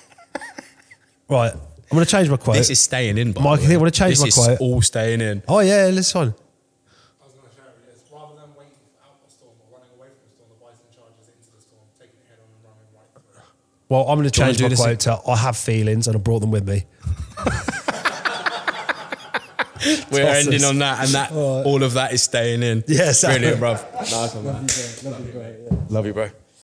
Right. 1.28 1.52
I'm 1.52 1.60
gonna 1.96 2.04
change 2.06 2.28
my 2.30 2.36
quote. 2.36 2.56
this 2.56 2.70
is 2.70 2.80
staying 2.80 3.16
in. 3.18 3.32
By 3.32 3.42
Mike, 3.42 3.60
the 3.60 3.64
I 3.64 3.68
think 3.68 3.68
way. 3.70 3.74
I 3.74 3.78
wanna 3.78 3.90
change 3.90 4.18
this 4.18 4.20
my 4.20 4.26
is 4.28 4.34
quote. 4.58 4.60
all 4.60 4.82
staying 4.82 5.20
in. 5.20 5.42
oh 5.48 5.60
yeah, 5.60 5.90
let's 5.92 6.14
on. 6.16 6.28
I 6.28 7.24
was 7.24 7.32
going 7.34 7.48
to 7.48 7.54
share 7.56 7.64
it. 7.64 7.92
It's 7.94 8.10
rather 8.12 8.34
than 8.36 8.50
waiting 8.56 8.72
out 9.02 9.16
a 9.26 9.30
storm 9.30 9.52
or 9.60 9.78
running 9.78 9.92
away 9.96 10.08
from 10.08 10.28
a 10.28 10.32
storm, 10.36 10.48
the 10.52 10.56
bison 10.64 10.84
charges 10.94 11.28
into 11.32 11.48
the 11.56 11.60
storm, 11.62 11.82
taking 11.98 12.18
it 12.20 12.28
head 12.28 12.38
on 12.44 12.48
and 12.52 12.60
running 12.64 12.88
right 12.92 13.08
through 13.12 13.40
it. 13.40 13.44
Well, 13.88 14.00
I'm 14.02 14.06
gonna 14.06 14.16
wanna 14.18 14.30
change 14.30 14.56
do 14.58 14.64
my 14.64 14.68
this 14.68 14.80
quote 14.80 15.00
to 15.00 15.30
I 15.30 15.36
have 15.36 15.56
feelings 15.56 16.06
and 16.08 16.16
I 16.16 16.20
brought 16.20 16.40
them 16.40 16.50
with 16.50 16.68
me. 16.68 16.84
We're 20.10 20.24
Tosses. 20.24 20.46
ending 20.48 20.64
on 20.64 20.78
that, 20.80 21.04
and 21.04 21.08
that 21.14 21.32
all 21.32 21.82
of 21.82 21.92
that 21.94 22.12
is 22.12 22.22
staying 22.22 22.62
in. 22.62 22.82
Yes, 22.88 23.24
brilliant, 23.24 23.58
bro. 23.60 23.74
Nice 23.74 24.34
one, 24.34 24.44
man. 24.44 24.66
Love 25.88 26.04
you, 26.06 26.12
bro. 26.12 26.28